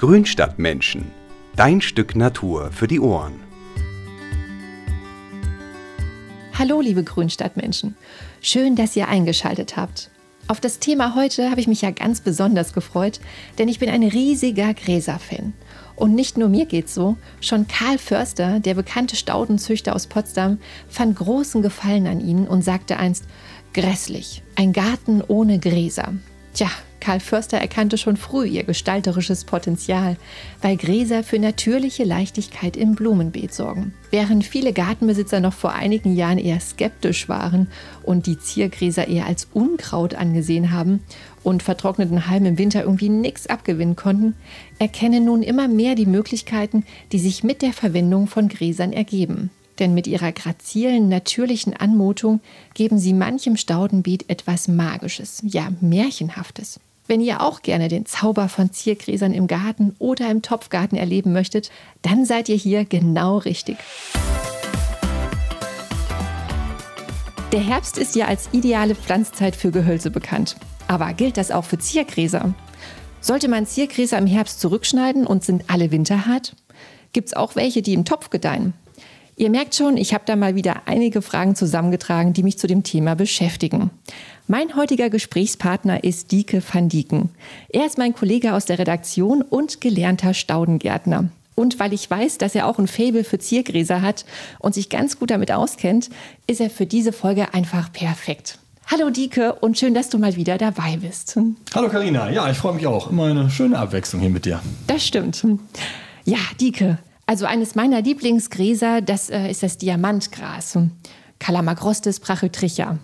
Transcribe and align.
Grünstadtmenschen. 0.00 1.10
Dein 1.56 1.82
Stück 1.82 2.16
Natur 2.16 2.70
für 2.72 2.88
die 2.88 3.00
Ohren. 3.00 3.34
Hallo, 6.58 6.80
liebe 6.80 7.04
Grünstadtmenschen. 7.04 7.96
Schön, 8.40 8.76
dass 8.76 8.96
ihr 8.96 9.08
eingeschaltet 9.08 9.76
habt. 9.76 10.10
Auf 10.48 10.58
das 10.58 10.78
Thema 10.78 11.14
heute 11.16 11.50
habe 11.50 11.60
ich 11.60 11.68
mich 11.68 11.82
ja 11.82 11.90
ganz 11.90 12.22
besonders 12.22 12.72
gefreut, 12.72 13.20
denn 13.58 13.68
ich 13.68 13.78
bin 13.78 13.90
ein 13.90 14.02
riesiger 14.02 14.72
Gräser-Fan. 14.72 15.52
Und 15.96 16.14
nicht 16.14 16.38
nur 16.38 16.48
mir 16.48 16.64
geht's 16.64 16.94
so, 16.94 17.18
schon 17.42 17.68
Karl 17.68 17.98
Förster, 17.98 18.58
der 18.58 18.72
bekannte 18.72 19.16
Staudenzüchter 19.16 19.94
aus 19.94 20.06
Potsdam, 20.06 20.60
fand 20.88 21.16
großen 21.16 21.60
Gefallen 21.60 22.06
an 22.06 22.26
ihnen 22.26 22.48
und 22.48 22.64
sagte 22.64 22.96
einst, 22.96 23.26
grässlich, 23.74 24.42
ein 24.56 24.72
Garten 24.72 25.20
ohne 25.20 25.58
Gräser. 25.58 26.14
Tja, 26.54 26.70
Karl 27.00 27.20
Förster 27.20 27.58
erkannte 27.58 27.98
schon 27.98 28.16
früh 28.16 28.46
ihr 28.46 28.64
gestalterisches 28.64 29.44
Potenzial, 29.44 30.16
weil 30.62 30.76
Gräser 30.76 31.24
für 31.24 31.38
natürliche 31.38 32.04
Leichtigkeit 32.04 32.76
im 32.76 32.94
Blumenbeet 32.94 33.52
sorgen. 33.52 33.94
Während 34.10 34.44
viele 34.44 34.72
Gartenbesitzer 34.72 35.40
noch 35.40 35.54
vor 35.54 35.72
einigen 35.72 36.14
Jahren 36.14 36.38
eher 36.38 36.60
skeptisch 36.60 37.28
waren 37.28 37.68
und 38.02 38.26
die 38.26 38.38
Ziergräser 38.38 39.08
eher 39.08 39.26
als 39.26 39.48
Unkraut 39.52 40.14
angesehen 40.14 40.72
haben 40.72 41.00
und 41.42 41.62
vertrockneten 41.62 42.28
Halmen 42.28 42.46
im 42.46 42.58
Winter 42.58 42.82
irgendwie 42.82 43.08
nichts 43.08 43.46
abgewinnen 43.46 43.96
konnten, 43.96 44.34
erkennen 44.78 45.24
nun 45.24 45.42
immer 45.42 45.68
mehr 45.68 45.94
die 45.94 46.06
Möglichkeiten, 46.06 46.84
die 47.12 47.18
sich 47.18 47.42
mit 47.42 47.62
der 47.62 47.72
Verwendung 47.72 48.26
von 48.26 48.48
Gräsern 48.48 48.92
ergeben. 48.92 49.50
Denn 49.78 49.94
mit 49.94 50.06
ihrer 50.06 50.30
grazilen, 50.30 51.08
natürlichen 51.08 51.74
Anmutung 51.74 52.40
geben 52.74 52.98
sie 52.98 53.14
manchem 53.14 53.56
Staudenbeet 53.56 54.28
etwas 54.28 54.68
Magisches, 54.68 55.42
ja 55.42 55.72
Märchenhaftes. 55.80 56.80
Wenn 57.10 57.20
ihr 57.20 57.40
auch 57.40 57.62
gerne 57.62 57.88
den 57.88 58.06
Zauber 58.06 58.48
von 58.48 58.70
Ziergräsern 58.70 59.34
im 59.34 59.48
Garten 59.48 59.96
oder 59.98 60.30
im 60.30 60.42
Topfgarten 60.42 60.96
erleben 60.96 61.32
möchtet, 61.32 61.72
dann 62.02 62.24
seid 62.24 62.48
ihr 62.48 62.54
hier 62.54 62.84
genau 62.84 63.38
richtig. 63.38 63.78
Der 67.50 67.58
Herbst 67.58 67.98
ist 67.98 68.14
ja 68.14 68.26
als 68.26 68.50
ideale 68.52 68.94
Pflanzzeit 68.94 69.56
für 69.56 69.72
Gehölze 69.72 70.12
bekannt. 70.12 70.54
Aber 70.86 71.12
gilt 71.12 71.36
das 71.36 71.50
auch 71.50 71.64
für 71.64 71.78
Ziergräser? 71.78 72.54
Sollte 73.20 73.48
man 73.48 73.66
Ziergräser 73.66 74.16
im 74.16 74.28
Herbst 74.28 74.60
zurückschneiden 74.60 75.26
und 75.26 75.44
sind 75.44 75.64
alle 75.66 75.90
winterhart? 75.90 76.54
Gibt 77.12 77.26
es 77.26 77.34
auch 77.34 77.56
welche, 77.56 77.82
die 77.82 77.94
im 77.94 78.04
Topf 78.04 78.30
gedeihen? 78.30 78.72
Ihr 79.40 79.48
merkt 79.48 79.74
schon, 79.74 79.96
ich 79.96 80.12
habe 80.12 80.24
da 80.26 80.36
mal 80.36 80.54
wieder 80.54 80.82
einige 80.84 81.22
Fragen 81.22 81.56
zusammengetragen, 81.56 82.34
die 82.34 82.42
mich 82.42 82.58
zu 82.58 82.66
dem 82.66 82.82
Thema 82.82 83.14
beschäftigen. 83.16 83.88
Mein 84.48 84.76
heutiger 84.76 85.08
Gesprächspartner 85.08 86.04
ist 86.04 86.30
Dieke 86.30 86.62
van 86.62 86.90
Dieken. 86.90 87.30
Er 87.70 87.86
ist 87.86 87.96
mein 87.96 88.12
Kollege 88.12 88.52
aus 88.52 88.66
der 88.66 88.78
Redaktion 88.78 89.40
und 89.40 89.80
gelernter 89.80 90.34
Staudengärtner. 90.34 91.30
Und 91.54 91.80
weil 91.80 91.94
ich 91.94 92.10
weiß, 92.10 92.36
dass 92.36 92.54
er 92.54 92.66
auch 92.66 92.78
ein 92.78 92.86
Faible 92.86 93.24
für 93.24 93.38
Ziergräser 93.38 94.02
hat 94.02 94.26
und 94.58 94.74
sich 94.74 94.90
ganz 94.90 95.18
gut 95.18 95.30
damit 95.30 95.50
auskennt, 95.52 96.10
ist 96.46 96.60
er 96.60 96.68
für 96.68 96.84
diese 96.84 97.14
Folge 97.14 97.54
einfach 97.54 97.90
perfekt. 97.90 98.58
Hallo 98.88 99.08
Dieke 99.08 99.54
und 99.54 99.78
schön, 99.78 99.94
dass 99.94 100.10
du 100.10 100.18
mal 100.18 100.36
wieder 100.36 100.58
dabei 100.58 100.98
bist. 101.00 101.38
Hallo 101.74 101.88
Karina, 101.88 102.30
ja, 102.30 102.50
ich 102.50 102.58
freue 102.58 102.74
mich 102.74 102.86
auch. 102.86 103.10
Immer 103.10 103.24
eine 103.24 103.48
schöne 103.48 103.78
Abwechslung 103.78 104.20
hier 104.20 104.28
mit 104.28 104.44
dir. 104.44 104.60
Das 104.86 105.02
stimmt. 105.06 105.42
Ja, 106.26 106.40
Dieke, 106.60 106.98
also 107.30 107.46
eines 107.46 107.76
meiner 107.76 108.02
Lieblingsgräser, 108.02 109.02
das 109.02 109.30
äh, 109.30 109.48
ist 109.48 109.62
das 109.62 109.78
Diamantgras. 109.78 110.76
Calamagrostis 111.38 112.18
brachytricha, 112.18 112.98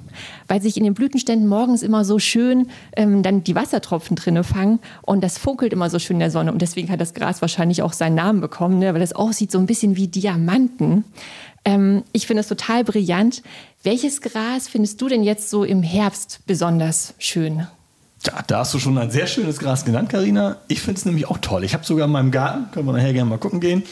weil 0.49 0.61
sich 0.61 0.77
in 0.77 0.83
den 0.83 0.95
Blütenständen 0.95 1.49
morgens 1.49 1.85
immer 1.85 2.05
so 2.05 2.19
schön 2.19 2.67
ähm, 2.97 3.23
dann 3.23 3.45
die 3.45 3.55
Wassertropfen 3.55 4.17
drinne 4.17 4.43
fangen 4.43 4.81
und 5.03 5.23
das 5.23 5.39
funkelt 5.39 5.73
immer 5.73 5.91
so 5.91 6.01
schön 6.01 6.17
in 6.17 6.21
der 6.21 6.33
Sonne 6.33 6.53
und 6.53 6.61
deswegen 6.61 6.91
hat 6.91 7.01
das 7.01 7.15
Gras 7.15 7.41
wahrscheinlich 7.41 7.83
auch 7.83 7.93
seinen 7.93 8.17
Namen 8.17 8.41
bekommen, 8.41 8.81
ne, 8.81 8.93
weil 8.93 9.01
es 9.01 9.15
aussieht 9.15 9.53
so 9.53 9.59
ein 9.59 9.67
bisschen 9.67 9.95
wie 9.95 10.09
Diamanten. 10.09 11.05
Ähm, 11.65 12.03
ich 12.11 12.27
finde 12.27 12.41
es 12.41 12.49
total 12.49 12.83
brillant. 12.83 13.45
Welches 13.85 14.21
Gras 14.21 14.67
findest 14.67 15.01
du 15.01 15.09
denn 15.09 15.23
jetzt 15.23 15.51
so 15.51 15.63
im 15.63 15.85
Herbst 15.85 16.41
besonders 16.49 17.15
schön? 17.19 17.69
Ja, 18.27 18.43
da 18.47 18.59
hast 18.61 18.75
du 18.75 18.79
schon 18.79 18.99
ein 18.99 19.11
sehr 19.11 19.27
schönes 19.27 19.59
Gras 19.59 19.85
genannt, 19.85 20.09
Karina. 20.09 20.57
Ich 20.69 20.81
finde 20.81 20.99
es 20.99 21.05
nämlich 21.05 21.29
auch 21.29 21.39
toll. 21.39 21.63
Ich 21.65 21.75
habe 21.75 21.85
sogar 21.85 22.07
in 22.07 22.13
meinem 22.13 22.31
Garten, 22.31 22.71
können 22.73 22.87
wir 22.87 22.93
nachher 22.93 23.13
gerne 23.13 23.31
mal 23.31 23.39
gucken 23.39 23.61
gehen. 23.61 23.85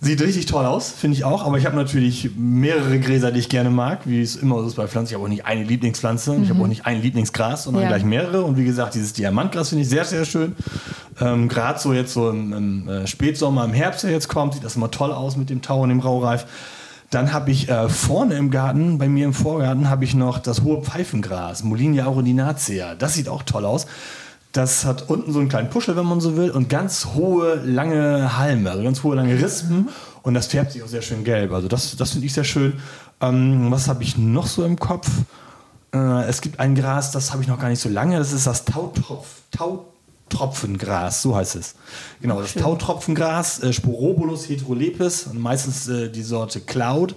Sieht 0.00 0.20
richtig 0.20 0.46
toll 0.46 0.66
aus, 0.66 0.90
finde 0.90 1.16
ich 1.16 1.24
auch. 1.24 1.46
Aber 1.46 1.56
ich 1.56 1.64
habe 1.64 1.76
natürlich 1.76 2.30
mehrere 2.36 2.98
Gräser, 2.98 3.32
die 3.32 3.38
ich 3.38 3.48
gerne 3.48 3.70
mag, 3.70 4.00
wie 4.04 4.20
es 4.20 4.36
immer 4.36 4.60
so 4.60 4.66
ist 4.66 4.74
bei 4.74 4.86
Pflanzen. 4.88 5.10
Ich 5.10 5.14
habe 5.14 5.24
auch 5.24 5.28
nicht 5.28 5.46
eine 5.46 5.64
Lieblingspflanze, 5.64 6.34
mhm. 6.34 6.42
ich 6.42 6.50
habe 6.50 6.62
auch 6.62 6.66
nicht 6.66 6.86
ein 6.86 7.00
Lieblingsgras, 7.00 7.64
sondern 7.64 7.84
ja. 7.84 7.88
gleich 7.88 8.04
mehrere. 8.04 8.42
Und 8.42 8.58
wie 8.58 8.64
gesagt, 8.64 8.94
dieses 8.94 9.12
Diamantgras 9.14 9.70
finde 9.70 9.82
ich 9.82 9.88
sehr, 9.88 10.04
sehr 10.04 10.24
schön. 10.24 10.54
Ähm, 11.20 11.48
Gerade 11.48 11.78
so 11.78 11.94
jetzt 11.94 12.12
so 12.12 12.28
im, 12.28 12.52
im 12.52 12.88
äh, 12.88 13.06
Spätsommer, 13.06 13.64
im 13.64 13.72
Herbst, 13.72 14.04
der 14.04 14.10
jetzt 14.10 14.28
kommt, 14.28 14.54
sieht 14.54 14.64
das 14.64 14.76
immer 14.76 14.90
toll 14.90 15.12
aus 15.12 15.36
mit 15.36 15.48
dem 15.50 15.62
Tau 15.62 15.80
und 15.80 15.88
dem 15.88 16.00
Raureif. 16.00 16.46
Dann 17.10 17.32
habe 17.32 17.50
ich 17.50 17.68
äh, 17.68 17.88
vorne 17.88 18.34
im 18.34 18.50
Garten, 18.50 18.98
bei 18.98 19.08
mir 19.08 19.26
im 19.26 19.34
Vorgarten, 19.34 19.88
habe 19.88 20.04
ich 20.04 20.14
noch 20.14 20.38
das 20.38 20.62
hohe 20.62 20.82
Pfeifengras, 20.82 21.62
Molinia 21.62 22.06
aurudinacea. 22.06 22.94
Das 22.94 23.14
sieht 23.14 23.28
auch 23.28 23.42
toll 23.44 23.64
aus. 23.64 23.86
Das 24.52 24.84
hat 24.84 25.08
unten 25.08 25.32
so 25.32 25.38
einen 25.38 25.48
kleinen 25.48 25.70
Puschel, 25.70 25.96
wenn 25.96 26.06
man 26.06 26.20
so 26.20 26.36
will, 26.36 26.50
und 26.50 26.68
ganz 26.68 27.08
hohe, 27.14 27.56
lange 27.64 28.38
Halme, 28.38 28.70
also 28.70 28.82
ganz 28.82 29.02
hohe, 29.02 29.14
lange 29.14 29.34
Rispen. 29.40 29.90
Und 30.22 30.34
das 30.34 30.46
färbt 30.46 30.72
sich 30.72 30.82
auch 30.82 30.88
sehr 30.88 31.02
schön 31.02 31.24
gelb. 31.24 31.52
Also 31.52 31.68
das, 31.68 31.94
das 31.96 32.12
finde 32.12 32.26
ich 32.26 32.32
sehr 32.32 32.44
schön. 32.44 32.80
Ähm, 33.20 33.70
was 33.70 33.86
habe 33.86 34.02
ich 34.02 34.18
noch 34.18 34.46
so 34.46 34.64
im 34.64 34.78
Kopf? 34.78 35.08
Äh, 35.94 36.24
es 36.24 36.40
gibt 36.40 36.58
ein 36.58 36.74
Gras, 36.74 37.12
das 37.12 37.32
habe 37.32 37.42
ich 37.42 37.48
noch 37.48 37.60
gar 37.60 37.68
nicht 37.68 37.80
so 37.80 37.88
lange. 37.88 38.18
Das 38.18 38.32
ist 38.32 38.46
das 38.46 38.64
Tautropf. 38.64 39.42
Tautropf. 39.52 39.95
Tropfengras, 40.28 41.22
so 41.22 41.36
heißt 41.36 41.56
es. 41.56 41.74
Genau, 42.20 42.40
das 42.40 42.54
Tautropfengras, 42.54 43.62
äh, 43.62 43.72
Sporobulus 43.72 44.48
heterolepis, 44.48 45.26
und 45.26 45.40
meistens 45.40 45.88
äh, 45.88 46.10
die 46.10 46.22
Sorte 46.22 46.60
Cloud. 46.60 47.14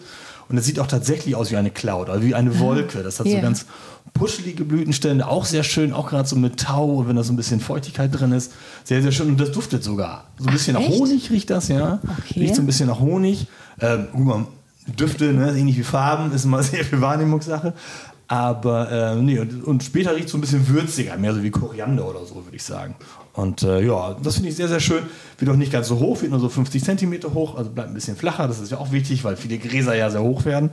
Und 0.47 0.57
es 0.57 0.65
sieht 0.65 0.79
auch 0.79 0.87
tatsächlich 0.87 1.35
aus 1.35 1.51
wie 1.51 1.57
eine 1.57 1.69
Cloud, 1.69 2.09
also 2.09 2.25
wie 2.25 2.33
eine 2.33 2.49
ah, 2.51 2.59
Wolke. 2.59 3.03
Das 3.03 3.19
hat 3.19 3.27
yeah. 3.27 3.35
so 3.35 3.41
ganz 3.41 3.65
puschelige 4.13 4.63
Blütenstände, 4.63 5.27
auch 5.27 5.45
sehr 5.45 5.63
schön, 5.63 5.93
auch 5.93 6.09
gerade 6.09 6.27
so 6.27 6.35
mit 6.35 6.59
Tau, 6.59 7.07
wenn 7.07 7.15
da 7.15 7.23
so 7.23 7.31
ein 7.33 7.35
bisschen 7.35 7.59
Feuchtigkeit 7.59 8.09
drin 8.11 8.31
ist. 8.31 8.53
Sehr, 8.83 9.01
sehr 9.01 9.11
schön. 9.11 9.27
Und 9.27 9.39
das 9.39 9.51
duftet 9.51 9.83
sogar. 9.83 10.25
So 10.37 10.47
ein 10.47 10.53
bisschen 10.53 10.75
Ach, 10.75 10.81
nach 10.81 10.89
Honig 10.89 11.29
riecht 11.29 11.51
das, 11.51 11.67
ja. 11.67 11.99
Okay. 12.19 12.39
Riecht 12.39 12.55
so 12.55 12.63
ein 12.63 12.65
bisschen 12.65 12.87
nach 12.87 12.99
Honig. 12.99 13.47
Ähm, 13.79 14.07
Düfte, 14.87 15.33
ne, 15.33 15.55
ähnlich 15.55 15.77
wie 15.77 15.83
Farben, 15.83 16.31
ist 16.31 16.45
immer 16.45 16.63
sehr 16.63 16.83
viel 16.83 17.01
Wahrnehmungssache. 17.01 17.73
Aber 18.29 18.91
äh, 18.91 19.15
nee, 19.15 19.39
und, 19.39 19.63
und 19.65 19.83
später 19.83 20.15
riecht 20.15 20.27
es 20.27 20.31
so 20.31 20.37
ein 20.37 20.41
bisschen 20.41 20.69
würziger, 20.69 21.17
mehr 21.17 21.33
so 21.33 21.41
wie 21.41 21.49
Koriander 21.49 22.07
oder 22.07 22.23
so, 22.25 22.35
würde 22.35 22.55
ich 22.55 22.63
sagen. 22.63 22.93
Und 23.33 23.63
äh, 23.63 23.83
ja, 23.83 24.15
das 24.21 24.35
finde 24.35 24.49
ich 24.49 24.55
sehr, 24.55 24.67
sehr 24.67 24.79
schön. 24.79 25.01
Wird 25.39 25.49
auch 25.49 25.55
nicht 25.55 25.71
ganz 25.71 25.87
so 25.87 25.97
hoch, 25.97 26.21
wird 26.21 26.31
nur 26.31 26.39
so 26.39 26.47
50 26.47 26.83
Zentimeter 26.83 27.33
hoch, 27.33 27.57
also 27.57 27.71
bleibt 27.71 27.89
ein 27.89 27.95
bisschen 27.95 28.15
flacher. 28.15 28.47
Das 28.47 28.59
ist 28.59 28.71
ja 28.71 28.77
auch 28.77 28.91
wichtig, 28.91 29.23
weil 29.23 29.35
viele 29.35 29.57
Gräser 29.57 29.95
ja 29.95 30.11
sehr 30.11 30.21
hoch 30.21 30.45
werden. 30.45 30.69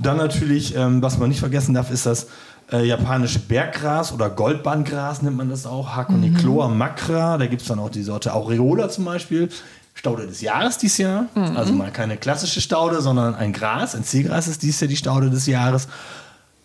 Dann 0.00 0.16
natürlich, 0.16 0.74
ähm, 0.74 1.00
was 1.00 1.16
man 1.18 1.28
nicht 1.28 1.38
vergessen 1.38 1.74
darf, 1.74 1.92
ist 1.92 2.06
das 2.06 2.26
äh, 2.72 2.84
japanische 2.84 3.38
Berggras 3.38 4.12
oder 4.12 4.28
Goldbahngras 4.28 5.22
nennt 5.22 5.36
man 5.36 5.50
das 5.50 5.66
auch. 5.66 5.94
Hakonicloa 5.94 6.68
mhm. 6.68 6.78
macra. 6.78 7.38
Da 7.38 7.46
gibt 7.46 7.62
es 7.62 7.68
dann 7.68 7.78
auch 7.78 7.90
die 7.90 8.02
Sorte 8.02 8.34
Aureola 8.34 8.88
zum 8.88 9.04
Beispiel. 9.04 9.48
Staude 9.94 10.26
des 10.26 10.40
Jahres 10.40 10.78
dieses 10.78 10.98
Jahr. 10.98 11.26
Mhm. 11.36 11.56
Also 11.56 11.72
mal 11.72 11.92
keine 11.92 12.16
klassische 12.16 12.60
Staude, 12.60 13.00
sondern 13.00 13.36
ein 13.36 13.52
Gras. 13.52 13.94
Ein 13.94 14.02
Zielgras 14.02 14.48
ist 14.48 14.62
dieses 14.62 14.80
Jahr 14.80 14.88
die 14.88 14.96
Staude 14.96 15.30
des 15.30 15.46
Jahres. 15.46 15.86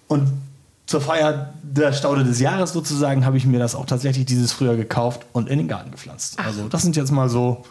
Und 0.10 0.28
zur 0.86 1.00
Feier 1.00 1.54
der 1.64 1.94
Staude 1.94 2.26
des 2.26 2.40
Jahres 2.42 2.74
sozusagen 2.74 3.26
habe 3.26 3.38
ich 3.38 3.46
mir 3.46 3.60
das 3.60 3.76
auch 3.76 3.86
tatsächlich 3.86 4.26
dieses 4.26 4.52
Frühjahr 4.52 4.76
gekauft 4.76 5.22
und 5.32 5.48
in 5.48 5.60
den 5.60 5.68
Garten 5.68 5.92
gepflanzt. 5.92 6.36
Ach. 6.38 6.48
Also 6.48 6.68
das 6.68 6.82
sind 6.82 6.98
jetzt 6.98 7.12
mal 7.12 7.30
so 7.30 7.64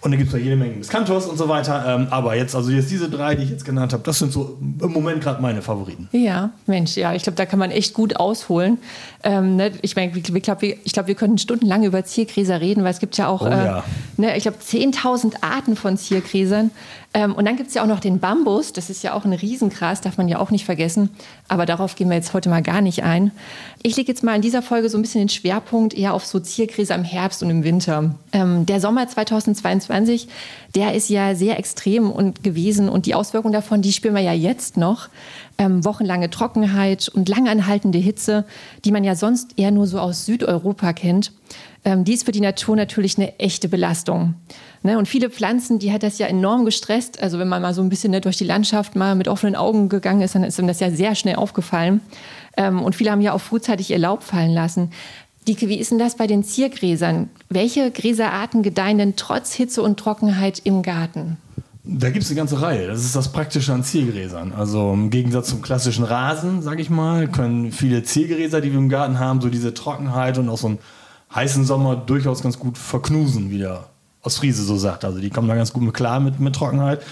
und 0.00 0.12
dann 0.12 0.18
gibt 0.18 0.28
es 0.28 0.34
noch 0.34 0.40
jede 0.40 0.54
Menge 0.54 0.76
Miscanthus 0.76 1.26
und 1.26 1.36
so 1.36 1.48
weiter. 1.48 1.84
Ähm, 1.86 2.06
aber 2.10 2.36
jetzt, 2.36 2.54
also 2.54 2.70
jetzt 2.70 2.90
diese 2.90 3.10
drei, 3.10 3.34
die 3.34 3.42
ich 3.42 3.50
jetzt 3.50 3.64
genannt 3.64 3.92
habe, 3.92 4.02
das 4.04 4.20
sind 4.20 4.32
so 4.32 4.56
im 4.60 4.92
Moment 4.92 5.20
gerade 5.22 5.42
meine 5.42 5.60
Favoriten. 5.60 6.08
Ja, 6.12 6.50
Mensch, 6.66 6.96
ja, 6.96 7.14
ich 7.14 7.24
glaube, 7.24 7.36
da 7.36 7.46
kann 7.46 7.58
man 7.58 7.72
echt 7.72 7.94
gut 7.94 8.14
ausholen. 8.16 8.78
Ähm, 9.24 9.56
ne, 9.56 9.72
ich 9.82 9.96
meine, 9.96 10.16
ich 10.16 10.22
glaube, 10.22 10.62
wir, 10.62 10.76
glaub, 10.76 11.06
wir 11.08 11.14
können 11.16 11.36
stundenlang 11.38 11.82
über 11.82 12.04
Ziergräser 12.04 12.60
reden, 12.60 12.84
weil 12.84 12.92
es 12.92 13.00
gibt 13.00 13.16
ja 13.16 13.26
auch, 13.26 13.42
oh, 13.42 13.46
äh, 13.46 13.64
ja. 13.64 13.84
ne, 14.16 14.36
ich 14.36 14.44
glaube, 14.44 14.58
10.000 14.64 15.42
Arten 15.42 15.74
von 15.74 15.96
Ziergräsern. 15.96 16.70
Ähm, 17.14 17.34
und 17.34 17.46
dann 17.46 17.56
gibt 17.56 17.68
es 17.68 17.74
ja 17.74 17.82
auch 17.82 17.86
noch 17.86 18.00
den 18.00 18.20
Bambus, 18.20 18.74
das 18.74 18.90
ist 18.90 19.02
ja 19.02 19.14
auch 19.14 19.24
ein 19.24 19.32
Riesengras, 19.32 20.02
darf 20.02 20.18
man 20.18 20.28
ja 20.28 20.38
auch 20.38 20.50
nicht 20.50 20.66
vergessen. 20.66 21.08
Aber 21.48 21.64
darauf 21.64 21.96
gehen 21.96 22.08
wir 22.10 22.16
jetzt 22.16 22.34
heute 22.34 22.50
mal 22.50 22.62
gar 22.62 22.82
nicht 22.82 23.02
ein. 23.02 23.32
Ich 23.82 23.96
lege 23.96 24.12
jetzt 24.12 24.22
mal 24.22 24.36
in 24.36 24.42
dieser 24.42 24.60
Folge 24.60 24.90
so 24.90 24.98
ein 24.98 25.02
bisschen 25.02 25.22
den 25.22 25.30
Schwerpunkt 25.30 25.94
eher 25.94 26.12
auf 26.12 26.26
so 26.26 26.38
Ziergräser 26.38 26.94
im 26.94 27.04
Herbst 27.04 27.42
und 27.42 27.48
im 27.48 27.64
Winter. 27.64 28.14
Ähm, 28.32 28.66
der 28.66 28.80
Sommer 28.80 29.08
2022, 29.08 30.28
der 30.74 30.94
ist 30.94 31.08
ja 31.08 31.34
sehr 31.34 31.58
extrem 31.58 32.10
und 32.10 32.44
gewesen 32.44 32.90
und 32.90 33.06
die 33.06 33.14
Auswirkungen 33.14 33.54
davon, 33.54 33.80
die 33.80 33.92
spüren 33.92 34.14
wir 34.14 34.22
ja 34.22 34.34
jetzt 34.34 34.76
noch. 34.76 35.08
Ähm, 35.56 35.84
wochenlange 35.84 36.30
Trockenheit 36.30 37.08
und 37.08 37.28
langanhaltende 37.28 37.98
Hitze, 37.98 38.44
die 38.84 38.92
man 38.92 39.02
ja 39.02 39.16
sonst 39.16 39.58
eher 39.58 39.70
nur 39.70 39.86
so 39.86 39.98
aus 39.98 40.26
Südeuropa 40.26 40.92
kennt. 40.92 41.32
Ähm, 41.84 42.04
die 42.04 42.12
ist 42.12 42.26
für 42.26 42.32
die 42.32 42.40
Natur 42.40 42.76
natürlich 42.76 43.16
eine 43.16 43.38
echte 43.38 43.68
Belastung. 43.68 44.34
Ne? 44.82 44.98
Und 44.98 45.08
viele 45.08 45.30
Pflanzen, 45.30 45.78
die 45.78 45.92
hat 45.92 46.02
das 46.02 46.18
ja 46.18 46.26
enorm 46.26 46.64
gestresst. 46.64 47.22
Also 47.22 47.38
wenn 47.38 47.48
man 47.48 47.62
mal 47.62 47.74
so 47.74 47.82
ein 47.82 47.88
bisschen 47.88 48.10
ne, 48.10 48.20
durch 48.20 48.36
die 48.36 48.44
Landschaft 48.44 48.96
mal 48.96 49.14
mit 49.14 49.28
offenen 49.28 49.56
Augen 49.56 49.88
gegangen 49.88 50.22
ist, 50.22 50.34
dann 50.34 50.44
ist 50.44 50.58
ihm 50.58 50.66
das 50.66 50.80
ja 50.80 50.90
sehr 50.90 51.14
schnell 51.14 51.36
aufgefallen. 51.36 52.00
Ähm, 52.56 52.82
und 52.82 52.94
viele 52.94 53.10
haben 53.10 53.20
ja 53.20 53.32
auch 53.32 53.40
frühzeitig 53.40 53.90
ihr 53.90 53.98
Laub 53.98 54.22
fallen 54.22 54.52
lassen. 54.52 54.90
Dieke, 55.46 55.68
wie 55.68 55.78
ist 55.78 55.90
denn 55.90 55.98
das 55.98 56.16
bei 56.16 56.26
den 56.26 56.44
Ziergräsern? 56.44 57.30
Welche 57.48 57.90
Gräserarten 57.90 58.62
gedeihen 58.62 58.98
denn 58.98 59.16
trotz 59.16 59.54
Hitze 59.54 59.82
und 59.82 59.98
Trockenheit 59.98 60.60
im 60.62 60.82
Garten? 60.82 61.38
Da 61.90 62.10
gibt 62.10 62.22
es 62.24 62.30
eine 62.30 62.36
ganze 62.36 62.60
Reihe. 62.60 62.86
Das 62.86 63.02
ist 63.02 63.16
das 63.16 63.32
Praktische 63.32 63.72
an 63.72 63.82
Ziergräsern. 63.82 64.52
Also 64.52 64.92
im 64.92 65.08
Gegensatz 65.08 65.48
zum 65.48 65.62
klassischen 65.62 66.04
Rasen, 66.04 66.60
sage 66.60 66.82
ich 66.82 66.90
mal, 66.90 67.28
können 67.28 67.72
viele 67.72 68.02
Ziergräser, 68.02 68.60
die 68.60 68.72
wir 68.72 68.78
im 68.78 68.90
Garten 68.90 69.18
haben, 69.18 69.40
so 69.40 69.48
diese 69.48 69.72
Trockenheit 69.72 70.36
und 70.36 70.50
auch 70.50 70.58
so 70.58 70.66
einen 70.66 70.78
heißen 71.34 71.64
Sommer 71.64 71.96
durchaus 71.96 72.42
ganz 72.42 72.58
gut 72.58 72.76
verknusen, 72.76 73.50
wie 73.50 73.58
der 73.58 73.88
Ostfriese 74.22 74.64
so 74.64 74.76
sagt. 74.76 75.04
Also 75.04 75.20
die 75.20 75.30
kommen 75.30 75.48
da 75.48 75.54
ganz 75.54 75.72
gut 75.72 75.82
mit 75.82 75.94
klar 75.94 76.18
mit, 76.18 76.40
mit 76.40 76.54
Trockenheit. 76.54 77.02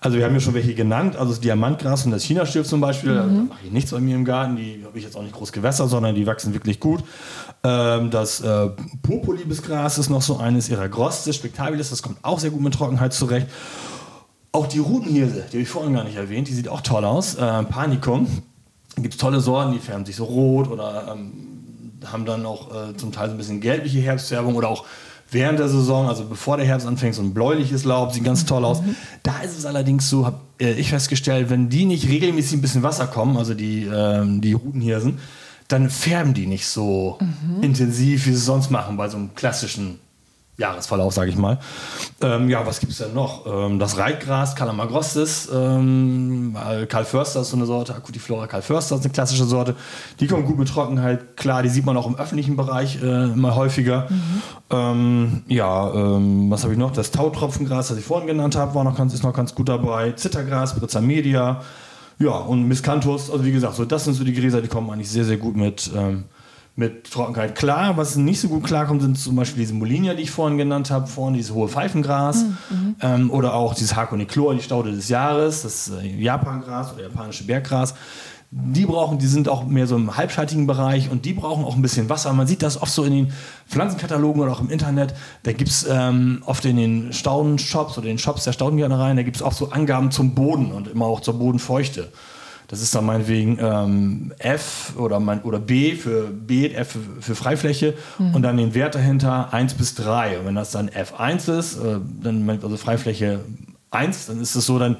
Also 0.00 0.18
wir 0.18 0.24
haben 0.24 0.34
ja 0.34 0.40
schon 0.40 0.54
welche 0.54 0.74
genannt, 0.74 1.16
also 1.16 1.32
das 1.32 1.40
Diamantgras 1.40 2.04
und 2.04 2.10
das 2.10 2.22
Chinastilf 2.22 2.66
zum 2.66 2.80
Beispiel. 2.80 3.12
Mhm. 3.12 3.16
Da 3.16 3.54
mache 3.54 3.60
ich 3.64 3.72
nichts 3.72 3.90
bei 3.90 4.00
mir 4.00 4.14
im 4.14 4.24
Garten. 4.24 4.56
Die 4.56 4.84
habe 4.84 4.98
ich 4.98 5.04
jetzt 5.04 5.16
auch 5.16 5.22
nicht 5.22 5.34
groß 5.34 5.52
gewässert, 5.52 5.88
sondern 5.88 6.14
die 6.14 6.26
wachsen 6.26 6.52
wirklich 6.52 6.78
gut. 6.78 7.02
Ähm, 7.64 8.10
das 8.10 8.40
äh, 8.40 8.68
Purpurliebesgras 9.02 9.98
ist 9.98 10.10
noch 10.10 10.22
so 10.22 10.36
eines 10.36 10.68
ihrer 10.68 10.88
Grostes, 10.88 11.36
Spektabilis, 11.36 11.90
das 11.90 12.02
kommt 12.02 12.18
auch 12.22 12.38
sehr 12.38 12.50
gut 12.50 12.62
mit 12.62 12.74
Trockenheit 12.74 13.12
zurecht. 13.12 13.48
Auch 14.52 14.66
die 14.66 14.78
Rutenhirse, 14.78 15.44
die 15.50 15.56
habe 15.56 15.62
ich 15.62 15.68
vorhin 15.68 15.94
gar 15.94 16.04
nicht 16.04 16.16
erwähnt, 16.16 16.48
die 16.48 16.54
sieht 16.54 16.68
auch 16.68 16.80
toll 16.80 17.04
aus. 17.04 17.34
Äh, 17.36 17.62
Panicum. 17.64 18.26
Da 18.96 19.02
gibt 19.02 19.14
es 19.14 19.20
tolle 19.20 19.40
Sorten, 19.40 19.72
die 19.72 19.78
färben 19.78 20.04
sich 20.04 20.16
so 20.16 20.24
rot 20.24 20.68
oder 20.68 21.12
ähm, 21.12 21.32
haben 22.04 22.24
dann 22.24 22.44
auch 22.46 22.90
äh, 22.90 22.96
zum 22.96 23.12
Teil 23.12 23.28
so 23.28 23.34
ein 23.34 23.38
bisschen 23.38 23.60
gelbliche 23.60 24.00
Herbstfärbung 24.00 24.56
oder 24.56 24.68
auch 24.68 24.84
während 25.30 25.58
der 25.58 25.68
Saison, 25.68 26.08
also 26.08 26.24
bevor 26.24 26.56
der 26.56 26.66
Herbst 26.66 26.86
anfängt, 26.86 27.14
so 27.14 27.22
ein 27.22 27.34
bläuliches 27.34 27.84
Laub, 27.84 28.12
sieht 28.12 28.24
ganz 28.24 28.44
toll 28.46 28.64
aus. 28.64 28.82
Mhm. 28.82 28.96
Da 29.22 29.40
ist 29.40 29.56
es 29.56 29.66
allerdings 29.66 30.08
so, 30.08 30.26
habe 30.26 30.40
äh, 30.60 30.72
ich 30.72 30.90
festgestellt, 30.90 31.50
wenn 31.50 31.68
die 31.68 31.84
nicht 31.84 32.08
regelmäßig 32.08 32.54
ein 32.54 32.62
bisschen 32.62 32.82
Wasser 32.82 33.06
kommen, 33.06 33.36
also 33.36 33.54
die, 33.54 33.84
ähm, 33.84 34.40
die 34.40 34.52
Rutenhirsen, 34.52 35.18
dann 35.68 35.88
färben 35.88 36.34
die 36.34 36.46
nicht 36.46 36.66
so 36.66 37.18
mhm. 37.20 37.62
intensiv, 37.62 38.26
wie 38.26 38.30
sie 38.30 38.36
es 38.36 38.44
sonst 38.44 38.70
machen 38.70 38.96
bei 38.96 39.08
so 39.08 39.16
einem 39.16 39.34
klassischen 39.34 40.00
Jahresverlauf, 40.60 41.14
sage 41.14 41.30
ich 41.30 41.36
mal. 41.36 41.58
Ähm, 42.20 42.50
ja, 42.50 42.64
was 42.66 42.80
gibt 42.80 42.92
es 42.92 42.98
denn 42.98 43.14
noch? 43.14 43.46
Ähm, 43.46 43.78
das 43.78 43.96
Reitgras, 43.96 44.54
Calamagrostis, 44.54 45.48
ähm, 45.52 46.54
Karl 46.88 47.04
Förster 47.06 47.40
ist 47.40 47.50
so 47.50 47.56
eine 47.56 47.64
Sorte, 47.66 47.94
Acutiflora 47.94 48.46
Karl 48.46 48.62
Förster 48.62 48.96
ist 48.96 49.04
eine 49.04 49.12
klassische 49.12 49.44
Sorte. 49.44 49.74
Die 50.20 50.26
kommen 50.26 50.44
gut 50.44 50.58
mit 50.58 50.68
Trockenheit, 50.68 51.36
klar, 51.36 51.62
die 51.62 51.70
sieht 51.70 51.86
man 51.86 51.96
auch 51.96 52.06
im 52.06 52.16
öffentlichen 52.16 52.56
Bereich 52.56 53.02
äh, 53.02 53.24
immer 53.24 53.56
häufiger. 53.56 54.06
Mhm. 54.10 54.42
Ähm, 54.70 55.42
ja, 55.48 55.92
ähm, 55.94 56.50
was 56.50 56.62
habe 56.62 56.74
ich 56.74 56.78
noch? 56.78 56.92
Das 56.92 57.10
Tautropfengras, 57.10 57.88
das 57.88 57.98
ich 57.98 58.04
vorhin 58.04 58.26
genannt 58.26 58.54
habe, 58.54 58.74
war 58.74 58.84
noch 58.84 58.96
ganz, 58.96 59.14
ist 59.14 59.24
noch 59.24 59.34
ganz 59.34 59.54
gut 59.54 59.68
dabei. 59.68 60.12
Zittergras, 60.12 60.78
Brizza 60.78 61.00
media, 61.00 61.62
ja, 62.18 62.32
und 62.32 62.68
Miscanthus, 62.68 63.30
also 63.30 63.44
wie 63.46 63.52
gesagt, 63.52 63.76
so, 63.76 63.86
das 63.86 64.04
sind 64.04 64.12
so 64.12 64.24
die 64.24 64.34
Gräser, 64.34 64.60
die 64.60 64.68
kommen 64.68 64.90
eigentlich 64.90 65.08
sehr, 65.08 65.24
sehr 65.24 65.38
gut 65.38 65.56
mit 65.56 65.90
ähm, 65.96 66.24
mit 66.80 67.10
Trockenheit 67.10 67.54
klar. 67.54 67.96
Was 67.96 68.16
nicht 68.16 68.40
so 68.40 68.48
gut 68.48 68.64
klarkommt, 68.64 69.02
sind 69.02 69.18
zum 69.18 69.36
Beispiel 69.36 69.60
diese 69.60 69.74
Molinia, 69.74 70.14
die 70.14 70.22
ich 70.22 70.30
vorhin 70.30 70.58
genannt 70.58 70.90
habe, 70.90 71.06
vorhin 71.06 71.34
dieses 71.34 71.52
hohe 71.54 71.68
Pfeifengras 71.68 72.44
mhm. 72.70 72.96
ähm, 73.00 73.30
oder 73.30 73.54
auch 73.54 73.74
dieses 73.74 73.94
Hakonichlor, 73.94 74.54
die 74.54 74.62
Staude 74.62 74.90
des 74.90 75.08
Jahres, 75.08 75.62
das 75.62 75.90
äh, 75.90 76.06
Japangras 76.06 76.94
oder 76.94 77.04
japanische 77.04 77.44
Berggras. 77.44 77.94
Die 78.50 78.84
brauchen, 78.84 79.18
die 79.18 79.26
sind 79.28 79.48
auch 79.48 79.64
mehr 79.64 79.86
so 79.86 79.94
im 79.94 80.16
halbschattigen 80.16 80.66
Bereich 80.66 81.08
und 81.08 81.24
die 81.24 81.34
brauchen 81.34 81.64
auch 81.64 81.76
ein 81.76 81.82
bisschen 81.82 82.08
Wasser. 82.08 82.32
Man 82.32 82.48
sieht 82.48 82.62
das 82.62 82.82
oft 82.82 82.90
so 82.90 83.04
in 83.04 83.12
den 83.12 83.32
Pflanzenkatalogen 83.68 84.42
oder 84.42 84.50
auch 84.50 84.60
im 84.60 84.70
Internet. 84.70 85.14
Da 85.44 85.52
gibt 85.52 85.70
es 85.70 85.86
ähm, 85.88 86.42
oft 86.46 86.64
in 86.64 86.76
den 86.76 87.12
Staudenshops 87.12 87.96
oder 87.96 88.08
den 88.08 88.18
Shops 88.18 88.44
der 88.44 88.52
Staudengärtnereien, 88.52 89.16
da 89.16 89.22
gibt 89.22 89.36
es 89.36 89.42
auch 89.42 89.52
so 89.52 89.70
Angaben 89.70 90.10
zum 90.10 90.34
Boden 90.34 90.72
und 90.72 90.88
immer 90.88 91.04
auch 91.04 91.20
zur 91.20 91.38
Bodenfeuchte. 91.38 92.10
Das 92.70 92.82
ist 92.82 92.94
dann 92.94 93.04
meinetwegen 93.04 93.58
ähm, 93.60 94.32
F 94.38 94.92
oder, 94.96 95.18
mein, 95.18 95.42
oder 95.42 95.58
B 95.58 95.96
für 95.96 96.28
B, 96.28 96.72
F 96.72 96.92
für, 96.92 97.00
für 97.20 97.34
Freifläche 97.34 97.94
mhm. 98.16 98.36
und 98.36 98.42
dann 98.42 98.56
den 98.56 98.74
Wert 98.74 98.94
dahinter 98.94 99.52
1 99.52 99.74
bis 99.74 99.96
3. 99.96 100.38
Und 100.38 100.46
wenn 100.46 100.54
das 100.54 100.70
dann 100.70 100.88
F1 100.88 101.58
ist, 101.58 101.78
äh, 101.78 101.98
dann 102.22 102.48
also 102.48 102.76
Freifläche 102.76 103.40
1, 103.90 104.26
dann 104.26 104.40
ist 104.40 104.54
es 104.54 104.66
so, 104.66 104.78
dann 104.78 104.98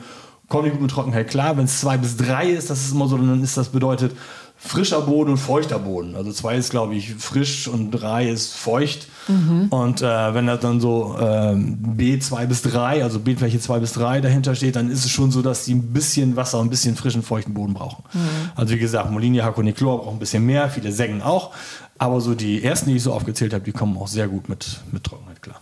kommt 0.48 0.66
die 0.66 0.70
gute 0.70 0.88
Trockenheit 0.88 1.28
klar. 1.28 1.56
Wenn 1.56 1.66
es 1.66 1.80
2 1.80 1.98
bis 1.98 2.16
3 2.16 2.50
ist, 2.50 2.70
das 2.70 2.80
ist 2.80 2.92
immer 2.92 3.06
so, 3.06 3.16
dann 3.16 3.40
ist 3.40 3.56
das 3.56 3.68
bedeutet, 3.68 4.16
frischer 4.62 5.00
Boden 5.00 5.30
und 5.30 5.38
feuchter 5.38 5.78
Boden. 5.78 6.14
Also 6.14 6.32
zwei 6.32 6.56
ist, 6.56 6.70
glaube 6.70 6.94
ich, 6.94 7.14
frisch 7.14 7.66
und 7.66 7.90
drei 7.90 8.28
ist 8.28 8.54
feucht. 8.54 9.08
Mhm. 9.26 9.68
Und 9.70 10.02
äh, 10.02 10.34
wenn 10.34 10.46
da 10.46 10.58
dann 10.58 10.80
so 10.80 11.16
äh, 11.18 11.54
B2 11.54 12.46
bis 12.46 12.62
3, 12.62 13.02
also 13.02 13.20
Beetfläche 13.20 13.58
2 13.58 13.78
bis 13.78 13.92
3 13.94 14.20
dahinter 14.20 14.54
steht, 14.54 14.76
dann 14.76 14.90
ist 14.90 15.04
es 15.04 15.10
schon 15.10 15.30
so, 15.30 15.40
dass 15.40 15.64
die 15.64 15.74
ein 15.74 15.94
bisschen 15.94 16.36
Wasser, 16.36 16.60
ein 16.60 16.68
bisschen 16.68 16.94
frischen, 16.94 17.22
feuchten 17.22 17.54
Boden 17.54 17.72
brauchen. 17.72 18.04
Mhm. 18.12 18.50
Also 18.54 18.74
wie 18.74 18.78
gesagt, 18.78 19.10
Molinia, 19.10 19.44
Hakonichlor 19.44 20.02
braucht 20.02 20.12
ein 20.12 20.18
bisschen 20.18 20.44
mehr, 20.44 20.68
viele 20.68 20.92
Sengen 20.92 21.22
auch. 21.22 21.52
Aber 21.96 22.20
so 22.20 22.34
die 22.34 22.62
ersten, 22.62 22.90
die 22.90 22.96
ich 22.96 23.02
so 23.02 23.14
aufgezählt 23.14 23.54
habe, 23.54 23.64
die 23.64 23.72
kommen 23.72 23.96
auch 23.96 24.08
sehr 24.08 24.28
gut 24.28 24.48
mit, 24.50 24.80
mit 24.92 25.04
Trockenheit 25.04 25.40
klar. 25.40 25.60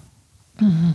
Mhm. 0.58 0.94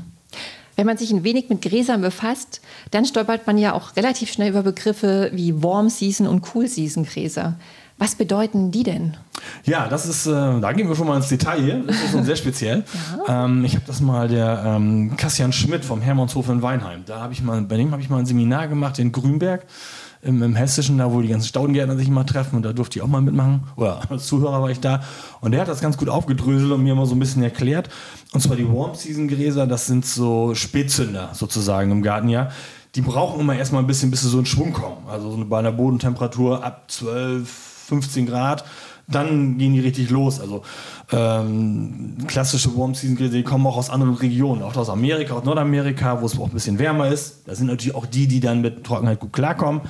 Wenn 0.76 0.88
man 0.88 0.98
sich 0.98 1.12
ein 1.12 1.24
wenig 1.24 1.50
mit 1.50 1.62
Gräsern 1.62 2.02
befasst, 2.02 2.60
dann 2.92 3.06
stolpert 3.06 3.48
man 3.48 3.58
ja 3.58 3.74
auch 3.74 3.96
relativ 3.96 4.32
schnell 4.32 4.50
über 4.50 4.64
Begriffe 4.64 5.30
wie 5.34 5.62
Warm 5.62 5.90
Season 5.90 6.28
und 6.28 6.44
Cool 6.54 6.68
Season 6.68 7.06
Gräser. 7.06 7.58
Was 8.04 8.16
bedeuten 8.16 8.70
die 8.70 8.84
denn? 8.84 9.16
Ja, 9.64 9.88
das 9.88 10.06
ist, 10.06 10.26
äh, 10.26 10.32
da 10.32 10.74
gehen 10.74 10.90
wir 10.90 10.96
schon 10.98 11.08
mal 11.08 11.16
ins 11.16 11.30
Detail. 11.30 11.84
Das 11.88 11.96
ist 11.96 12.12
schon 12.12 12.26
sehr 12.26 12.36
speziell. 12.36 12.84
ja. 13.30 13.46
ähm, 13.46 13.64
ich 13.64 13.76
habe 13.76 13.86
das 13.88 14.02
mal 14.02 14.28
der 14.28 14.62
ähm, 14.66 15.16
Kassian 15.16 15.54
Schmidt 15.54 15.86
vom 15.86 16.02
Hermannshof 16.02 16.50
in 16.50 16.62
Weinheim. 16.62 17.04
Da 17.06 17.22
habe 17.22 17.32
ich 17.32 17.42
mal, 17.42 17.62
bei 17.62 17.78
dem 17.78 17.92
habe 17.94 18.02
ich 18.02 18.10
mal 18.10 18.18
ein 18.18 18.26
Seminar 18.26 18.68
gemacht 18.68 19.00
in 19.00 19.14
Grünberg. 19.14 19.66
Im, 20.22 20.44
im, 20.44 20.54
Hessischen, 20.54 20.98
da 20.98 21.14
wo 21.14 21.22
die 21.22 21.30
ganzen 21.30 21.48
Staudengärtner 21.48 21.96
sich 21.96 22.10
immer 22.10 22.26
treffen 22.26 22.58
und 22.58 22.64
da 22.64 22.74
durfte 22.74 23.00
ich 23.00 23.04
auch 23.04 23.08
mal 23.08 23.22
mitmachen. 23.22 23.64
Oder 23.78 24.02
als 24.10 24.28
Zuhörer 24.28 24.62
war 24.62 24.70
ich 24.70 24.82
da. 24.82 25.02
Und 25.40 25.52
der 25.52 25.62
hat 25.62 25.70
das 25.70 25.80
ganz 25.80 25.96
gut 25.96 26.10
aufgedröselt 26.10 26.74
und 26.74 26.84
mir 26.84 26.96
mal 26.96 27.06
so 27.06 27.16
ein 27.16 27.20
bisschen 27.20 27.42
erklärt. 27.42 27.88
Und 28.34 28.42
zwar 28.42 28.58
die 28.58 28.68
Warm 28.68 28.96
Season 28.96 29.30
Gräser, 29.30 29.66
das 29.66 29.88
sind 29.88 30.06
so 30.06 30.56
Spätzünder 30.56 31.30
sozusagen 31.32 31.90
im 31.92 32.04
Gartenjahr 32.04 32.52
die 32.96 33.02
brauchen 33.02 33.40
immer 33.40 33.56
erstmal 33.56 33.82
ein 33.82 33.88
bisschen, 33.88 34.12
bis 34.12 34.22
sie 34.22 34.30
so 34.30 34.38
in 34.38 34.46
Schwung 34.46 34.72
kommen. 34.72 35.08
Also 35.10 35.32
so 35.32 35.44
bei 35.46 35.58
einer 35.58 35.72
Bodentemperatur 35.72 36.64
ab 36.64 36.84
12, 36.90 37.73
15 37.86 38.26
Grad, 38.26 38.64
dann 39.08 39.58
gehen 39.58 39.74
die 39.74 39.82
richtig 39.82 40.10
los. 40.10 40.40
Also 40.40 40.64
ähm, 41.12 42.16
klassische 42.28 42.76
Warm 42.78 42.96
Season 42.96 43.16
Grills, 43.16 43.34
die 43.34 43.44
kommen 43.44 43.68
auch 43.68 43.78
aus 43.78 43.90
anderen 43.90 44.16
Regionen, 44.16 44.64
auch 44.64 44.76
aus 44.76 44.90
Amerika, 44.90 45.34
aus 45.34 45.44
Nordamerika, 45.44 46.22
wo 46.22 46.26
es 46.26 46.40
auch 46.40 46.48
ein 46.48 46.54
bisschen 46.54 46.80
wärmer 46.80 47.10
ist. 47.10 47.42
Das 47.46 47.58
sind 47.58 47.68
natürlich 47.68 47.96
auch 47.96 48.06
die, 48.06 48.28
die 48.28 48.40
dann 48.40 48.62
mit 48.62 48.84
Trockenheit 48.84 49.20
gut 49.20 49.34
klarkommen. 49.34 49.82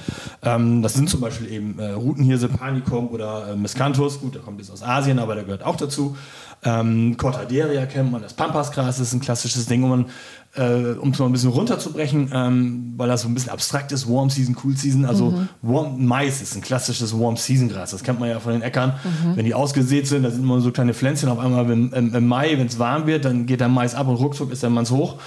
Ähm, 0.42 0.82
das 0.82 0.96
sind 0.96 1.10
zum 1.10 1.22
Beispiel 1.22 1.52
eben 1.52 1.78
äh, 1.80 1.92
Rutenhirse, 1.92 2.48
Panicum 2.48 3.10
oder 3.10 3.52
äh, 3.52 3.56
Miscanthus. 3.56 4.20
Gut, 4.20 4.36
der 4.36 4.42
kommt 4.42 4.60
jetzt 4.60 4.72
aus 4.72 4.82
Asien, 4.82 5.20
aber 5.20 5.36
der 5.36 5.44
gehört 5.44 5.64
auch 5.64 5.76
dazu. 5.76 6.18
Ähm, 6.66 7.18
Cortaderia 7.18 7.86
kennt 7.86 8.12
man, 8.12 8.22
das 8.22 8.34
Pampasgras 8.34 9.00
ist 9.00 9.14
ein 9.14 9.20
klassisches 9.20 9.66
Ding, 9.66 9.84
wo 9.84 9.88
man 9.88 10.06
äh, 10.56 10.94
um 11.00 11.10
es 11.10 11.20
mal 11.20 11.26
ein 11.26 11.32
bisschen 11.32 11.50
runterzubrechen, 11.50 12.30
ähm, 12.32 12.94
weil 12.96 13.08
das 13.08 13.24
so 13.24 13.28
ein 13.28 13.34
bisschen 13.34 13.52
abstrakt 13.52 13.92
ist, 13.92 14.08
Warm 14.08 14.30
Season, 14.30 14.56
Cool 14.64 14.78
Season. 14.78 15.06
Also 15.06 15.32
mhm. 15.32 15.50
Warm, 15.62 16.06
Mais 16.06 16.42
ist 16.42 16.56
ein 16.56 16.62
klassisches 16.62 17.18
Warm 17.18 17.38
Season 17.38 17.70
Gras. 17.70 17.92
Das 17.92 18.04
kennt 18.04 18.20
man 18.20 18.30
ja 18.30 18.40
von 18.40 18.54
den 18.54 18.62
Äckern. 18.62 18.94
Mhm. 19.04 19.36
Wenn 19.36 19.46
die 19.46 19.54
ausgesät 19.54 20.08
sind, 20.08 20.24
da 20.24 20.30
sind 20.30 20.44
immer 20.44 20.62
so 20.62 20.72
kleine 20.72 20.94
Pflänzchen. 20.94 21.30
Auf 21.30 21.40
einmal 21.40 21.70
im, 21.72 21.92
im, 21.94 22.14
im 22.14 22.28
Mai, 22.28 22.58
wenn 22.58 22.68
es 22.68 22.78
warm 22.78 23.08
wird, 23.08 23.26
dann 23.26 23.46
geht 23.48 23.62
der 23.62 23.70
Mais 23.70 23.96
ab 23.96 24.08
und 24.08 24.16
ruckzuck 24.16 24.52
ist 24.52 24.62
der 24.62 24.70
Manns 24.70 24.92
hoch. 24.92 25.18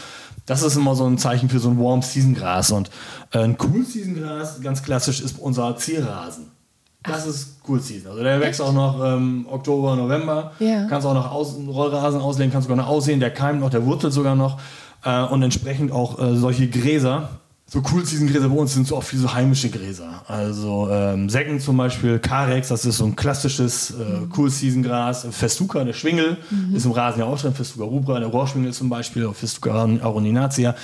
Das 0.47 0.63
ist 0.63 0.77
immer 0.77 0.95
so 0.95 1.05
ein 1.07 1.19
Zeichen 1.19 1.49
für 1.49 1.59
so 1.59 1.71
ein 1.71 1.79
Warm 1.79 2.03
Season 2.03 2.35
Gras. 2.35 2.71
Und 2.71 2.91
äh, 3.33 3.41
ein 3.41 3.57
Cool 3.61 3.85
Season 3.85 4.15
Gras, 4.15 4.61
ganz 4.61 4.83
klassisch, 4.83 5.21
ist 5.21 5.41
unser 5.41 5.77
Zierrasen. 5.77 6.57
Das 7.03 7.27
ist 7.27 7.57
Cool 7.67 7.81
Season. 7.81 8.11
Also 8.11 8.23
der 8.23 8.41
wächst 8.41 8.61
Echt? 8.61 8.69
auch 8.69 8.73
noch 8.73 9.05
ähm, 9.05 9.47
Oktober, 9.51 9.97
November. 9.97 10.53
Ja. 10.61 10.87
Kannst 10.87 11.07
auch 11.07 11.15
noch 11.15 11.33
aus, 11.33 11.57
Rollrasen 11.67 12.21
auslegen, 12.21 12.53
kannst 12.53 12.69
sogar 12.69 12.85
noch 12.85 12.89
aussehen. 12.91 13.19
Der 13.19 13.31
keimt 13.31 13.61
noch, 13.61 13.71
der 13.71 13.85
wurzelt 13.85 14.13
sogar 14.13 14.37
noch. 14.37 14.59
Äh, 15.07 15.23
und 15.23 15.43
entsprechend 15.43 15.93
auch 15.93 16.19
äh, 16.19 16.37
solche 16.37 16.69
Gräser. 16.69 17.29
So 17.69 17.83
cool 17.93 18.03
diesen 18.03 18.29
Gräser 18.29 18.49
bei 18.49 18.57
uns 18.57 18.75
sind 18.75 18.87
so 18.87 18.97
oft 18.97 19.13
wie 19.13 19.17
so 19.17 19.35
heimische 19.35 19.71
Gräser. 19.71 20.23
Also 20.29 20.89
ähm, 20.91 21.29
Säcken 21.29 21.59
zum 21.59 21.77
Beispiel, 21.77 22.21
Carex, 22.21 22.69
das 22.69 22.85
ist 22.85 22.99
so 22.99 23.07
ein 23.07 23.17
klassisches 23.17 23.91
äh, 23.91 24.21
mhm. 24.21 24.33
Cool 24.37 24.51
Season 24.51 24.83
Gras. 24.85 25.27
Festuca, 25.31 25.83
der 25.85 25.93
Schwingel, 25.93 26.37
mhm. 26.51 26.77
ist 26.77 26.87
im 26.87 26.93
Rasen 26.93 27.21
ja 27.21 27.27
auch 27.27 27.41
drin. 27.41 27.55
Festuca 27.55 27.85
rubra, 27.85 28.21
der 28.21 28.29
Rohrschwingel 28.29 28.73
zum 28.73 28.89
Beispiel, 28.89 29.29
Festuca 29.33 29.75
aroninacea. 29.75 30.75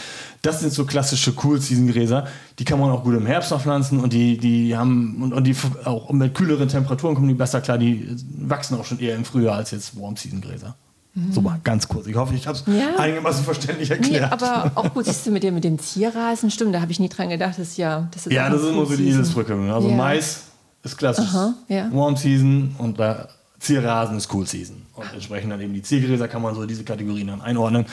Das 0.43 0.61
sind 0.61 0.73
so 0.73 0.85
klassische 0.85 1.33
Cool 1.43 1.61
Season 1.61 1.88
Gräser. 1.88 2.26
Die 2.59 2.64
kann 2.64 2.79
man 2.81 2.91
auch 2.91 3.05
gut 3.05 3.14
im 3.14 3.26
Herbst 3.26 3.50
noch 3.50 3.62
pflanzen 3.62 4.00
und 4.00 4.12
die, 4.12 4.38
die 4.38 4.76
haben, 4.76 5.23
und, 5.23 5.33
und 5.33 5.45
die 5.45 5.57
auch 5.85 6.11
mit 6.12 6.35
kühleren 6.35 6.69
Temperaturen 6.69 7.14
kommen 7.14 7.29
die 7.29 7.35
besser 7.35 7.61
klar. 7.61 7.79
Die 7.79 8.09
wachsen 8.38 8.76
auch 8.79 8.85
schon 8.85 8.99
eher 9.00 9.17
im 9.17 9.25
Frühjahr 9.25 9.57
als 9.57 9.73
jetzt 9.73 10.00
Warm 10.00 10.17
Season 10.17 10.41
Gräser. 10.41 10.76
Mhm. 11.14 11.33
So 11.33 11.42
mal 11.42 11.61
ganz 11.62 11.88
kurz. 11.88 12.07
Ich 12.07 12.16
hoffe, 12.16 12.35
ich 12.35 12.47
habe 12.47 12.57
es 12.57 12.64
ja. 12.66 12.97
einigermaßen 12.97 13.45
verständlich 13.45 13.90
erklärt. 13.90 14.40
Nee, 14.40 14.47
aber 14.47 14.73
auch 14.75 14.95
gut, 14.95 15.04
siehst 15.04 15.26
du 15.26 15.31
mit 15.31 15.42
dem, 15.42 15.54
mit 15.54 15.64
dem 15.64 15.78
Zierrasen, 15.78 16.50
stimmt, 16.50 16.75
da 16.75 16.81
habe 16.81 16.90
ich 16.90 17.00
nie 17.00 17.09
dran 17.09 17.28
gedacht. 17.28 17.59
Das 17.59 17.69
ist 17.69 17.76
ja, 17.76 18.09
das 18.12 18.26
ist 18.26 18.33
ja, 18.33 18.49
das 18.49 18.62
ist 18.62 18.69
immer 18.69 18.87
so 18.87 18.97
die 18.97 19.09
Eselsbrücke. 19.09 19.54
Also 19.73 19.88
ja. 19.90 19.97
Mais 19.97 20.45
ist 20.83 20.97
klassisch. 20.97 21.26
Aha, 21.26 21.54
ja. 21.69 21.88
Warm 21.92 22.16
Season 22.16 22.75
und 22.78 22.99
da 22.99 23.28
Zierrasen 23.59 24.16
ist 24.16 24.33
Cool 24.33 24.47
Season. 24.47 24.83
Und 24.95 25.07
entsprechend 25.12 25.52
dann 25.52 25.61
eben 25.61 25.73
die 25.73 25.83
Ziergräser 25.83 26.28
kann 26.28 26.42
man 26.42 26.54
so 26.54 26.66
diese 26.66 26.83
Kategorien 26.83 27.28
dann 27.28 27.40
einordnen. 27.40 27.87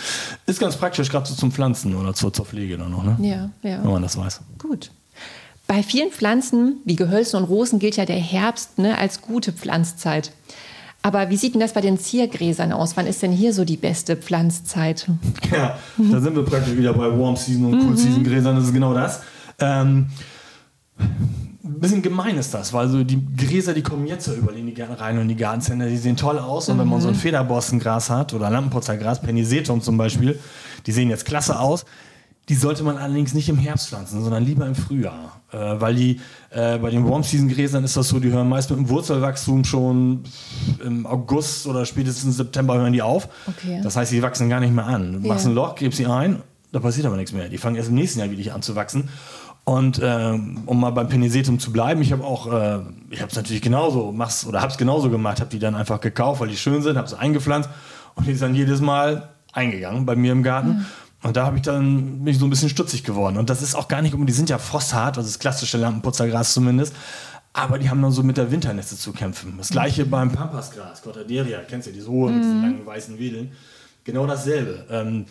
Ist 0.45 0.59
ganz 0.59 0.75
praktisch, 0.75 1.09
gerade 1.09 1.27
so 1.27 1.35
zum 1.35 1.51
Pflanzen 1.51 1.95
oder 1.95 2.13
zur, 2.13 2.33
zur 2.33 2.45
Pflege 2.45 2.77
dann 2.77 2.91
noch, 2.91 3.03
ne? 3.03 3.17
Ja, 3.21 3.69
ja. 3.69 3.83
Wenn 3.83 3.91
man 3.91 4.01
das 4.01 4.17
weiß. 4.17 4.41
Gut. 4.57 4.91
Bei 5.67 5.83
vielen 5.83 6.09
Pflanzen, 6.09 6.77
wie 6.85 6.95
Gehölzen 6.95 7.37
und 7.37 7.45
Rosen, 7.47 7.77
gilt 7.77 7.95
ja 7.97 8.05
der 8.05 8.17
Herbst 8.17 8.79
ne, 8.79 8.97
als 8.97 9.21
gute 9.21 9.53
Pflanzzeit. 9.53 10.31
Aber 11.01 11.29
wie 11.29 11.37
sieht 11.37 11.53
denn 11.53 11.61
das 11.61 11.73
bei 11.73 11.81
den 11.81 11.97
Ziergräsern 11.97 12.73
aus? 12.73 12.97
Wann 12.97 13.07
ist 13.07 13.21
denn 13.21 13.31
hier 13.31 13.53
so 13.53 13.63
die 13.63 13.77
beste 13.77 14.17
Pflanzzeit? 14.17 15.07
Ja, 15.51 15.77
da 15.97 16.19
sind 16.19 16.35
wir 16.35 16.43
praktisch 16.43 16.75
wieder 16.75 16.93
bei 16.93 17.07
Warm 17.17 17.35
Season 17.35 17.73
und 17.73 17.87
Cool 17.87 17.97
Season 17.97 18.23
Gräsern, 18.23 18.55
das 18.55 18.65
ist 18.65 18.73
genau 18.73 18.93
das. 18.93 19.21
Ähm, 19.59 20.07
ein 20.99 21.79
bisschen 21.79 22.01
gemein 22.01 22.37
ist 22.37 22.53
das, 22.53 22.73
weil 22.73 22.89
so 22.89 23.03
die 23.03 23.25
Gräser, 23.37 23.73
die 23.73 23.81
kommen 23.81 24.05
jetzt 24.07 24.25
so 24.25 24.33
über 24.33 24.51
die 24.51 24.73
Gärten 24.73 24.93
rein 24.93 25.17
und 25.17 25.27
die 25.29 25.35
Gartencenter, 25.35 25.87
die 25.87 25.97
sehen 25.97 26.17
toll 26.17 26.37
aus. 26.37 26.67
Und 26.67 26.77
wenn 26.77 26.87
man 26.87 26.99
so 26.99 27.07
ein 27.07 27.15
Federborstengras 27.15 28.09
hat 28.09 28.33
oder 28.33 28.49
Lampenputzergras, 28.49 29.21
Penisetum 29.21 29.81
zum 29.81 29.97
Beispiel, 29.97 30.37
die 30.85 30.91
sehen 30.91 31.09
jetzt 31.09 31.25
klasse 31.25 31.59
aus. 31.59 31.85
Die 32.49 32.55
sollte 32.55 32.83
man 32.83 32.97
allerdings 32.97 33.33
nicht 33.35 33.47
im 33.47 33.57
Herbst 33.57 33.89
pflanzen, 33.89 34.23
sondern 34.23 34.43
lieber 34.43 34.65
im 34.65 34.73
Frühjahr. 34.75 35.39
Äh, 35.51 35.57
weil 35.79 35.95
die 35.95 36.19
äh, 36.49 36.77
bei 36.79 36.89
den 36.89 37.07
Warm-Season-Gräsern 37.07 37.83
ist 37.83 37.95
das 37.95 38.09
so, 38.09 38.19
die 38.19 38.31
hören 38.31 38.49
meist 38.49 38.69
mit 38.71 38.79
dem 38.79 38.89
Wurzelwachstum 38.89 39.63
schon 39.63 40.23
im 40.83 41.05
August 41.05 41.67
oder 41.67 41.85
spätestens 41.85 42.37
September 42.37 42.75
hören 42.75 42.93
die 42.93 43.01
auf. 43.03 43.29
Okay. 43.47 43.79
Das 43.83 43.95
heißt, 43.95 44.11
die 44.11 44.21
wachsen 44.23 44.49
gar 44.49 44.59
nicht 44.59 44.73
mehr 44.73 44.85
an. 44.87 45.21
Du 45.21 45.27
machst 45.27 45.45
Ja. 45.45 45.51
ein 45.51 45.55
Loch, 45.55 45.75
gibst 45.75 45.97
sie 45.97 46.07
ein, 46.07 46.41
da 46.71 46.79
passiert 46.79 47.05
aber 47.05 47.17
nichts 47.17 47.33
mehr. 47.33 47.49
Die 47.49 47.57
fangen 47.57 47.75
erst 47.75 47.89
im 47.89 47.95
nächsten 47.95 48.19
Jahr 48.19 48.29
wieder 48.31 48.55
an 48.55 48.61
zu 48.63 48.75
wachsen. 48.75 49.09
Und 49.63 50.01
ähm, 50.03 50.63
um 50.65 50.79
mal 50.79 50.89
beim 50.89 51.07
Penisetum 51.07 51.59
zu 51.59 51.71
bleiben, 51.71 52.01
ich 52.01 52.11
habe 52.11 52.23
auch, 52.23 52.51
äh, 52.51 52.79
ich 53.11 53.21
habe 53.21 53.29
es 53.29 53.35
natürlich 53.35 53.61
genauso, 53.61 54.11
mach's 54.11 54.47
oder 54.47 54.61
habe 54.61 54.71
es 54.71 54.77
genauso 54.79 55.11
gemacht, 55.11 55.39
habe 55.39 55.51
die 55.51 55.59
dann 55.59 55.75
einfach 55.75 56.01
gekauft, 56.01 56.41
weil 56.41 56.47
die 56.47 56.57
schön 56.57 56.81
sind, 56.81 56.97
habe 56.97 57.07
sie 57.07 57.19
eingepflanzt 57.19 57.69
und 58.15 58.25
die 58.25 58.31
ist 58.31 58.41
dann 58.41 58.55
jedes 58.55 58.81
Mal 58.81 59.29
eingegangen 59.53 60.07
bei 60.07 60.15
mir 60.15 60.31
im 60.31 60.41
Garten. 60.41 60.87
Und 61.21 61.35
da 61.35 61.45
habe 61.45 61.57
ich 61.57 61.63
dann 61.63 62.23
bin 62.23 62.27
ich 62.27 62.39
so 62.39 62.45
ein 62.45 62.49
bisschen 62.49 62.69
stutzig 62.69 63.03
geworden. 63.03 63.37
Und 63.37 63.49
das 63.49 63.61
ist 63.61 63.75
auch 63.75 63.87
gar 63.87 64.01
nicht, 64.01 64.13
um- 64.13 64.25
die 64.25 64.33
sind 64.33 64.49
ja 64.49 64.57
frosthart, 64.57 65.17
also 65.17 65.27
das 65.27 65.39
klassische 65.39 65.77
Lampenputzergras 65.77 66.53
zumindest. 66.53 66.93
Aber 67.51 67.77
die 67.79 67.89
haben 67.89 68.01
dann 68.01 68.11
so 68.11 68.23
mit 68.23 68.37
der 68.37 68.51
Winternässe 68.51 68.97
zu 68.97 69.11
kämpfen. 69.11 69.55
Das 69.57 69.69
gleiche 69.69 70.05
beim 70.05 70.31
Pampasgras, 70.31 71.01
Cortaderia, 71.01 71.59
kennst 71.67 71.87
du 71.87 71.91
ja, 71.91 71.97
diese 71.97 72.07
hohe 72.09 72.31
mit 72.31 72.43
diesen 72.43 72.61
langen 72.61 72.85
weißen 72.85 73.17
Wedeln. 73.19 73.51
Genau 74.03 74.25
dasselbe. 74.27 74.85
Ähm, 74.89 75.25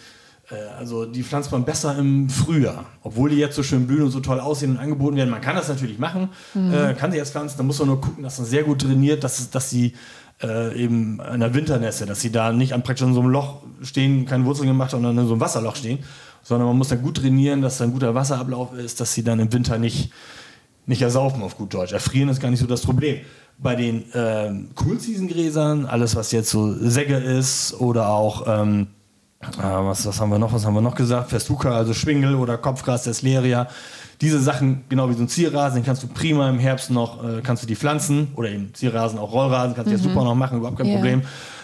äh, 0.50 0.56
also 0.78 1.06
die 1.06 1.22
pflanzt 1.22 1.52
man 1.52 1.64
besser 1.64 1.96
im 1.96 2.28
Frühjahr, 2.28 2.84
obwohl 3.02 3.30
die 3.30 3.36
jetzt 3.36 3.54
so 3.56 3.62
schön 3.62 3.86
blühen 3.86 4.02
und 4.02 4.10
so 4.10 4.20
toll 4.20 4.40
aussehen 4.40 4.72
und 4.72 4.78
angeboten 4.78 5.16
werden. 5.16 5.30
Man 5.30 5.40
kann 5.40 5.56
das 5.56 5.68
natürlich 5.68 5.98
machen, 5.98 6.28
äh, 6.54 6.92
kann 6.94 7.12
sie 7.12 7.18
jetzt 7.18 7.30
pflanzen, 7.32 7.56
da 7.56 7.62
muss 7.62 7.78
man 7.78 7.88
nur 7.88 8.00
gucken, 8.00 8.22
dass 8.24 8.36
das 8.36 8.50
sehr 8.50 8.64
gut 8.64 8.82
trainiert, 8.82 9.22
dass, 9.24 9.48
dass 9.50 9.70
sie 9.70 9.94
äh, 10.42 10.74
eben 10.76 11.20
in 11.20 11.40
der 11.40 11.54
Winternässe, 11.54 12.06
dass 12.06 12.20
sie 12.20 12.30
da 12.30 12.52
nicht 12.52 12.72
an 12.72 12.82
praktisch 12.82 13.06
in 13.06 13.14
so 13.14 13.20
einem 13.20 13.30
Loch 13.30 13.62
stehen, 13.82 14.26
keine 14.26 14.44
Wurzeln 14.44 14.68
gemacht 14.68 14.90
sondern 14.92 15.16
in 15.18 15.26
so 15.26 15.32
einem 15.32 15.40
Wasserloch 15.40 15.76
stehen, 15.76 15.98
sondern 16.42 16.68
man 16.68 16.78
muss 16.78 16.88
da 16.88 16.96
gut 16.96 17.18
trainieren, 17.18 17.62
dass 17.62 17.78
da 17.78 17.84
ein 17.84 17.92
guter 17.92 18.14
Wasserablauf 18.14 18.72
ist, 18.74 19.00
dass 19.00 19.12
sie 19.12 19.24
dann 19.24 19.40
im 19.40 19.52
Winter 19.52 19.78
nicht, 19.78 20.12
nicht 20.86 21.02
ersaufen 21.02 21.42
auf 21.42 21.56
gut 21.56 21.74
Deutsch. 21.74 21.92
Erfrieren 21.92 22.28
ist 22.28 22.40
gar 22.40 22.50
nicht 22.50 22.60
so 22.60 22.66
das 22.66 22.82
Problem. 22.82 23.18
Bei 23.58 23.74
den 23.74 24.04
ähm, 24.14 24.70
Cool-Season-Gräsern, 24.80 25.86
alles 25.86 26.14
was 26.14 26.30
jetzt 26.30 26.50
so 26.50 26.72
Säge 26.72 27.16
ist 27.16 27.74
oder 27.80 28.08
auch 28.08 28.44
ähm, 28.46 28.86
äh, 29.40 29.46
was, 29.62 30.06
was 30.06 30.20
haben 30.20 30.30
wir 30.30 30.38
noch? 30.38 30.52
Was 30.52 30.64
haben 30.64 30.74
wir 30.74 30.80
noch 30.80 30.94
gesagt? 30.94 31.30
Festuca, 31.30 31.70
also 31.72 31.94
Schwingel 31.94 32.34
oder 32.34 32.58
Kopfgras, 32.58 33.04
Desleria. 33.04 33.68
Diese 34.20 34.40
Sachen, 34.40 34.82
genau 34.88 35.08
wie 35.08 35.14
so 35.14 35.22
ein 35.22 35.28
Zierrasen, 35.28 35.80
den 35.80 35.84
kannst 35.86 36.02
du 36.02 36.08
prima 36.08 36.48
im 36.48 36.58
Herbst 36.58 36.90
noch, 36.90 37.22
äh, 37.22 37.40
kannst 37.42 37.62
du 37.62 37.66
die 37.68 37.76
pflanzen 37.76 38.28
oder 38.34 38.48
eben 38.50 38.74
Zierrasen, 38.74 39.18
auch 39.18 39.32
Rollrasen, 39.32 39.74
kannst 39.76 39.92
du 39.92 39.96
ja 39.96 40.02
super 40.02 40.24
noch 40.24 40.34
machen, 40.34 40.58
überhaupt 40.58 40.78
kein 40.78 40.86
Ja. 40.88 40.96
Problem. 40.96 41.22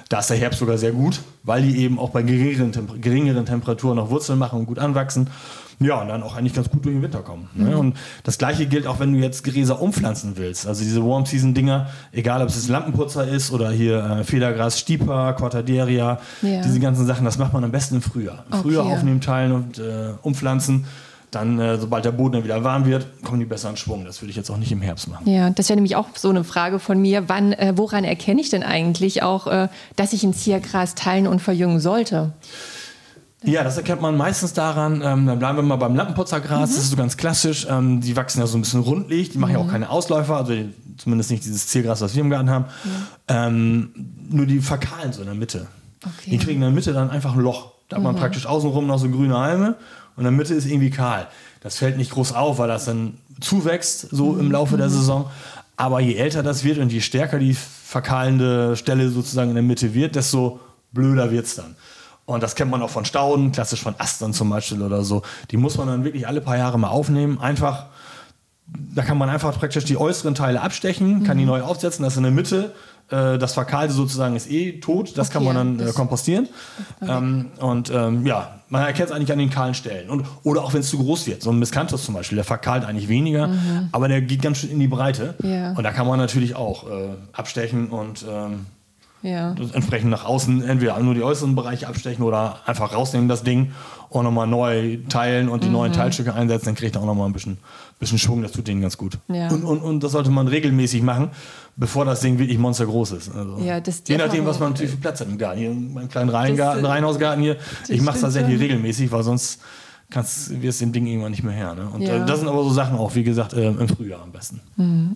Da 0.08 0.20
ist 0.20 0.30
der 0.30 0.37
Herbst 0.37 0.61
sogar 0.61 0.78
sehr 0.78 0.92
gut, 0.92 1.20
weil 1.42 1.62
die 1.62 1.78
eben 1.78 1.99
auch 1.99 2.11
bei 2.11 2.23
geringeren, 2.23 2.70
Temper 2.73 2.94
geringeren 2.99 3.46
Temperaturen 3.46 3.96
noch 3.96 4.11
Wurzeln 4.11 4.38
machen 4.38 4.61
und 4.61 4.66
gut 4.66 4.78
anwachsen. 4.78 5.28
Ja, 5.80 6.00
und 6.00 6.06
dann 6.08 6.23
auch 6.23 6.37
eigentlich 6.37 6.52
ganz 6.54 6.70
gut 6.70 6.84
durch 6.84 6.94
den 6.94 7.02
Winter 7.02 7.23
kommen. 7.23 7.49
Ne? 7.54 7.76
Und 7.76 7.96
das 8.23 8.38
gleiche 8.38 8.66
gilt 8.66 8.87
auch, 8.87 9.00
wenn 9.00 9.12
du 9.12 9.18
jetzt 9.18 9.42
Gräser 9.42 9.82
umpflanzen 9.82 10.34
willst. 10.37 10.68
Also 10.68 10.84
diese 10.84 11.04
Warm-Season-Dinger, 11.04 11.88
egal 12.12 12.42
ob 12.42 12.49
es 12.49 12.54
jetzt 12.54 12.68
Lampenputzer 12.68 13.26
ist 13.26 13.50
oder 13.50 13.70
hier 13.73 14.04
äh, 14.20 14.25
Federgras, 14.25 14.78
Stipa, 14.78 15.32
Cortaderia, 15.32 16.20
Ja. 16.42 16.61
diese 16.62 16.78
ganzen 16.78 17.06
Sachen, 17.06 17.25
das 17.25 17.38
macht 17.38 17.52
man 17.52 17.64
am 17.64 17.73
besten 17.73 17.96
im 17.96 18.02
Frühjahr. 18.02 18.44
Im 18.46 18.52
Okay. 18.52 18.62
Frühjahr 18.62 18.84
aufnehmen, 18.87 19.20
teilen 19.20 19.50
und 19.52 19.78
äh, 19.78 20.12
umpflanzen. 20.23 20.84
Dann, 21.35 21.59
äh, 21.59 21.79
sobald 21.79 22.05
der 22.05 22.12
Boden 22.12 22.35
dann 22.35 22.45
wieder 22.45 22.62
warm 22.62 22.87
wird, 22.87 23.07
kommen 23.25 23.41
die 23.41 23.47
besser 23.47 23.71
in 23.71 23.76
Schwung. 23.76 24.05
Das 24.05 24.23
würde 24.23 24.31
ich 24.31 24.37
jetzt 24.37 24.50
auch 24.50 24.57
nicht 24.57 24.71
im 24.71 24.81
Herbst 24.81 25.09
machen. 25.09 25.29
Ja, 25.29 25.50
das 25.50 25.69
wäre 25.69 25.76
nämlich 25.76 25.97
auch 25.97 26.09
so 26.14 26.31
eine 26.31 26.45
Frage 26.45 26.79
von 26.79 27.00
mir. 27.00 27.29
Wann, 27.29 27.53
äh, 27.53 27.73
woran 27.76 28.05
erkenne 28.05 28.41
ich 28.41 28.50
denn 28.50 28.62
eigentlich 28.62 29.23
auch, 29.23 29.47
äh, 29.47 29.69
dass 29.97 30.12
ich 30.12 30.23
ein 30.23 30.35
Ziergras 30.35 30.95
teilen 30.95 31.26
und 31.26 31.41
verjüngen 31.41 31.81
sollte? 31.81 32.33
Ja, 33.45 33.62
das 33.62 33.76
erkennt 33.76 34.00
man 34.00 34.17
meistens 34.17 34.55
daran, 34.55 35.03
ähm, 35.05 35.26
dann 35.26 35.38
bleiben 35.38 35.59
wir 35.59 35.62
mal 35.62 35.76
beim 35.76 35.95
Lampenputzergras, 35.95 36.71
das 36.71 36.79
ist 36.79 36.91
so 36.91 36.97
ganz 36.97 37.19
klassisch, 37.19 37.67
ähm, 37.69 38.00
die 38.00 38.17
wachsen 38.17 38.41
ja 38.41 38.47
so 38.47 38.57
ein 38.57 38.62
bisschen 38.62 38.81
rundlich, 38.81 39.31
die 39.31 39.38
machen 39.38 39.53
ja 39.53 39.59
auch 39.59 39.69
keine 39.69 39.91
Ausläufer, 39.91 40.38
also 40.38 40.55
zumindest 40.97 41.31
nicht 41.31 41.45
dieses 41.45 41.67
Ziergras, 41.67 42.00
was 42.00 42.14
wir 42.14 42.23
im 42.23 42.31
Garten 42.31 42.49
haben, 42.49 42.64
ähm, 43.29 43.91
nur 44.31 44.47
die 44.47 44.61
verkahlen 44.61 45.12
so 45.12 45.21
in 45.21 45.26
der 45.26 45.35
Mitte. 45.35 45.67
Okay. 46.00 46.31
Die 46.31 46.38
kriegen 46.38 46.55
in 46.55 46.62
der 46.62 46.71
Mitte 46.71 46.95
dann 46.95 47.11
einfach 47.11 47.35
ein 47.35 47.41
Loch, 47.41 47.73
da 47.91 47.97
hat 47.97 48.03
man 48.03 48.17
praktisch 48.17 48.47
außenrum 48.47 48.87
noch 48.87 48.99
so 48.99 49.11
grüne 49.11 49.37
Halme 49.38 49.76
und 50.16 50.21
in 50.21 50.25
der 50.25 50.33
Mitte 50.33 50.54
ist 50.54 50.66
irgendwie 50.66 50.90
kahl. 50.90 51.28
Das 51.61 51.78
fällt 51.78 51.97
nicht 51.97 52.12
groß 52.12 52.33
auf, 52.33 52.59
weil 52.59 52.68
das 52.68 52.85
dann 52.85 53.14
zuwächst 53.40 54.09
so 54.11 54.37
im 54.37 54.50
Laufe 54.50 54.76
der 54.76 54.90
Saison, 54.90 55.30
aber 55.76 56.00
je 56.00 56.14
älter 56.14 56.42
das 56.42 56.62
wird 56.64 56.78
und 56.78 56.92
je 56.92 57.00
stärker 57.00 57.38
die 57.38 57.54
verkahlende 57.54 58.76
Stelle 58.76 59.11
sozusagen 59.11 59.50
in 59.50 59.54
der 59.56 59.64
Mitte 59.64 59.94
wird, 59.94 60.14
desto 60.14 60.61
blöder 60.92 61.30
wird's 61.30 61.56
dann. 61.56 61.75
Und 62.26 62.42
das 62.42 62.54
kennt 62.54 62.71
man 62.71 62.80
auch 62.80 62.90
von 62.90 63.04
Stauden, 63.04 63.52
klassisch 63.52 63.83
von 63.83 63.94
Astern 63.99 64.33
zum 64.33 64.49
Beispiel 64.49 64.83
oder 64.83 65.02
so. 65.02 65.23
Die 65.50 65.56
muss 65.56 65.76
man 65.76 65.88
dann 65.88 66.04
wirklich 66.04 66.26
alle 66.26 66.40
paar 66.40 66.56
Jahre 66.56 66.78
mal 66.78 66.88
aufnehmen. 66.88 67.38
Einfach, 67.38 67.87
da 68.66 69.02
kann 69.02 69.18
man 69.18 69.28
einfach 69.28 69.59
praktisch 69.59 69.85
die 69.85 69.99
äußeren 69.99 70.35
Teile 70.35 70.62
abstechen, 70.62 71.25
kann 71.25 71.37
die 71.37 71.44
neu 71.44 71.61
aufsetzen, 71.61 72.02
das 72.02 72.16
in 72.16 72.23
der 72.23 72.33
Mitte. 72.33 72.73
Äh, 73.14 73.38
Das 73.38 73.54
Verkahlte 73.54 73.92
sozusagen 73.92 74.37
ist 74.37 74.50
eh 74.50 74.80
tot, 74.80 75.16
das 75.16 75.30
kann 75.30 75.42
Okay, 75.42 75.54
man 75.54 75.78
dann 75.78 75.88
äh, 75.88 75.92
kompostieren. 75.92 76.49
Ähm, 77.00 77.47
und 77.59 77.90
ähm, 77.90 78.26
ja, 78.26 78.61
man 78.68 78.83
erkennt 78.83 79.11
es 79.11 79.14
eigentlich 79.14 79.33
an 79.33 79.38
den 79.38 79.50
kahlen 79.50 79.75
Stellen. 79.75 80.11
Und, 80.11 80.26
oder 80.42 80.64
auch 80.64 80.73
wenn 80.73 80.80
es 80.80 80.88
zu 80.88 80.99
groß 80.99 81.26
wird. 81.26 81.42
So 81.42 81.50
ein 81.50 81.59
Miscanthus 81.59 82.04
zum 82.04 82.14
Beispiel, 82.14 82.37
der 82.37 82.44
verkahlt 82.44 82.85
eigentlich 82.85 83.09
weniger, 83.09 83.49
aber 83.92 84.09
der 84.09 84.21
geht 84.23 84.42
ganz 84.42 84.59
schön 84.59 84.71
in 84.71 84.80
die 84.80 84.88
Breite. 84.88 85.35
Ja. 85.42 85.73
Und 85.73 85.85
da 85.85 85.92
kann 85.92 86.06
man 86.06 86.18
natürlich 86.18 86.56
auch 86.56 86.90
äh, 86.90 87.11
abstechen 87.33 87.88
und 87.90 88.25
ähm, 88.28 88.66
Ja. 89.25 89.54
entsprechend 89.73 90.11
nach 90.11 90.26
außen 90.26 90.62
entweder 90.62 90.99
nur 91.00 91.14
die 91.14 91.23
äußeren 91.23 91.54
Bereiche 91.54 91.88
abstechen 91.88 92.23
oder 92.25 92.59
einfach 92.66 92.93
rausnehmen 92.93 93.26
das 93.26 93.43
Ding 93.43 93.73
und 94.11 94.23
nochmal 94.25 94.47
neu 94.47 94.99
teilen 95.09 95.49
und 95.49 95.64
die 95.64 95.71
neuen 95.71 95.93
Mhm. 95.93 95.97
Teilstücke 95.97 96.35
einsetzen, 96.35 96.66
dann 96.66 96.75
kriegt 96.75 96.95
er 96.95 97.00
auch 97.02 97.07
nochmal 97.07 97.26
ein 97.26 97.33
bisschen, 97.33 97.57
bisschen 97.99 98.19
Schwung, 98.19 98.43
das 98.43 98.52
tut 98.52 98.69
denen 98.69 98.83
ganz 98.83 98.99
gut. 98.99 99.19
Ja. 99.28 99.49
Und, 99.49 99.64
und, 99.64 99.78
und 99.81 100.04
das 100.04 100.12
sollte 100.12 100.28
man 100.31 100.47
regelmäßig 100.47 101.00
machen, 101.02 101.31
bevor 101.75 102.04
das 102.04 102.21
Ding 102.21 102.38
wirklich 102.38 102.59
monstergroß 102.59 103.12
ist. 103.12 103.35
Also, 103.35 103.57
Ja, 103.64 103.81
das 103.81 104.02
je 104.07 104.19
nachdem, 104.19 104.45
was 104.45 104.61
man 104.61 104.73
natürlich 104.73 104.93
für 104.93 104.99
Platz 104.99 105.21
hat 105.21 105.28
im 105.28 105.38
Garten. 105.38 105.59
Hier 105.59 105.71
meinem 105.71 106.11
kleinen 106.11 106.28
Reihengarten, 106.28 106.85
Reihenhausgarten 106.85 107.43
hier, 107.43 107.57
ich 107.88 108.02
mache 108.02 108.16
es 108.16 108.21
tatsächlich 108.21 108.61
regelmäßig, 108.61 109.11
weil 109.11 109.23
sonst 109.23 109.59
kannst, 110.11 110.62
wirst 110.62 110.80
du 110.80 110.87
dem 110.87 110.92
Ding 110.92 111.06
irgendwann 111.06 111.30
nicht 111.32 111.42
mehr 111.42 111.52
her. 111.54 111.75
Ne? 111.75 111.88
Und 111.92 112.02
Ja. 112.02 112.23
äh, 112.23 112.26
das 112.26 112.40
sind 112.40 112.49
aber 112.49 112.62
so 112.62 112.70
Sachen 112.70 112.96
auch, 112.99 113.14
wie 113.14 113.25
gesagt, 113.25 113.52
äh, 113.52 113.68
im 113.68 113.88
Frühjahr 113.88 114.23
am 114.23 114.32
besten. 114.32 114.61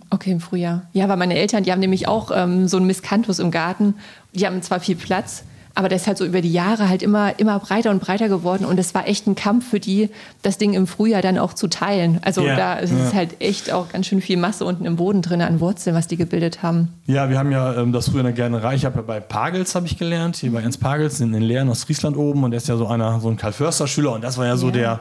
Okay, 0.09 0.31
im 0.31 0.39
Frühjahr. 0.41 0.83
Ja, 0.93 1.07
weil 1.09 1.17
meine 1.17 1.35
Eltern, 1.35 1.63
die 1.63 1.71
haben 1.71 1.79
nämlich 1.79 2.07
auch 2.07 2.31
ähm, 2.33 2.67
so 2.67 2.77
einen 2.77 2.87
Miscanthus 2.87 3.39
im 3.39 3.51
Garten. 3.51 3.95
Die 4.33 4.45
haben 4.45 4.61
zwar 4.61 4.79
viel 4.79 4.95
Platz, 4.95 5.43
aber 5.79 5.87
der 5.87 5.95
ist 5.95 6.07
halt 6.07 6.17
so 6.17 6.25
über 6.25 6.41
die 6.41 6.51
Jahre 6.51 6.89
halt 6.89 7.01
immer, 7.01 7.39
immer 7.39 7.57
breiter 7.57 7.89
und 7.89 8.01
breiter 8.01 8.27
geworden. 8.27 8.65
Und 8.65 8.77
es 8.77 8.93
war 8.93 9.07
echt 9.07 9.27
ein 9.27 9.35
Kampf 9.35 9.69
für 9.69 9.79
die, 9.79 10.09
das 10.41 10.57
Ding 10.57 10.73
im 10.73 10.87
Frühjahr 10.87 11.21
dann 11.21 11.37
auch 11.37 11.53
zu 11.53 11.69
teilen. 11.69 12.19
Also 12.21 12.41
Ja, 12.41 12.57
da 12.57 12.73
ist 12.73 12.91
ja. 12.91 12.97
es 12.97 13.13
halt 13.13 13.39
echt 13.39 13.71
auch 13.71 13.87
ganz 13.87 14.05
schön 14.05 14.19
viel 14.19 14.35
Masse 14.35 14.65
unten 14.65 14.83
im 14.83 14.97
Boden 14.97 15.21
drin 15.21 15.41
an 15.41 15.61
Wurzeln, 15.61 15.95
was 15.95 16.07
die 16.07 16.17
gebildet 16.17 16.63
haben. 16.63 16.89
Ja, 17.05 17.29
wir 17.29 17.39
haben 17.39 17.49
ja 17.53 17.75
ähm, 17.75 17.93
das 17.93 18.09
früher 18.09 18.19
in 18.19 18.25
der 18.25 18.33
Gärtnerei. 18.33 18.75
Ich 18.75 18.83
habe 18.83 18.97
ja 18.97 19.01
bei 19.03 19.21
Pagels 19.21 19.73
habe 19.73 19.85
ich 19.85 19.97
gelernt, 19.97 20.35
hier 20.35 20.51
bei 20.51 20.61
Ernst 20.61 20.81
Pagels 20.81 21.21
in, 21.21 21.33
in 21.33 21.43
Lehren 21.43 21.69
aus 21.69 21.85
Friesland 21.85 22.17
oben 22.17 22.43
und 22.43 22.51
der 22.51 22.57
ist 22.57 22.67
ja 22.67 22.75
so 22.75 22.87
einer, 22.87 23.21
so 23.21 23.29
ein 23.29 23.37
Karl 23.37 23.53
Förster 23.53 23.87
Schüler 23.87 24.11
und 24.11 24.21
das 24.21 24.37
war 24.37 24.47
ja 24.47 24.57
so 24.57 24.71
der, 24.71 24.99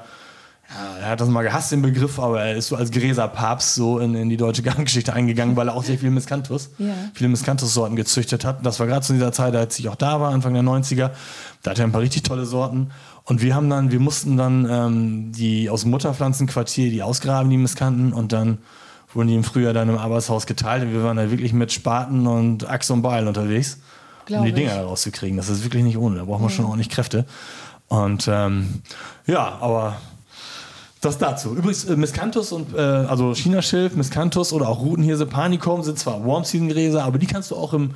ja, 0.70 0.98
er 1.02 1.08
hat 1.10 1.20
das 1.20 1.28
mal 1.28 1.42
gehasst, 1.42 1.72
den 1.72 1.80
Begriff, 1.82 2.18
aber 2.18 2.42
er 2.42 2.56
ist 2.56 2.68
so 2.68 2.76
als 2.76 2.90
Gräserpapst 2.90 3.74
so 3.74 3.98
in, 4.00 4.14
in 4.14 4.28
die 4.28 4.36
deutsche 4.36 4.62
Gartengeschichte 4.64 5.12
eingegangen, 5.12 5.56
weil 5.56 5.68
er 5.68 5.74
auch 5.74 5.82
sehr 5.82 5.98
viel 5.98 6.10
Miscanthus, 6.10 6.70
Ja. 6.78 6.92
viele 7.14 7.30
Miscanthus-Sorten 7.30 7.96
gezüchtet 7.96 8.44
hat. 8.44 8.64
Das 8.66 8.78
war 8.78 8.86
gerade 8.86 9.00
zu 9.04 9.12
dieser 9.14 9.32
Zeit, 9.32 9.56
als 9.56 9.78
ich 9.78 9.88
auch 9.88 9.94
da 9.96 10.20
war, 10.20 10.30
Anfang 10.32 10.52
der 10.54 10.62
90er. 10.62 11.10
Da 11.62 11.70
hatte 11.70 11.82
er 11.82 11.88
ein 11.88 11.92
paar 11.92 12.02
richtig 12.02 12.22
tolle 12.22 12.44
Sorten. 12.44 12.90
Und 13.24 13.40
wir 13.42 13.54
haben 13.54 13.68
dann, 13.70 13.90
wir 13.92 14.00
mussten 14.00 14.36
dann 14.36 14.66
ähm, 14.70 15.32
die 15.32 15.68
aus 15.70 15.82
dem 15.82 15.90
Mutterpflanzenquartier, 15.90 16.90
die 16.90 17.02
ausgraben, 17.02 17.50
die 17.50 17.58
Miskanten, 17.58 18.12
und 18.12 18.32
dann 18.32 18.58
wurden 19.14 19.28
die 19.28 19.34
im 19.36 19.44
Frühjahr 19.44 19.72
dann 19.72 19.88
im 19.88 19.96
Arbeitshaus 19.98 20.46
geteilt. 20.46 20.82
Und 20.82 20.92
wir 20.92 21.02
waren 21.02 21.16
da 21.16 21.30
wirklich 21.30 21.52
mit 21.54 21.72
Spaten 21.72 22.26
und 22.26 22.68
Axt 22.68 22.90
und 22.90 23.00
Beil 23.02 23.26
unterwegs, 23.26 23.78
Glaub 24.26 24.40
um 24.40 24.46
die. 24.46 24.52
Dinger 24.52 24.82
rauszukriegen. 24.82 25.38
Das 25.38 25.48
ist 25.48 25.64
wirklich 25.64 25.82
nicht 25.82 25.96
ohne. 25.96 26.16
Da 26.16 26.24
braucht 26.24 26.42
man 26.42 26.50
schon 26.50 26.66
ordentlich 26.66 26.90
Kräfte. 26.90 27.24
Und 27.88 28.28
ähm, 28.30 28.82
ja, 29.26 29.56
aber 29.60 29.96
das 31.00 31.18
dazu. 31.18 31.54
Übrigens, 31.54 31.84
äh, 31.84 31.96
Miscanthus 31.96 32.52
und 32.52 32.74
äh, 32.74 32.78
also 32.78 33.34
Chinaschilf, 33.34 33.94
Miscanthus 33.94 34.52
oder 34.52 34.68
auch 34.68 34.80
Rutenhirse, 34.80 35.26
Panicum 35.26 35.82
sind 35.82 35.98
zwar 35.98 36.26
Warm-Season-Gräser, 36.26 37.04
aber 37.04 37.18
die 37.18 37.26
kannst 37.26 37.50
du 37.50 37.56
auch 37.56 37.72
im, 37.72 37.92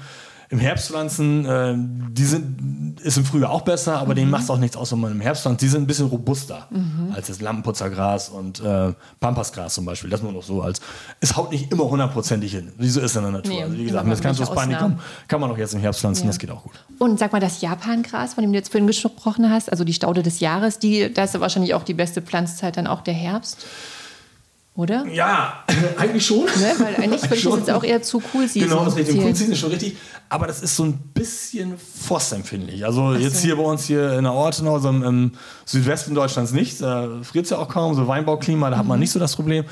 im 0.52 0.58
Herbst 0.58 0.88
pflanzen, 0.88 1.46
äh, 1.46 1.74
die 2.12 2.24
sind, 2.24 3.00
ist 3.00 3.16
im 3.16 3.24
Frühjahr 3.24 3.50
auch 3.50 3.62
besser, 3.62 3.96
aber 3.96 4.12
mhm. 4.12 4.16
denen 4.16 4.30
macht 4.30 4.44
es 4.44 4.50
auch 4.50 4.58
nichts 4.58 4.76
aus, 4.76 4.92
wenn 4.92 5.00
man 5.00 5.10
im 5.10 5.20
Herbst 5.22 5.42
pflanzt. 5.42 5.62
Die 5.62 5.68
sind 5.68 5.84
ein 5.84 5.86
bisschen 5.86 6.08
robuster 6.08 6.68
mhm. 6.68 7.10
als 7.14 7.28
das 7.28 7.40
Lampenputzergras 7.40 8.28
und 8.28 8.60
äh, 8.60 8.92
Pampasgras 9.18 9.72
zum 9.72 9.86
Beispiel. 9.86 10.10
Das 10.10 10.22
man 10.22 10.34
noch 10.34 10.42
so 10.42 10.60
als, 10.60 10.82
es 11.20 11.38
haut 11.38 11.52
nicht 11.52 11.72
immer 11.72 11.88
hundertprozentig 11.88 12.52
hin. 12.52 12.70
Wie 12.76 12.90
so 12.90 13.00
ist 13.00 13.16
in 13.16 13.22
der 13.22 13.32
Natur. 13.32 13.50
Nee, 13.50 13.62
also 13.62 13.78
wie 13.78 13.84
gesagt, 13.84 14.10
das 14.10 14.20
kannst 14.20 14.40
du 14.40 14.44
Panik 14.44 14.76
kann 15.26 15.40
man 15.40 15.50
auch 15.50 15.56
jetzt 15.56 15.72
im 15.72 15.80
Herbst 15.80 16.00
pflanzen, 16.00 16.24
ja. 16.24 16.26
das 16.26 16.38
geht 16.38 16.50
auch 16.50 16.64
gut. 16.64 16.84
Und 16.98 17.18
sag 17.18 17.32
mal, 17.32 17.40
das 17.40 17.62
Japangras, 17.62 18.34
von 18.34 18.42
dem 18.42 18.52
du 18.52 18.58
jetzt 18.58 18.70
vorhin 18.70 18.86
gesprochen 18.86 19.48
hast, 19.48 19.70
also 19.70 19.84
die 19.84 19.94
Staude 19.94 20.22
des 20.22 20.40
Jahres, 20.40 20.78
die, 20.78 21.14
da 21.14 21.24
ist 21.24 21.40
wahrscheinlich 21.40 21.72
auch 21.72 21.82
die 21.82 21.94
beste 21.94 22.20
Pflanzzeit 22.20 22.76
dann 22.76 22.86
auch 22.86 23.00
der 23.00 23.14
Herbst. 23.14 23.64
Oder? 24.74 25.06
Ja, 25.06 25.64
eigentlich 25.98 26.24
schon. 26.24 26.44
Ne? 26.44 26.74
Weil 26.78 26.96
eigentlich 26.96 27.22
würde 27.22 27.34
ich 27.36 27.44
das 27.44 27.56
jetzt 27.56 27.70
auch 27.70 27.84
eher 27.84 28.00
zu 28.00 28.22
cool 28.32 28.48
sehen. 28.48 28.68
Genau, 28.68 28.86
das 28.86 28.94
dem 28.94 29.18
cool 29.18 29.30
ist 29.30 29.58
schon 29.58 29.70
richtig. 29.70 29.96
Aber 30.30 30.46
das 30.46 30.62
ist 30.62 30.76
so 30.76 30.84
ein 30.84 30.94
bisschen 31.12 31.74
frostempfindlich. 31.76 32.86
Also 32.86 33.12
so. 33.12 33.18
jetzt 33.18 33.42
hier 33.42 33.56
bei 33.56 33.62
uns 33.62 33.84
hier 33.84 34.14
in 34.14 34.24
der 34.24 34.32
Ortenau, 34.32 34.74
also 34.74 34.88
im, 34.88 35.02
im 35.02 35.32
Südwesten 35.66 36.14
Deutschlands 36.14 36.52
nicht. 36.52 36.80
Da 36.80 37.06
friert 37.22 37.44
es 37.44 37.50
ja 37.50 37.58
auch 37.58 37.68
kaum, 37.68 37.94
so 37.94 38.08
Weinbauklima, 38.08 38.70
da 38.70 38.78
hat 38.78 38.86
man 38.86 38.96
mhm. 38.96 39.02
nicht 39.02 39.10
so 39.10 39.18
das 39.18 39.36
Problem. 39.36 39.64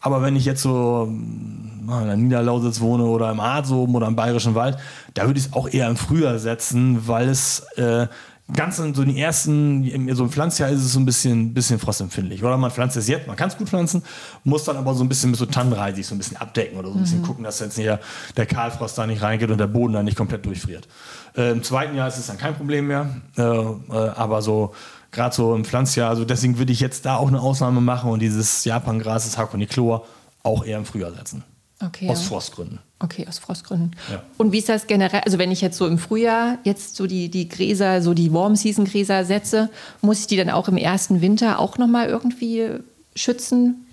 Aber 0.00 0.22
wenn 0.22 0.34
ich 0.34 0.44
jetzt 0.44 0.62
so 0.62 1.06
in 1.08 1.88
der 1.88 2.16
Niederlausitz 2.16 2.80
wohne 2.80 3.04
oder 3.04 3.30
im 3.30 3.40
Harz 3.40 3.70
oben 3.70 3.94
oder 3.94 4.08
im 4.08 4.16
Bayerischen 4.16 4.56
Wald, 4.56 4.76
da 5.14 5.26
würde 5.26 5.38
ich 5.38 5.46
es 5.46 5.52
auch 5.52 5.68
eher 5.68 5.88
im 5.88 5.96
Frühjahr 5.96 6.38
setzen, 6.38 7.06
weil 7.06 7.28
es 7.28 7.60
äh, 7.76 8.08
ganz 8.52 8.78
in 8.78 8.94
so 8.94 9.04
den 9.04 9.16
ersten, 9.16 10.14
so 10.14 10.24
ein 10.24 10.30
Pflanzjahr 10.30 10.70
ist 10.70 10.82
es 10.82 10.92
so 10.92 11.00
ein 11.00 11.04
bisschen, 11.04 11.52
bisschen 11.52 11.78
frostempfindlich. 11.78 12.42
Oder 12.42 12.56
man 12.56 12.70
pflanzt 12.70 12.96
es 12.96 13.06
jetzt, 13.06 13.26
man 13.26 13.36
kann 13.36 13.48
es 13.48 13.58
gut 13.58 13.68
pflanzen, 13.68 14.02
muss 14.44 14.64
dann 14.64 14.76
aber 14.76 14.94
so 14.94 15.04
ein 15.04 15.08
bisschen 15.08 15.30
mit 15.30 15.38
so 15.38 15.46
Tannenreisig 15.46 16.06
so 16.06 16.14
ein 16.14 16.18
bisschen 16.18 16.38
abdecken 16.38 16.78
oder 16.78 16.88
so 16.88 16.94
ein 16.94 17.02
bisschen 17.02 17.20
mhm. 17.20 17.26
gucken, 17.26 17.44
dass 17.44 17.60
jetzt 17.60 17.76
nicht 17.76 17.90
der 18.36 18.46
Kahlfrost 18.46 18.96
da 18.96 19.06
nicht 19.06 19.22
reingeht 19.22 19.50
und 19.50 19.58
der 19.58 19.66
Boden 19.66 19.92
da 19.92 20.02
nicht 20.02 20.16
komplett 20.16 20.46
durchfriert. 20.46 20.88
Äh, 21.36 21.52
Im 21.52 21.62
zweiten 21.62 21.94
Jahr 21.94 22.08
ist 22.08 22.16
es 22.16 22.26
dann 22.26 22.38
kein 22.38 22.54
Problem 22.54 22.86
mehr, 22.86 23.08
äh, 23.36 23.42
äh, 23.42 24.08
aber 24.16 24.40
so 24.40 24.74
gerade 25.10 25.34
so 25.34 25.54
im 25.54 25.64
Pflanzjahr, 25.64 26.08
also 26.08 26.24
deswegen 26.24 26.58
würde 26.58 26.72
ich 26.72 26.80
jetzt 26.80 27.04
da 27.04 27.16
auch 27.16 27.28
eine 27.28 27.40
Ausnahme 27.40 27.80
machen 27.80 28.10
und 28.10 28.20
dieses 28.20 28.64
Japangras, 28.64 29.24
das 29.24 29.38
Hakonichlor, 29.38 30.06
auch 30.42 30.64
eher 30.64 30.78
im 30.78 30.84
Frühjahr 30.84 31.12
setzen. 31.12 31.44
Okay, 31.80 32.08
aus 32.08 32.22
ja. 32.22 32.28
Frostgründen. 32.28 32.80
Okay, 32.98 33.26
aus 33.28 33.38
Frostgründen. 33.38 33.92
Ja. 34.10 34.22
Und 34.36 34.50
wie 34.50 34.58
ist 34.58 34.68
das 34.68 34.88
generell? 34.88 35.20
Also 35.24 35.38
wenn 35.38 35.52
ich 35.52 35.60
jetzt 35.60 35.76
so 35.76 35.86
im 35.86 35.98
Frühjahr 35.98 36.58
jetzt 36.64 36.96
so 36.96 37.06
die, 37.06 37.28
die 37.28 37.48
Gräser, 37.48 38.02
so 38.02 38.14
die 38.14 38.32
Warm-Season-Gräser 38.32 39.24
setze, 39.24 39.70
muss 40.00 40.20
ich 40.20 40.26
die 40.26 40.36
dann 40.36 40.50
auch 40.50 40.66
im 40.66 40.76
ersten 40.76 41.20
Winter 41.20 41.60
auch 41.60 41.78
nochmal 41.78 42.08
irgendwie 42.08 42.70
schützen? 43.14 43.86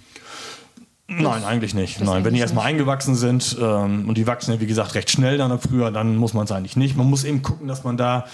Nein, 1.07 1.43
eigentlich 1.43 1.75
nicht. 1.75 2.01
Nein, 2.01 2.25
wenn 2.25 2.33
die 2.33 2.39
erstmal 2.39 2.65
eingewachsen 2.65 3.13
sind 3.13 3.55
ähm, 3.61 4.09
und 4.09 4.17
die 4.17 4.25
wachsen 4.25 4.53
ja 4.53 4.59
wie 4.59 4.65
gesagt 4.65 4.95
recht 4.95 5.11
schnell 5.11 5.37
dann 5.37 5.51
im 5.51 5.59
Frühjahr, 5.59 5.91
dann 5.91 6.15
muss 6.15 6.33
man 6.33 6.45
es 6.45 6.51
eigentlich 6.51 6.75
nicht. 6.75 6.97
Man 6.97 7.07
muss 7.07 7.23
eben 7.23 7.43
gucken, 7.43 7.67
dass 7.67 7.83
man 7.83 7.97
da, 7.97 8.25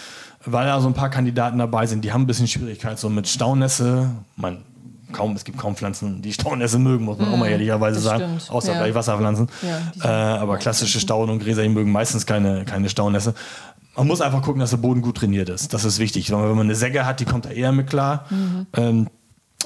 weil 0.46 0.68
da 0.68 0.80
so 0.80 0.88
ein 0.88 0.94
paar 0.94 1.10
Kandidaten 1.10 1.58
dabei 1.58 1.86
sind, 1.86 2.06
die 2.06 2.14
haben 2.14 2.22
ein 2.22 2.28
bisschen 2.28 2.48
Schwierigkeit 2.48 2.98
so 2.98 3.10
mit 3.10 3.28
Staunässe. 3.28 4.12
Man 4.38 4.60
kaum, 5.14 5.36
es 5.36 5.44
gibt 5.44 5.58
kaum 5.58 5.76
Pflanzen, 5.76 6.22
die 6.22 6.34
Staunässe 6.34 6.80
mögen, 6.80 7.06
muss 7.06 7.18
man 7.18 7.30
mm, 7.30 7.34
auch 7.34 7.38
mal 7.38 7.46
mhm, 7.46 7.52
ehrlicherweise 7.54 8.00
sagen. 8.00 8.40
Stimmt. 8.40 8.52
Außer 8.52 8.72
ja. 8.72 8.78
vielleicht 8.78 8.96
Wasserpflanzen. 8.96 9.50
Ja, 9.62 10.36
äh, 10.36 10.40
aber 10.40 10.58
klassische 10.58 11.00
Stauden 11.00 11.32
und 11.32 11.40
Gräser, 11.40 11.64
die 11.64 11.70
mögen 11.70 11.92
meistens 11.92 12.26
keine, 12.26 12.66
keine 12.66 12.90
Staunässe. 12.90 13.34
Man 13.96 14.08
muss 14.08 14.22
einfach 14.22 14.42
gucken, 14.42 14.62
dass 14.62 14.70
der 14.70 14.78
Boden 14.78 15.02
gut 15.02 15.18
trainiert 15.18 15.50
ist. 15.50 15.74
Das 15.74 15.84
ist 15.84 16.00
wichtig. 16.00 16.32
Wenn 16.32 16.40
man 16.40 16.62
eine 16.62 16.76
Säge 16.76 17.06
hat, 17.06 17.20
die 17.20 17.26
kommt 17.26 17.46
da 17.46 17.50
eher 17.50 17.72
mit 17.72 17.90
klar. 17.90 18.26
Mhm. 18.30 18.68
Ähm, 18.74 19.08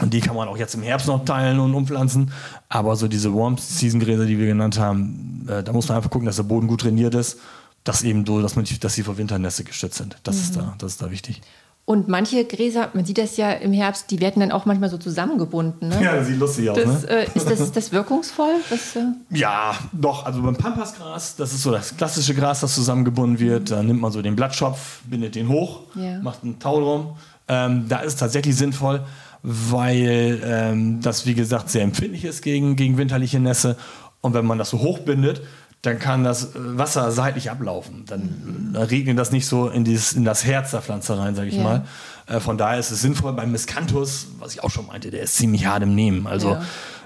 und 0.01 0.13
die 0.13 0.19
kann 0.19 0.35
man 0.35 0.47
auch 0.47 0.57
jetzt 0.57 0.75
im 0.75 0.81
Herbst 0.81 1.07
noch 1.07 1.23
teilen 1.23 1.59
und 1.59 1.73
umpflanzen. 1.73 2.31
Aber 2.67 2.95
so 2.95 3.07
diese 3.07 3.33
Warm-Season-Gräser, 3.33 4.25
die 4.25 4.37
wir 4.37 4.47
genannt 4.47 4.79
haben, 4.79 5.47
äh, 5.49 5.63
da 5.63 5.71
muss 5.71 5.87
man 5.87 5.97
einfach 5.97 6.09
gucken, 6.09 6.25
dass 6.25 6.35
der 6.35 6.43
Boden 6.43 6.67
gut 6.67 6.81
trainiert 6.81 7.15
ist. 7.15 7.39
Dass 7.83 8.01
eben 8.01 8.25
so, 8.25 8.41
dass, 8.41 8.55
man, 8.55 8.65
dass 8.81 8.95
sie 8.95 9.03
vor 9.03 9.17
Winternässe 9.17 9.63
geschützt 9.63 9.97
sind. 9.97 10.17
Das, 10.23 10.35
mhm. 10.35 10.41
ist 10.41 10.55
da, 10.55 10.75
das 10.79 10.91
ist 10.93 11.01
da 11.01 11.11
wichtig. 11.11 11.41
Und 11.87 12.07
manche 12.07 12.45
Gräser, 12.45 12.89
man 12.93 13.05
sieht 13.05 13.19
das 13.19 13.37
ja 13.37 13.51
im 13.51 13.71
Herbst, 13.71 14.09
die 14.09 14.19
werden 14.19 14.39
dann 14.39 14.51
auch 14.51 14.65
manchmal 14.65 14.89
so 14.89 14.97
zusammengebunden. 14.97 15.89
Ne? 15.89 16.03
Ja, 16.03 16.15
das 16.15 16.27
sieht 16.27 16.39
lustig 16.39 16.67
aus. 16.71 16.77
Das, 16.77 17.03
ne? 17.03 17.09
äh, 17.09 17.27
ist, 17.35 17.47
das, 17.47 17.59
ist 17.59 17.77
das 17.77 17.91
wirkungsvoll? 17.91 18.55
Das, 18.71 18.95
äh 18.95 19.03
ja, 19.29 19.75
doch. 19.91 20.25
Also 20.25 20.41
beim 20.41 20.55
Pampasgras, 20.55 21.35
das 21.35 21.53
ist 21.53 21.61
so 21.61 21.71
das 21.71 21.95
klassische 21.95 22.33
Gras, 22.33 22.61
das 22.61 22.73
zusammengebunden 22.73 23.37
wird. 23.37 23.69
Da 23.69 23.83
nimmt 23.83 24.01
man 24.01 24.11
so 24.11 24.23
den 24.23 24.35
Blattschopf, 24.35 25.01
bindet 25.03 25.35
den 25.35 25.47
hoch, 25.47 25.81
ja. 25.93 26.19
macht 26.21 26.43
einen 26.43 26.57
Tau 26.57 26.79
drum. 26.79 27.17
Ähm, 27.47 27.85
da 27.87 27.99
ist 27.99 28.13
es 28.13 28.19
tatsächlich 28.19 28.55
sinnvoll, 28.55 29.05
weil 29.43 30.41
ähm, 30.43 31.01
das, 31.01 31.27
wie 31.27 31.35
gesagt, 31.35 31.69
sehr 31.69 31.83
empfindlich 31.83 32.25
ist 32.25 32.41
gegen, 32.41 32.75
gegen 32.75 32.97
winterliche 32.97 33.39
Nässe. 33.39 33.77
Und 34.21 34.33
wenn 34.33 34.47
man 34.47 34.57
das 34.57 34.71
so 34.71 34.79
hoch 34.79 34.97
bindet, 34.99 35.43
dann 35.85 35.99
kann 35.99 36.23
das 36.23 36.49
Wasser 36.55 37.11
seitlich 37.11 37.51
ablaufen. 37.51 38.03
Dann, 38.07 38.71
dann 38.73 38.83
regnet 38.83 39.19
das 39.19 39.31
nicht 39.31 39.47
so 39.47 39.69
in, 39.69 39.83
dieses, 39.83 40.13
in 40.13 40.25
das 40.25 40.45
Herz 40.45 40.71
der 40.71 40.81
Pflanze 40.81 41.17
rein, 41.17 41.35
sage 41.35 41.49
ich 41.49 41.55
ja. 41.55 41.63
mal. 41.63 41.85
Äh, 42.27 42.39
von 42.39 42.57
daher 42.57 42.79
ist 42.79 42.91
es 42.91 43.01
sinnvoll. 43.01 43.33
Beim 43.33 43.51
Miscanthus, 43.51 44.27
was 44.39 44.53
ich 44.53 44.63
auch 44.63 44.71
schon 44.71 44.87
meinte, 44.87 45.11
der 45.11 45.21
ist 45.21 45.35
ziemlich 45.35 45.65
hart 45.65 45.83
im 45.83 45.95
Nehmen. 45.95 46.27
Also 46.27 46.57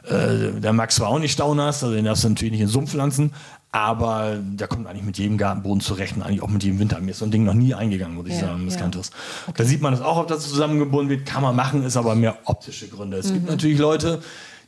ja. 0.10 0.16
äh, 0.16 0.60
der 0.60 0.74
mag 0.74 0.92
zwar 0.92 1.10
auch 1.10 1.20
nicht 1.20 1.34
Staunass, 1.34 1.84
also 1.84 1.96
den 1.96 2.06
darfst 2.06 2.24
du 2.24 2.30
natürlich 2.30 2.54
nicht 2.54 2.62
in 2.62 2.68
Sumpf 2.68 2.92
pflanzen, 2.92 3.34
aber 3.72 4.38
der 4.42 4.68
kommt 4.68 4.88
eigentlich 4.88 5.06
mit 5.06 5.18
jedem 5.18 5.38
Gartenboden 5.38 5.82
zurecht 5.82 6.16
und 6.16 6.24
eigentlich 6.24 6.42
auch 6.42 6.50
mit 6.50 6.64
jedem 6.64 6.80
Winter. 6.80 7.00
Mir 7.00 7.12
ist 7.12 7.20
so 7.20 7.26
ein 7.26 7.32
Ding 7.32 7.44
noch 7.44 7.54
nie 7.54 7.74
eingegangen, 7.74 8.16
muss 8.16 8.28
ich 8.28 8.34
ja, 8.34 8.48
sagen, 8.48 8.66
Miscanthus. 8.66 9.12
Okay. 9.44 9.54
Da 9.58 9.64
sieht 9.64 9.82
man 9.82 9.94
das 9.94 10.02
auch, 10.02 10.18
ob 10.18 10.28
das 10.28 10.48
zusammengebunden 10.50 11.10
wird. 11.10 11.28
Kann 11.28 11.44
man 11.44 11.56
machen, 11.56 11.84
ist 11.84 11.98
aber 11.98 12.16
mehr 12.16 12.38
optische 12.46 12.88
Gründe. 12.88 13.18
Es 13.18 13.30
mhm. 13.30 13.34
gibt 13.36 13.50
natürlich 13.50 13.78
Leute, 13.78 14.22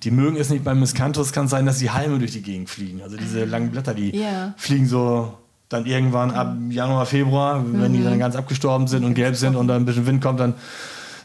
die 0.04 0.12
mögen 0.12 0.38
es 0.38 0.50
nicht 0.50 0.64
beim 0.64 0.80
Miscanthus, 0.80 1.32
kann 1.32 1.48
sein, 1.48 1.66
dass 1.66 1.80
die 1.80 1.92
Halme 1.92 2.20
durch 2.20 2.32
die 2.32 2.42
Gegend 2.42 2.70
fliegen. 2.70 3.02
Also 3.02 3.18
diese 3.18 3.46
langen 3.46 3.72
Blätter, 3.72 3.94
die 3.94 4.16
yeah. 4.16 4.54
fliegen 4.58 4.88
so 4.88 5.34
dann 5.70 5.86
irgendwann 5.86 6.32
ab 6.32 6.56
Januar, 6.70 7.06
Februar, 7.06 7.64
wenn 7.66 7.92
mhm. 7.92 7.98
die 7.98 8.04
dann 8.04 8.20
ganz 8.20 8.36
abgestorben 8.36 8.88
sind 8.88 9.06
und 9.06 9.14
gelb 9.14 9.36
sind 9.36 9.56
und 9.56 9.68
dann 9.68 9.84
ein 9.84 9.86
bisschen 9.86 10.06
Wind 10.06 10.22
kommt, 10.22 10.40
dann 10.40 10.56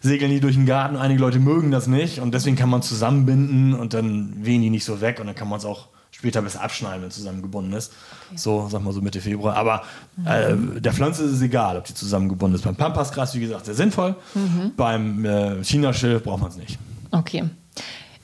segeln 0.03 0.31
die 0.31 0.41
durch 0.41 0.55
den 0.55 0.67
Garten. 0.67 0.97
Einige 0.97 1.21
Leute 1.21 1.41
mögen 1.41 1.71
das 1.71 1.87
nicht 1.87 2.21
und 2.21 2.33
deswegen 2.33 2.57
kann 2.57 2.69
man 2.69 2.83
zusammenbinden 2.83 3.75
und 3.75 3.95
dann 3.95 4.35
wehen 4.45 4.63
die 4.63 4.71
nicht 4.71 4.85
so 4.85 5.01
weg 5.01 5.19
und 5.21 5.27
dann 5.27 5.35
kann 5.35 5.49
man 5.49 5.59
es 5.59 5.65
auch 5.65 5.89
später 6.11 6.43
besser 6.43 6.63
abschneiden, 6.63 7.03
wenn 7.03 7.09
es 7.09 7.17
zusammengebunden 7.17 7.73
ist. 7.73 7.93
Okay. 8.29 8.39
So, 8.39 8.69
sag 8.71 8.83
mal 8.83 8.93
so 8.93 9.01
Mitte 9.01 9.21
Februar. 9.21 9.57
Aber 9.57 9.83
mhm. 10.17 10.77
äh, 10.77 10.81
der 10.81 10.93
Pflanze 10.93 11.25
ist 11.25 11.33
es 11.33 11.43
egal, 11.43 11.77
ob 11.77 11.85
die 11.85 11.95
zusammengebunden 11.95 12.57
ist. 12.57 12.65
Beim 12.65 12.77
Pampasgras, 12.77 13.35
wie 13.35 13.41
gesagt, 13.41 13.67
sehr 13.67 13.75
sinnvoll. 13.75 14.15
Mhm. 14.35 14.73
Beim 14.77 15.25
äh, 15.25 15.65
Chinaschilf 15.65 16.23
braucht 16.23 16.41
man 16.41 16.51
es 16.51 16.57
nicht. 16.57 16.79
Okay. 17.11 17.45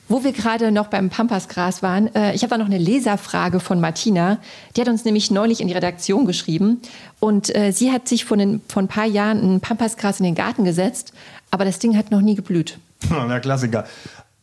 Wo 0.09 0.23
wir 0.23 0.33
gerade 0.33 0.71
noch 0.71 0.87
beim 0.87 1.09
Pampasgras 1.09 1.81
waren, 1.81 2.13
äh, 2.13 2.33
ich 2.33 2.43
habe 2.43 2.49
da 2.49 2.57
noch 2.57 2.65
eine 2.65 2.77
Leserfrage 2.77 3.59
von 3.59 3.79
Martina. 3.79 4.37
Die 4.75 4.81
hat 4.81 4.89
uns 4.89 5.05
nämlich 5.05 5.31
neulich 5.31 5.61
in 5.61 5.67
die 5.67 5.73
Redaktion 5.73 6.25
geschrieben. 6.25 6.81
Und 7.19 7.55
äh, 7.55 7.71
sie 7.71 7.91
hat 7.91 8.07
sich 8.07 8.25
vor, 8.25 8.35
den, 8.37 8.61
vor 8.67 8.83
ein 8.83 8.89
paar 8.89 9.05
Jahren 9.05 9.55
ein 9.55 9.61
Pampasgras 9.61 10.19
in 10.19 10.25
den 10.25 10.35
Garten 10.35 10.65
gesetzt, 10.65 11.13
aber 11.51 11.63
das 11.63 11.79
Ding 11.79 11.97
hat 11.97 12.11
noch 12.11 12.21
nie 12.21 12.35
geblüht. 12.35 12.79
Der 13.09 13.39
Klassiker. 13.39 13.85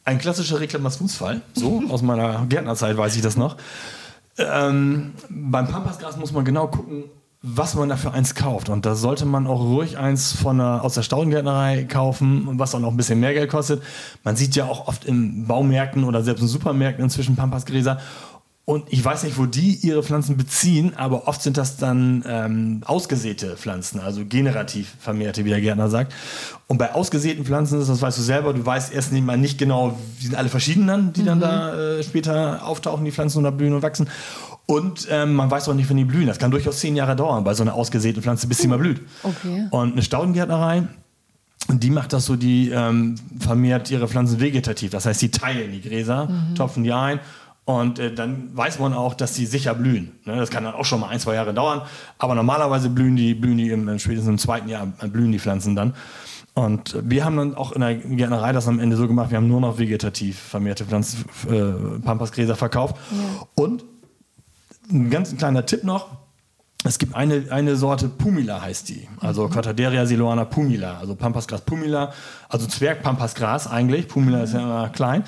Ein 0.05 0.19
klassischer 0.19 0.61
Reklamationsfall. 0.61 1.43
So, 1.55 1.83
aus 1.91 2.03
meiner 2.03 2.47
Gärtnerzeit 2.49 2.97
weiß 2.97 3.17
ich 3.17 3.23
das 3.23 3.37
noch. 3.37 3.57
Ähm, 4.39 5.13
beim 5.29 5.69
Pampasgras 5.69 6.17
muss 6.17 6.33
man 6.33 6.45
genau 6.45 6.69
gucken, 6.69 7.05
was 7.43 7.75
man 7.75 7.89
dafür 7.89 8.13
eins 8.13 8.35
kauft. 8.35 8.69
Und 8.69 8.85
da 8.85 8.95
sollte 8.95 9.25
man 9.25 9.47
auch 9.47 9.61
ruhig 9.61 9.97
eins 9.97 10.33
von 10.33 10.61
einer, 10.61 10.85
aus 10.85 10.95
der 10.95 11.03
Staudengärtnerei 11.03 11.85
kaufen, 11.85 12.59
was 12.59 12.75
auch 12.75 12.81
noch 12.81 12.91
ein 12.91 12.97
bisschen 12.97 13.21
mehr 13.21 13.33
Geld 13.33 13.51
kostet. 13.51 13.83
Man 14.25 14.37
sieht 14.37 14.57
ja 14.57 14.67
auch 14.67 14.89
oft 14.89 15.05
in 15.07 15.47
Baumärkten 15.47 16.05
oder 16.05 16.23
selbst 16.23 16.43
in 16.43 16.49
Supermärkten 16.49 17.03
inzwischen 17.03 17.37
Pampasgräser. 17.37 17.99
Und 18.67 18.85
ich 18.91 19.05
weiß 19.05 19.25
nicht, 19.25 19.37
wo 19.37 19.47
die 19.47 19.75
ihre 19.83 20.03
Pflanzen 20.03 20.37
beziehen, 20.37 20.93
aber 20.95 21.27
oft 21.27 21.43
sind 21.43 21.57
das 21.57 21.77
dann 21.77 22.25
ähm, 22.29 22.83
ausgesäte 22.85 23.57
Pflanzen, 23.57 23.99
also 23.99 24.25
generativ 24.25 24.95
vermehrte, 25.01 25.45
wie 25.45 25.49
der 25.49 25.61
Gärtner 25.61 25.89
sagt. 25.89 26.13
Und 26.69 26.79
bei 26.79 26.95
ausgesäten 26.95 27.45
Pflanzen, 27.45 27.81
das 27.81 28.01
weißt 28.01 28.19
du 28.19 28.23
selber, 28.23 28.53
du 28.53 28.65
weißt 28.65 28.93
erst 28.95 29.13
nicht 29.13 29.27
mal 29.27 29.37
nicht 29.37 29.59
genau, 29.59 29.99
die 30.21 30.27
sind 30.27 30.37
alle 30.37 30.51
verschieden 30.51 30.87
dann, 30.87 31.13
die 31.13 31.23
mhm. 31.23 31.27
dann 31.27 31.41
da 31.41 31.75
äh, 31.75 32.03
später 32.05 32.65
auftauchen, 32.65 33.05
die 33.05 33.11
Pflanzen 33.11 33.39
oder 33.39 33.51
blühen 33.51 33.73
und 33.73 33.83
wachsen. 33.83 34.09
Und 34.71 35.09
ähm, 35.11 35.35
man 35.35 35.51
weiß 35.51 35.69
auch 35.69 35.75
nicht, 35.75 35.91
wenn 35.91 35.97
die 35.97 36.05
blühen. 36.05 36.29
Das 36.29 36.39
kann 36.39 36.53
durchaus 36.53 36.79
zehn 36.79 36.95
Jahre 36.95 37.17
dauern 37.17 37.43
bei 37.43 37.55
so 37.55 37.65
einer 37.65 37.75
ausgesäten 37.75 38.23
Pflanze, 38.23 38.47
bis 38.47 38.59
sie 38.59 38.69
mal 38.69 38.79
blüht. 38.79 39.01
Okay. 39.25 39.67
Und 39.73 39.95
eine 39.95 40.03
Staudengärtnerei, 40.03 40.85
die 41.69 41.91
macht 41.91 42.13
das 42.13 42.27
so, 42.27 42.37
die 42.37 42.71
ähm, 42.71 43.17
vermehrt 43.41 43.91
ihre 43.91 44.07
Pflanzen 44.07 44.39
vegetativ. 44.39 44.93
Das 44.93 45.07
heißt, 45.07 45.21
die 45.23 45.33
teilen 45.33 45.73
die 45.73 45.81
Gräser, 45.81 46.29
mhm. 46.29 46.55
topfen 46.55 46.85
die 46.85 46.93
ein 46.93 47.19
und 47.65 47.99
äh, 47.99 48.15
dann 48.15 48.57
weiß 48.57 48.79
man 48.79 48.95
auch, 48.95 49.15
dass 49.15 49.35
sie 49.35 49.45
sicher 49.45 49.75
blühen. 49.75 50.13
Ne? 50.25 50.37
Das 50.37 50.51
kann 50.51 50.63
dann 50.63 50.75
auch 50.75 50.85
schon 50.85 51.01
mal 51.01 51.09
ein, 51.09 51.19
zwei 51.19 51.35
Jahre 51.35 51.53
dauern. 51.53 51.83
Aber 52.19 52.37
normalerweise 52.37 52.91
blühen 52.91 53.17
die, 53.17 53.35
blühen 53.35 53.59
die 53.59 53.71
im, 53.71 53.99
spätestens 53.99 54.29
im 54.29 54.39
zweiten 54.39 54.69
Jahr, 54.69 54.93
äh, 55.01 55.09
blühen 55.09 55.33
die 55.33 55.41
Pflanzen 55.41 55.75
dann. 55.75 55.95
Und 56.55 56.97
wir 57.03 57.25
haben 57.25 57.37
dann 57.37 57.55
auch 57.57 57.73
in 57.73 57.81
der 57.81 57.97
Gärtnerei 57.97 58.53
das 58.53 58.69
am 58.69 58.79
Ende 58.79 58.97
so 58.97 59.09
gemacht, 59.09 59.31
wir 59.31 59.37
haben 59.37 59.49
nur 59.49 59.61
noch 59.61 59.81
vegetativ 59.81 60.39
vermehrte 60.39 60.85
Pflanzen, 60.85 61.25
äh, 61.49 62.01
Pampasgräser 62.05 62.55
verkauft. 62.55 62.95
Ja. 63.11 63.47
Und 63.57 63.85
ein 64.91 65.11
ganz 65.11 65.37
kleiner 65.37 65.67
Tipp 65.67 65.85
noch. 65.85 66.09
Es 66.83 66.99
gibt 66.99 67.15
eine, 67.15 67.45
eine 67.51 67.77
Sorte 67.77 68.09
Pumila 68.09 68.63
heißt 68.63 68.89
die, 68.89 69.07
also 69.21 69.47
mhm. 69.47 69.51
Cortaderia 69.51 70.07
siloana 70.07 70.47
pumila, 70.47 70.99
also 70.99 71.15
Pampasgras 71.15 71.61
pumila, 71.61 72.13
also 72.49 72.67
Zwergpampasgras 72.67 73.67
eigentlich, 73.67 74.09
Pumila 74.09 74.45
ist 74.45 74.55
ja 74.55 74.61
immer 74.61 74.89
klein, 74.89 75.25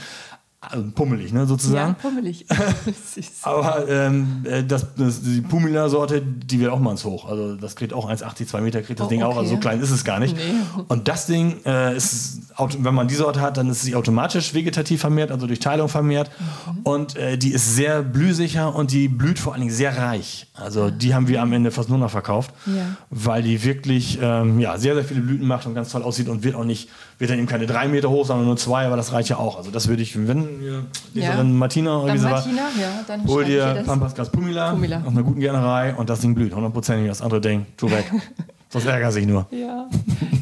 also 0.64 0.84
pummelig, 0.94 1.32
ne, 1.32 1.44
sozusagen. 1.46 1.90
Ja, 1.90 1.96
pummelig. 2.00 2.46
Aber 3.42 3.88
ähm, 3.88 4.44
äh, 4.44 4.62
das, 4.62 4.86
das, 4.96 5.20
die 5.22 5.40
Pumila-Sorte, 5.40 6.22
die 6.22 6.60
will 6.60 6.70
auch 6.70 6.78
mal 6.78 6.92
ins 6.92 7.04
Hoch. 7.04 7.28
Also 7.28 7.56
das 7.56 7.74
kriegt 7.76 7.92
auch 7.92 8.08
1,80, 8.08 8.46
2 8.46 8.60
Meter 8.60 8.80
kriegt 8.82 9.00
das 9.00 9.06
Oh, 9.06 9.10
Ding 9.10 9.22
auch. 9.22 9.30
okay. 9.30 9.38
Also 9.40 9.50
so 9.54 9.56
klein 9.58 9.80
ist 9.80 9.90
es 9.90 10.04
gar 10.04 10.20
nicht. 10.20 10.36
Nee. 10.36 10.42
Und 10.88 11.08
das 11.08 11.26
Ding 11.26 11.56
äh, 11.66 11.96
ist, 11.96 12.42
wenn 12.78 12.94
man 12.94 13.08
die 13.08 13.14
Sorte 13.16 13.40
hat, 13.40 13.56
dann 13.56 13.68
ist 13.70 13.82
sie 13.82 13.96
automatisch 13.96 14.54
vegetativ 14.54 15.00
vermehrt, 15.00 15.30
also 15.32 15.46
durch 15.48 15.58
Teilung 15.58 15.88
vermehrt. 15.88 16.30
Mhm. 16.38 16.78
Und 16.84 17.16
äh, 17.16 17.36
die 17.36 17.52
ist 17.52 17.74
sehr 17.74 18.02
blühsicher 18.02 18.74
und 18.74 18.92
die 18.92 19.08
blüht 19.08 19.38
vor 19.40 19.52
allen 19.54 19.62
Dingen 19.62 19.74
sehr 19.74 19.96
reich. 19.98 20.46
Also 20.54 20.90
die 20.90 21.14
haben 21.14 21.26
wir 21.26 21.42
am 21.42 21.52
Ende 21.52 21.70
fast 21.72 21.88
nur 21.88 21.98
noch 21.98 22.10
verkauft, 22.10 22.52
Ja. 22.66 22.96
weil 23.10 23.42
die 23.42 23.64
wirklich 23.64 24.18
ähm, 24.22 24.60
ja, 24.60 24.78
sehr, 24.78 24.94
sehr 24.94 25.04
viele 25.04 25.22
Blüten 25.22 25.46
macht 25.46 25.66
und 25.66 25.74
ganz 25.74 25.90
toll 25.90 26.02
aussieht 26.02 26.28
und 26.28 26.44
wird 26.44 26.54
auch 26.54 26.64
nicht, 26.64 26.88
wird 27.22 27.30
dann 27.30 27.38
eben 27.38 27.46
keine 27.46 27.66
drei 27.66 27.86
Meter 27.86 28.10
hoch, 28.10 28.26
sondern 28.26 28.46
nur 28.46 28.56
zwei, 28.56 28.84
aber 28.84 28.96
das 28.96 29.12
reicht 29.12 29.28
ja 29.28 29.36
auch. 29.36 29.56
Also 29.56 29.70
das 29.70 29.86
würde 29.86 30.02
ich, 30.02 30.18
wenn 30.18 30.60
wir 30.60 30.84
Leserin 31.14 31.56
Martina 31.56 31.98
oder 31.98 32.08
Dann 32.08 32.16
wie 32.16 32.18
sie 32.18 32.24
war, 32.24 32.32
Martina, 32.32 32.62
ja, 32.80 33.28
Hol 33.28 33.44
dir. 33.44 33.84
Pampasgas 33.86 34.30
Pumila, 34.30 34.72
Pumila. 34.72 35.02
aus 35.06 35.12
einer 35.12 35.22
guten 35.22 35.38
Gernerei 35.38 35.94
und 35.94 36.10
das 36.10 36.18
Ding 36.18 36.34
blüht. 36.34 36.52
Hundertprozentig. 36.52 37.08
Das 37.08 37.22
andere 37.22 37.40
Ding, 37.40 37.66
tu 37.76 37.88
weg. 37.92 38.12
Sonst 38.70 38.86
ärgert 38.86 39.12
sich 39.12 39.24
nur. 39.24 39.46
Ja. 39.52 39.88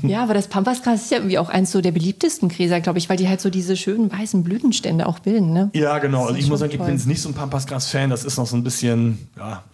ja, 0.03 0.23
aber 0.23 0.33
das 0.33 0.47
Pampasgras 0.47 1.03
ist 1.03 1.11
ja 1.11 1.19
irgendwie 1.19 1.37
auch 1.37 1.51
eins 1.51 1.71
so 1.71 1.83
der 1.83 1.93
beliebtesten 1.93 2.49
Gräser, 2.49 2.81
glaube 2.81 2.99
ich, 2.99 3.11
weil 3.11 3.19
die 3.19 3.29
halt 3.29 3.43
so 3.43 3.51
diese 3.51 3.77
schönen 3.77 4.11
weißen 4.11 4.43
Blütenstände 4.43 5.07
auch 5.07 5.19
bilden. 5.19 5.53
Ne? 5.53 5.69
Ja, 5.75 5.99
genau. 5.99 6.25
Also 6.25 6.37
ich 6.37 6.49
muss 6.49 6.61
sagen, 6.61 6.73
ich 6.73 6.79
bin 6.79 6.89
jetzt 6.89 7.07
nicht 7.07 7.21
so 7.21 7.29
ein 7.29 7.35
Pampasgras-Fan. 7.35 8.09
Das 8.09 8.25
ist 8.25 8.39
noch 8.39 8.47
so 8.47 8.57
ein 8.57 8.65
bisschen, 8.65 9.29
ja, 9.37 9.65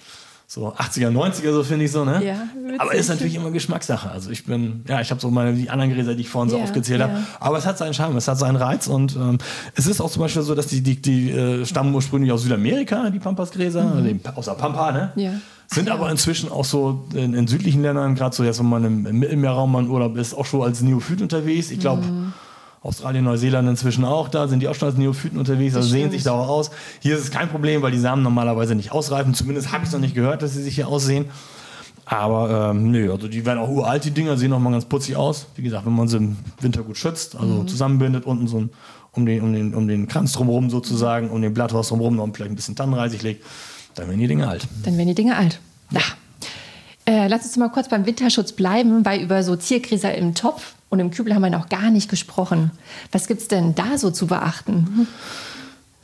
so 0.49 0.73
80er, 0.73 1.11
90er, 1.11 1.53
so 1.53 1.65
finde 1.65 1.87
ich 1.87 1.91
so, 1.93 2.05
ne? 2.05 2.23
Ja, 2.25 2.35
witzig. 2.65 2.81
Aber 2.81 2.95
ist 2.95 3.09
natürlich 3.09 3.35
immer 3.35 3.51
Geschmackssache. 3.51 4.11
Also 4.11 4.31
ich 4.31 4.45
bin, 4.45 4.85
ja, 4.89 5.01
ich 5.01 5.11
habe 5.11 5.21
so 5.21 5.29
meine, 5.31 5.55
die 5.55 5.71
anderen 5.71 5.93
Gräser, 5.93 6.15
die 6.15 6.21
ich 6.21 6.29
vorhin 6.29 6.51
so 6.51 6.57
Ja, 6.57 6.63
aufgezählt 6.63 7.01
ja. 7.01 7.09
habe. 7.09 7.19
Aber 7.41 7.59
es 7.59 7.67
hat 7.67 7.79
seinen 7.79 7.95
Charme, 7.95 8.17
es 8.17 8.29
hat 8.29 8.39
seinen 8.39 8.55
Reiz 8.57 8.87
und 8.87 9.17
ähm, 9.17 9.39
es 9.75 9.87
ist 9.89 10.01
auch 10.01 10.11
zum 10.11 10.23
Beispiel 10.23 10.43
so, 10.43 10.55
dass 10.55 10.69
die, 10.69 10.83
die, 10.83 11.03
die 11.03 11.31
äh, 11.33 11.67
stammen 11.67 11.93
ursprünglich 11.95 12.31
aus 12.31 12.43
Südamerika, 12.43 13.11
die 13.11 13.19
Pampasgräser, 13.19 13.93
also 13.97 14.07
eben 14.09 14.21
aus 14.37 14.45
der 14.45 14.53
Pampa, 14.53 14.93
ne? 14.93 15.13
Mhm. 15.17 15.21
Ja. 15.23 15.31
Sind 15.69 15.91
aber 15.91 16.09
inzwischen 16.13 16.49
auch 16.53 16.65
so 16.65 17.09
in, 17.13 17.35
in 17.35 17.49
südlichen 17.49 17.83
Ländern, 17.83 18.15
gerade 18.15 18.35
so 18.37 18.45
jetzt, 18.45 18.61
wenn 18.61 18.69
man 18.69 18.85
im, 18.85 19.05
im 19.05 19.19
Mittelmeerraum 19.19 19.73
mal 19.73 19.83
in 19.83 19.91
Urlaub 19.91 20.17
ist, 20.17 20.33
auch 20.33 20.47
schon 20.47 20.63
als 20.63 20.81
Neophyt 20.81 21.21
unterwegs. 21.23 21.73
Ich 21.73 21.81
glaube, 21.81 22.03
Mhm. 22.07 22.33
Australien, 22.87 23.25
Neuseeland 23.25 23.69
inzwischen 23.69 24.05
auch, 24.05 24.29
da 24.29 24.49
sind 24.49 24.61
die 24.61 24.69
auch 24.69 24.75
schon 24.75 24.89
als 24.89 24.97
Neophyten 24.97 25.39
unterwegs, 25.39 25.75
also 25.75 25.89
sehen 25.89 26.11
sich 26.11 26.23
da 26.23 26.33
auch 26.33 26.49
aus. 26.49 26.71
Hier 27.01 27.17
ist 27.17 27.25
es 27.25 27.31
kein 27.31 27.49
Problem, 27.49 27.83
weil 27.83 27.91
die 27.93 27.99
Samen 27.99 28.23
normalerweise 28.23 28.75
nicht 28.75 28.93
ausreifen. 28.93 29.35
Zumindest 29.35 29.73
habe 29.73 29.83
ich 29.83 29.89
es 29.89 29.93
noch 29.93 30.01
nicht 30.01 30.15
gehört, 30.15 30.43
dass 30.43 30.55
sie 30.55 30.63
sich 30.63 30.75
hier 30.77 30.89
aussehen. 30.89 31.27
Aber 32.05 32.71
ähm, 32.71 32.93
nö, 32.93 33.11
also 33.13 33.27
die 33.27 33.45
werden 33.45 33.59
auch 33.59 33.69
uralt, 33.69 34.05
die 34.05 34.13
Dinger, 34.13 34.37
sehen 34.37 34.53
auch 34.53 34.61
mal 34.61 34.71
ganz 34.71 34.85
putzig 34.85 35.17
aus. 35.17 35.47
Wie 35.57 35.63
gesagt, 35.63 35.85
wenn 35.87 35.93
man 35.93 36.07
sie 36.07 36.19
im 36.19 36.37
Winter 36.61 36.83
gut 36.85 36.97
schützt, 36.97 37.35
also 37.35 37.55
Mhm. 37.63 37.69
zusammenbindet, 37.69 38.25
unten 38.25 38.47
so 38.47 38.59
ein, 38.61 38.71
um, 39.11 39.27
den, 39.27 39.43
um, 39.43 39.53
den, 39.53 39.75
um 39.75 39.89
den 39.89 40.07
Kranz 40.07 40.33
drumherum 40.33 40.71
sozusagen, 40.71 41.31
um 41.31 41.43
den 41.43 41.53
Blatthaus 41.53 41.89
drumherum 41.89 42.15
noch 42.15 42.29
vielleicht 42.33 42.53
ein 42.53 42.55
bisschen 42.55 42.77
Tannenreisig 42.77 43.23
legt, 43.23 43.45
dann 43.97 44.07
werden 44.07 44.21
die 44.21 44.29
Dinger 44.29 44.49
alt. 44.49 44.69
Dann 44.85 44.97
werden 44.97 45.09
die 45.09 45.15
Dinge 45.17 45.37
alt. 45.37 45.59
Ja. 45.91 46.01
Äh, 47.07 47.27
lass 47.27 47.45
uns 47.45 47.57
mal 47.57 47.71
kurz 47.71 47.89
beim 47.89 48.07
Winterschutz 48.07 48.53
bleiben, 48.53 49.05
weil 49.05 49.21
über 49.21 49.43
so 49.43 49.57
Ziergräser 49.57 50.15
im 50.15 50.35
Topf 50.35 50.76
und 50.97 51.01
im 51.01 51.11
Kübel 51.11 51.35
haben 51.35 51.43
wir 51.43 51.51
noch 51.51 51.69
gar 51.69 51.91
nicht 51.91 52.09
gesprochen. 52.09 52.71
Was 53.13 53.27
gibt 53.27 53.43
es 53.43 53.49
denn 53.49 53.75
da 53.75 53.99
so 53.99 54.11
zu 54.11 54.27
beachten? 54.27 55.07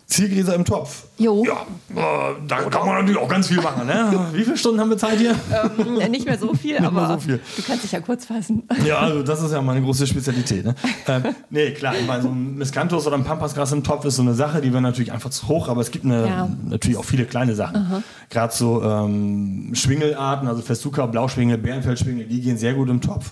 Ziergräser 0.06 0.54
im 0.54 0.66
Topf. 0.66 1.04
Jo. 1.16 1.42
Ja, 1.46 1.62
äh, 1.98 2.34
da 2.46 2.56
kann 2.64 2.84
man 2.86 2.96
natürlich 2.96 3.16
auch 3.18 3.28
ganz 3.28 3.48
viel 3.48 3.62
machen. 3.62 3.86
Ne? 3.86 4.26
Wie 4.34 4.44
viele 4.44 4.58
Stunden 4.58 4.78
haben 4.78 4.90
wir 4.90 4.98
Zeit 4.98 5.18
hier? 5.18 5.34
Ähm, 5.78 6.10
nicht 6.10 6.26
mehr 6.26 6.36
so 6.38 6.52
viel, 6.52 6.76
aber 6.84 7.08
so 7.14 7.18
viel. 7.18 7.40
du 7.56 7.62
kannst 7.62 7.84
dich 7.84 7.92
ja 7.92 8.00
kurz 8.00 8.26
fassen. 8.26 8.64
Ja, 8.84 8.98
also 8.98 9.22
das 9.22 9.42
ist 9.42 9.52
ja 9.52 9.62
meine 9.62 9.80
große 9.80 10.06
Spezialität. 10.06 10.66
Ne? 10.66 10.74
ähm, 11.08 11.22
nee, 11.48 11.70
klar, 11.70 11.94
ich 11.98 12.06
meine, 12.06 12.22
so 12.22 12.28
ein 12.28 12.56
Miscanthus 12.56 13.06
oder 13.06 13.16
ein 13.16 13.24
Pampasgras 13.24 13.72
im 13.72 13.82
Topf 13.84 14.04
ist 14.04 14.16
so 14.16 14.22
eine 14.22 14.34
Sache, 14.34 14.60
die 14.60 14.70
wäre 14.70 14.82
natürlich 14.82 15.12
einfach 15.12 15.30
zu 15.30 15.48
hoch, 15.48 15.68
aber 15.70 15.80
es 15.80 15.90
gibt 15.90 16.04
eine, 16.04 16.26
Ja. 16.26 16.48
natürlich 16.68 16.98
auch 16.98 17.06
viele 17.06 17.24
kleine 17.24 17.54
Sachen. 17.54 18.04
Gerade 18.28 18.52
so 18.54 18.82
ähm, 18.82 19.70
Schwingelarten, 19.72 20.46
also 20.46 20.60
Festuca, 20.60 21.06
Blauschwingel, 21.06 21.56
Bärenfeldschwingel, 21.56 22.26
die 22.26 22.42
gehen 22.42 22.58
sehr 22.58 22.74
gut 22.74 22.90
im 22.90 23.00
Topf. 23.00 23.30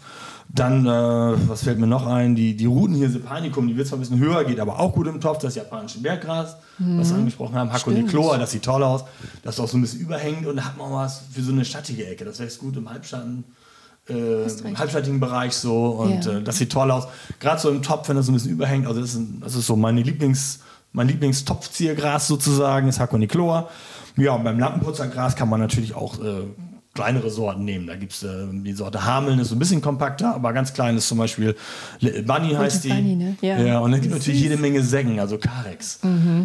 Dann, 0.53 0.85
äh, 0.85 1.49
was 1.49 1.63
fällt 1.63 1.79
mir 1.79 1.87
noch 1.87 2.07
ein? 2.07 2.35
Die, 2.35 2.57
die 2.57 2.67
Rutenhirse 2.67 3.21
panicum, 3.21 3.69
die 3.69 3.77
wird 3.77 3.87
zwar 3.87 3.99
ein 3.99 4.01
bisschen 4.01 4.19
höher, 4.19 4.43
geht 4.45 4.59
aber 4.59 4.81
auch 4.81 4.93
gut 4.93 5.07
im 5.07 5.21
Topf. 5.21 5.39
Das 5.39 5.55
japanische 5.55 6.01
Berggras, 6.01 6.57
was 6.79 7.11
wir 7.11 7.19
angesprochen 7.19 7.55
haben. 7.55 7.73
Hakonikloa, 7.73 8.37
das 8.37 8.51
sieht 8.51 8.65
toll 8.65 8.83
aus. 8.83 9.05
Das 9.45 9.55
ist 9.55 9.61
auch 9.61 9.69
so 9.69 9.79
ein 9.79 9.83
bisschen 9.83 10.01
überhängend 10.01 10.47
und 10.49 10.57
da 10.57 10.65
hat 10.65 10.77
man 10.77 10.93
was 10.93 11.23
für 11.33 11.43
so 11.43 11.53
eine 11.53 11.65
schattige 11.65 12.07
Ecke. 12.07 12.25
Das 12.25 12.41
wächst 12.41 12.59
gut 12.59 12.77
im 12.77 12.91
Halbschatten 12.91 13.45
äh, 14.09 14.49
halbschattigen 14.77 15.21
Bereich 15.21 15.53
so 15.53 15.91
und 15.91 16.25
Ja. 16.25 16.39
äh, 16.39 16.43
das 16.43 16.57
sieht 16.59 16.73
toll 16.73 16.91
aus. 16.91 17.07
Gerade 17.39 17.61
so 17.61 17.71
im 17.71 17.83
Topf, 17.83 18.09
wenn 18.09 18.17
das 18.17 18.27
so 18.27 18.33
ein 18.33 18.35
bisschen 18.35 18.51
überhängt. 18.51 18.87
Also 18.89 19.01
das 19.01 19.11
ist, 19.11 19.17
ein, 19.17 19.41
das 19.45 19.55
ist 19.55 19.67
so 19.67 19.77
meine 19.77 20.03
Lieblings, 20.03 20.61
mein 20.93 21.07
Lieblingstopfziergras 21.07 22.27
sozusagen, 22.27 22.89
ist 22.89 22.99
Hakonikloa. 22.99 23.69
Ja, 24.17 24.33
und 24.33 24.43
beim 24.43 24.59
Lampenputzergras 24.59 25.37
kann 25.37 25.49
man 25.49 25.61
natürlich 25.61 25.95
auch 25.95 26.19
äh, 26.19 26.43
kleinere 26.95 27.31
Sorten 27.31 27.65
nehmen. 27.65 27.87
Da 27.87 27.95
gibt 27.97 28.13
es 28.13 28.23
äh, 28.23 28.47
die 28.51 28.73
Sorte 28.73 29.05
Hameln, 29.05 29.39
ist 29.39 29.49
so 29.51 29.55
ein 29.57 29.59
bisschen 29.61 29.81
kompakter, 29.81 30.35
aber 30.35 30.53
ganz 30.53 30.73
klein 30.73 30.97
ist 30.97 31.07
zum 31.09 31.19
Beispiel 31.19 31.55
Little 32.01 32.23
Bunny 32.25 32.53
heißt 32.55 32.85
die. 32.85 32.89
Bunny, 32.89 33.17
ne? 33.17 33.37
Ja. 33.43 33.79
und 33.79 33.93
dann 33.93 34.01
gibt 34.01 34.13
es 34.13 34.21
natürlich 34.21 34.41
jede 34.41 34.57
Menge 34.57 34.83
Säcken, 34.83 35.21
also 35.21 35.39
Carex. 35.39 36.01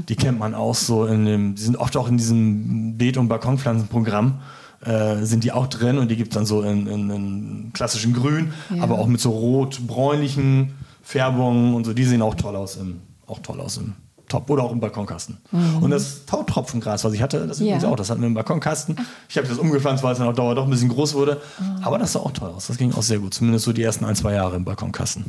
Die 0.08 0.15
kennt 0.15 0.38
man 0.39 0.53
auch 0.53 0.75
so 0.75 1.05
in 1.08 1.25
dem, 1.25 1.55
die 1.55 1.62
sind 1.62 1.77
oft 1.77 1.97
auch 1.97 2.08
in 2.08 2.17
diesem 2.17 2.95
Beet- 2.97 3.17
und 3.17 3.27
Balkonpflanzenprogramm. 3.27 4.39
Äh, 4.86 5.23
sind 5.25 5.43
die 5.43 5.51
auch 5.51 5.65
drin 5.65 5.97
und 5.97 6.12
die 6.12 6.15
gibt 6.15 6.31
es 6.31 6.36
dann 6.36 6.45
so 6.45 6.62
in, 6.62 6.86
in, 6.86 7.10
in 7.10 7.71
klassischen 7.73 8.13
Grün, 8.13 8.53
Ja. 8.69 8.84
aber 8.84 8.99
auch 8.99 9.08
mit 9.08 9.19
so 9.19 9.31
rot-bräunlichen 9.31 10.73
Färbungen 11.01 11.73
und 11.73 11.86
so. 11.86 11.93
Die 11.93 12.03
sehen 12.03 12.21
auch 12.21 12.36
toll 12.36 12.55
aus 12.55 12.75
im, 12.77 12.99
auch 13.25 13.39
toll 13.39 13.60
aus 13.62 13.77
im 13.77 13.93
Top 14.36 14.50
oder 14.50 14.63
auch 14.63 14.71
im 14.74 14.80
Balkonkasten. 14.82 15.38
Und 15.80 15.91
das 15.91 16.26
Tautropfengras, 16.26 17.06
was 17.06 17.13
ich 17.13 17.21
hatte, 17.21 17.48
das 17.48 17.60
Mhm. 17.60 17.67
Ja. 17.67 17.71
übrigens 17.76 17.91
auch, 17.91 17.95
das 17.95 18.10
hatten 18.10 18.19
wir 18.21 18.28
im 18.28 18.34
Balkonkasten. 18.34 18.98
Ich 19.30 19.38
habe 19.38 19.48
das 19.48 19.58
umgepflanzt, 19.58 20.04
weil 20.04 20.12
es 20.12 20.17
dann 20.17 20.28
auf 20.28 20.36
Dauer 20.36 20.56
doch 20.56 20.65
ein 20.65 20.69
bisschen 20.69 20.89
groß 20.89 21.13
wurde. 21.13 21.41
Ah. 21.60 21.80
Aber 21.84 21.98
das 22.00 22.12
sah 22.13 22.19
auch 22.19 22.32
toll 22.32 22.50
aus. 22.50 22.67
Das 22.67 22.78
ging 22.78 22.91
auch 22.93 23.02
sehr 23.02 23.19
gut. 23.19 23.34
Zumindest 23.34 23.63
so 23.65 23.71
die 23.71 23.82
ersten 23.84 24.04
ein, 24.04 24.15
zwei 24.15 24.34
Jahre 24.34 24.58
im 24.58 24.65
Balkonkasten. 24.65 25.24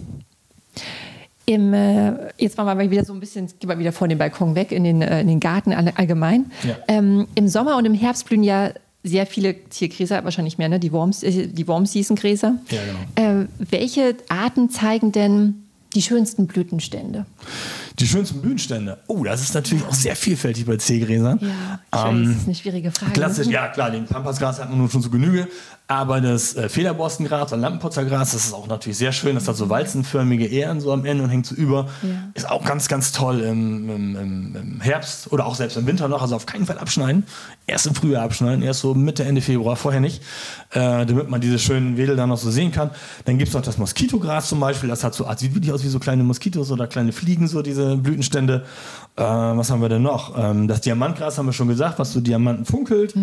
Im, 1.48 1.72
äh, 1.72 2.32
jetzt 2.38 2.56
machen 2.56 2.66
wir 2.66 2.74
mal 2.74 2.90
wieder 2.90 3.04
so 3.04 3.12
ein 3.12 3.20
bisschen, 3.20 3.46
gehen 3.60 3.68
wir 3.70 3.78
wieder 3.78 3.92
vor 3.92 4.08
den 4.08 4.18
Balkon 4.18 4.56
weg, 4.56 4.72
in 4.72 4.82
den, 4.82 5.00
äh, 5.00 5.20
in 5.20 5.28
den 5.28 5.38
Garten 5.38 5.72
all, 5.72 5.92
allgemein. 5.94 6.50
Ja. 6.64 6.74
Ähm, 6.88 7.28
Im 7.36 7.46
Sommer 7.46 7.76
und 7.76 7.84
im 7.84 7.94
Herbst 7.94 8.26
blühen 8.26 8.42
ja 8.42 8.70
sehr 9.04 9.26
viele 9.26 9.54
Ziergräser, 9.70 10.24
wahrscheinlich 10.24 10.58
mehr, 10.58 10.68
ne? 10.68 10.80
die, 10.80 10.90
Worms, 10.90 11.22
äh, 11.22 11.46
die 11.46 11.68
Wormseason-Gräser. 11.68 12.56
Ja, 12.70 12.80
genau. 13.16 13.42
Äh, 13.42 13.46
welche 13.58 14.16
Arten 14.28 14.70
zeigen 14.70 15.12
denn 15.12 15.62
die 15.94 16.02
schönsten 16.02 16.48
Blütenstände? 16.48 17.26
Die 17.98 18.06
schönsten 18.06 18.42
Blütenstände. 18.42 18.98
Oh, 19.06 19.24
das 19.24 19.40
ist 19.40 19.54
natürlich 19.54 19.84
auch 19.86 19.94
sehr 19.94 20.14
vielfältig 20.16 20.66
bei 20.66 20.76
Ziergräsern. 20.76 21.38
Ja, 21.40 21.48
ich 21.48 21.98
weiß, 21.98 22.10
Ähm, 22.10 22.24
das 22.26 22.36
ist 22.36 22.46
eine 22.46 22.54
schwierige 22.54 22.90
Frage. 22.90 23.12
Klassisch, 23.12 23.46
ja 23.46 23.68
klar, 23.68 23.90
den 23.90 24.04
Pampasgras 24.04 24.60
hat 24.60 24.68
man 24.68 24.78
nun 24.78 24.90
schon 24.90 25.00
zu 25.02 25.10
Genüge, 25.10 25.48
aber 25.88 26.20
das 26.20 26.56
äh, 26.56 26.68
Federborstengras 26.68 27.52
oder 27.52 27.62
Lampenputzergras, 27.62 28.32
das 28.32 28.46
ist 28.46 28.52
auch 28.52 28.66
natürlich 28.66 28.98
sehr 28.98 29.12
schön, 29.12 29.36
das 29.36 29.46
hat 29.46 29.54
so 29.54 29.68
walzenförmige 29.68 30.44
Ähren 30.46 30.80
so 30.80 30.92
am 30.92 31.04
Ende 31.04 31.22
und 31.22 31.30
hängt 31.30 31.46
so 31.46 31.54
über. 31.54 31.86
Ja. 32.02 32.08
Ist 32.34 32.50
auch 32.50 32.64
ganz, 32.64 32.88
ganz 32.88 33.12
toll 33.12 33.40
im, 33.40 33.88
im, 33.88 34.56
im, 34.56 34.80
Herbst 34.80 35.32
oder 35.32 35.46
auch 35.46 35.54
selbst 35.54 35.76
im 35.76 35.86
Winter 35.86 36.08
noch, 36.08 36.22
also 36.22 36.34
auf 36.34 36.44
keinen 36.44 36.66
Fall 36.66 36.78
abschneiden. 36.78 37.24
Erst 37.68 37.86
im 37.86 37.94
Frühjahr 37.94 38.24
abschneiden, 38.24 38.62
erst 38.62 38.80
so 38.80 38.94
Mitte, 38.94 39.24
Ende 39.24 39.40
Februar, 39.40 39.76
vorher 39.76 40.00
nicht, 40.00 40.22
äh, 40.70 41.06
damit 41.06 41.30
man 41.30 41.40
diese 41.40 41.58
schönen 41.60 41.96
Wedel 41.96 42.16
dann 42.16 42.30
noch 42.30 42.38
so 42.38 42.50
sehen 42.50 42.72
kann. 42.72 42.90
Dann 43.24 43.38
gibt 43.38 43.48
es 43.48 43.54
noch 43.54 43.62
das 43.62 43.78
Moskitogras 43.78 44.48
zum 44.48 44.58
Beispiel, 44.58 44.88
das 44.88 45.04
hat 45.04 45.14
so, 45.14 45.28
sieht 45.36 45.54
wirklich 45.54 45.72
aus 45.72 45.84
wie 45.84 45.88
so 45.88 46.00
kleine 46.00 46.24
Moskitos 46.24 46.72
oder 46.72 46.88
kleine 46.88 47.12
Fliegen, 47.12 47.46
so 47.46 47.62
diese 47.62 47.96
Blütenstände. 47.96 48.64
Äh, 49.14 49.22
was 49.22 49.70
haben 49.70 49.80
wir 49.82 49.88
denn 49.88 50.02
noch? 50.02 50.36
Ähm, 50.36 50.66
das 50.66 50.80
Diamantgras 50.80 51.38
haben 51.38 51.46
wir 51.46 51.52
schon 51.52 51.68
gesagt, 51.68 52.00
was 52.00 52.12
so 52.12 52.20
Diamanten 52.20 52.64
funkelt. 52.64 53.14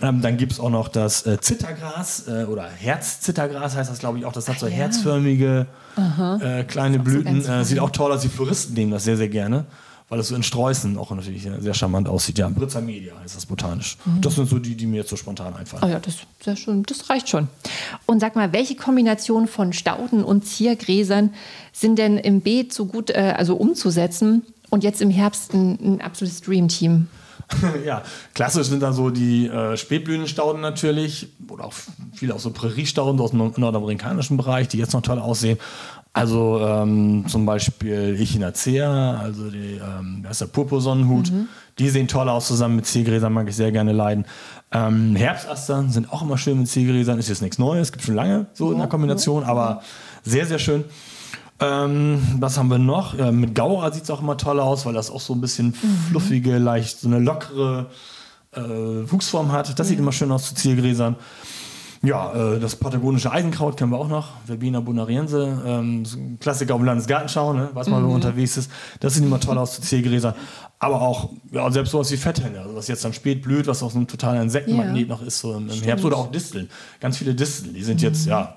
Ähm, 0.00 0.22
dann 0.22 0.36
gibt 0.38 0.52
es 0.52 0.60
auch 0.60 0.70
noch 0.70 0.88
das 0.88 1.26
äh, 1.26 1.38
Zittergras 1.40 1.81
äh, 2.28 2.44
oder 2.44 2.64
Herzzittergras 2.64 3.76
heißt 3.76 3.90
das, 3.90 3.98
glaube 3.98 4.18
ich, 4.18 4.24
auch. 4.24 4.32
Das 4.32 4.48
hat 4.48 4.58
so 4.58 4.66
ja. 4.66 4.72
herzförmige 4.72 5.66
äh, 6.40 6.64
kleine 6.64 6.98
Blüten. 6.98 7.42
ganz 7.42 7.48
äh, 7.48 7.64
sieht 7.64 7.78
auch 7.78 7.90
toll 7.90 8.12
aus. 8.12 8.22
Die 8.22 8.28
Floristen 8.28 8.74
nehmen 8.74 8.92
das 8.92 9.04
sehr, 9.04 9.16
sehr 9.16 9.28
gerne, 9.28 9.64
weil 10.08 10.18
es 10.20 10.28
so 10.28 10.34
in 10.34 10.42
Sträußen 10.42 10.96
auch 10.98 11.10
natürlich 11.10 11.46
äh, 11.46 11.60
sehr 11.60 11.74
charmant 11.74 12.08
aussieht. 12.08 12.38
Ja, 12.38 12.48
Britzer 12.48 12.80
Media 12.80 13.14
heißt 13.22 13.36
das 13.36 13.46
botanisch. 13.46 13.98
Das 14.20 14.34
sind 14.34 14.48
so 14.48 14.58
die, 14.58 14.74
die 14.74 14.86
mir 14.86 14.98
jetzt 14.98 15.10
so 15.10 15.16
spontan 15.16 15.54
einfallen. 15.54 15.84
Oh 15.84 15.88
ja, 15.88 16.00
das, 16.00 16.16
das, 16.44 16.58
schon, 16.58 16.82
das 16.84 17.10
reicht 17.10 17.28
schon. 17.28 17.48
Und 18.06 18.20
sag 18.20 18.36
mal, 18.36 18.52
welche 18.52 18.76
Kombination 18.76 19.46
von 19.46 19.72
Stauden 19.72 20.24
und 20.24 20.46
Ziergräsern 20.46 21.34
sind 21.72 21.98
denn 21.98 22.18
im 22.18 22.40
Beet 22.40 22.72
so 22.72 22.86
gut 22.86 23.10
äh, 23.10 23.34
also 23.36 23.56
umzusetzen 23.56 24.42
und 24.70 24.84
jetzt 24.84 25.02
im 25.02 25.10
Herbst 25.10 25.52
ein, 25.54 25.78
ein 25.80 26.00
absolutes 26.00 26.40
Dreamteam? 26.40 27.08
ja, 27.86 28.02
klassisch 28.34 28.68
sind 28.68 28.82
dann 28.82 28.92
so 28.92 29.10
die 29.10 29.46
äh, 29.48 29.76
Spätblütenstauden 29.76 30.60
natürlich 30.60 31.28
oder 31.48 31.64
auch 31.64 31.74
viele 32.14 32.34
auch 32.34 32.40
so 32.40 32.50
Präriestauden 32.50 33.20
aus 33.20 33.30
dem 33.30 33.38
nord- 33.38 33.58
nordamerikanischen 33.58 34.36
Bereich, 34.36 34.68
die 34.68 34.78
jetzt 34.78 34.92
noch 34.92 35.02
toll 35.02 35.18
aussehen. 35.18 35.58
Also 36.14 36.60
ähm, 36.60 37.24
zum 37.26 37.46
Beispiel 37.46 38.18
Echinacea, 38.20 39.16
also 39.16 39.50
die, 39.50 39.80
ähm, 39.82 40.20
das 40.22 40.32
ist 40.32 40.40
der 40.42 40.46
Purpursonnenhut. 40.48 41.32
Die 41.78 41.88
sehen 41.88 42.06
toll 42.06 42.28
aus 42.28 42.48
zusammen 42.48 42.76
mit 42.76 42.86
Zielgräsern, 42.86 43.32
mag 43.32 43.48
ich 43.48 43.56
sehr 43.56 43.72
gerne 43.72 43.92
leiden. 43.92 44.26
Ähm, 44.72 45.16
Herbstastern 45.16 45.90
sind 45.90 46.12
auch 46.12 46.20
immer 46.20 46.36
schön 46.36 46.58
mit 46.58 46.68
Zielgräsern, 46.68 47.18
ist 47.18 47.30
jetzt 47.30 47.40
nichts 47.40 47.58
Neues, 47.58 47.92
gibt 47.92 48.04
schon 48.04 48.14
lange 48.14 48.46
so 48.52 48.72
in 48.72 48.78
der 48.78 48.88
Kombination, 48.88 49.42
aber 49.44 49.82
sehr, 50.22 50.44
sehr 50.44 50.58
schön. 50.58 50.84
Ähm, 51.62 52.20
was 52.40 52.58
haben 52.58 52.68
wir 52.68 52.78
noch? 52.78 53.16
Ja, 53.16 53.30
mit 53.30 53.54
Gaura 53.54 53.92
sieht 53.92 54.04
es 54.04 54.10
auch 54.10 54.20
immer 54.20 54.36
toll 54.36 54.58
aus, 54.58 54.84
weil 54.84 54.94
das 54.94 55.10
auch 55.10 55.20
so 55.20 55.34
ein 55.34 55.40
bisschen 55.40 55.74
fluffige, 56.10 56.58
leicht 56.58 57.00
so 57.00 57.08
eine 57.08 57.20
lockere 57.20 57.86
äh, 58.52 58.60
Wuchsform 58.60 59.52
hat. 59.52 59.78
Das 59.78 59.88
sieht 59.88 59.98
immer 59.98 60.12
schön 60.12 60.32
aus 60.32 60.48
zu 60.48 60.54
Ziergräsern. 60.54 61.16
Ja, 62.04 62.32
äh, 62.32 62.58
das 62.58 62.74
patagonische 62.74 63.30
Eisenkraut 63.30 63.76
kennen 63.76 63.92
wir 63.92 63.98
auch 63.98 64.08
noch, 64.08 64.30
Verbena 64.44 64.80
bonariense, 64.80 65.62
ähm, 65.64 66.02
Klassiker 66.40 66.74
auf 66.74 66.80
dem 66.80 66.86
Landesgartenschau, 66.86 67.52
ne? 67.52 67.70
weiß 67.74 67.88
man, 67.88 68.02
man 68.02 68.10
unterwegs 68.10 68.56
ist. 68.56 68.72
Das 68.98 69.14
sieht 69.14 69.22
immer 69.22 69.38
toll 69.38 69.56
aus 69.56 69.76
zu 69.76 69.82
Ziergräsern. 69.82 70.34
Aber 70.80 71.00
auch, 71.00 71.30
ja, 71.52 71.70
selbst 71.70 71.92
sowas 71.92 72.10
wie 72.10 72.16
Fetthenne, 72.16 72.60
also 72.60 72.74
was 72.74 72.88
jetzt 72.88 73.04
dann 73.04 73.12
spät 73.12 73.42
blüht, 73.42 73.68
was 73.68 73.84
auch 73.84 73.92
so 73.92 74.00
ein 74.00 74.08
totaler 74.08 74.42
Insektenmagnet 74.42 75.08
noch 75.08 75.22
ist, 75.22 75.38
so 75.38 75.54
im, 75.54 75.68
im 75.68 75.80
Herbst. 75.80 76.04
Oder 76.04 76.16
auch 76.16 76.32
Disteln. 76.32 76.68
Ganz 76.98 77.18
viele 77.18 77.36
Disteln, 77.36 77.72
die 77.72 77.84
sind 77.84 78.02
jetzt, 78.02 78.26
ja, 78.26 78.56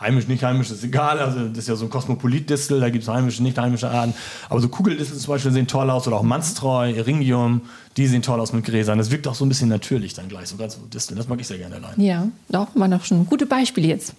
Heimisch, 0.00 0.28
nicht 0.28 0.44
heimisch, 0.44 0.70
ist 0.70 0.84
egal. 0.84 1.18
Also 1.18 1.48
das 1.48 1.58
ist 1.58 1.68
ja 1.68 1.74
so 1.76 1.86
ein 1.86 1.90
Kosmopolit-Distel, 1.90 2.78
da 2.80 2.88
gibt 2.90 3.02
es 3.02 3.08
heimische, 3.08 3.42
nicht 3.42 3.58
heimische 3.58 3.90
Arten. 3.90 4.14
Aber 4.48 4.60
so 4.60 4.68
Kugeldistel 4.68 5.18
zum 5.18 5.34
Beispiel 5.34 5.50
sehen 5.50 5.66
toll 5.66 5.90
aus 5.90 6.06
oder 6.06 6.16
auch 6.18 6.22
Manstreu, 6.22 6.92
Eringium, 6.92 7.62
die 7.96 8.06
sehen 8.06 8.22
toll 8.22 8.38
aus 8.38 8.52
mit 8.52 8.64
Gräsern. 8.64 8.98
Das 8.98 9.10
wirkt 9.10 9.26
auch 9.26 9.34
so 9.34 9.44
ein 9.44 9.48
bisschen 9.48 9.68
natürlich 9.68 10.14
dann 10.14 10.28
gleich, 10.28 10.46
so 10.48 10.56
ganz 10.56 10.74
so 10.74 10.80
Disteln. 10.86 11.16
Das 11.18 11.26
mag 11.26 11.40
ich 11.40 11.48
sehr 11.48 11.58
gerne 11.58 11.74
allein. 11.76 12.00
Ja, 12.00 12.28
doch, 12.48 12.68
waren 12.74 12.94
auch 12.94 13.04
schon 13.04 13.26
gute 13.26 13.44
Beispiele 13.44 13.88
jetzt. 13.88 14.14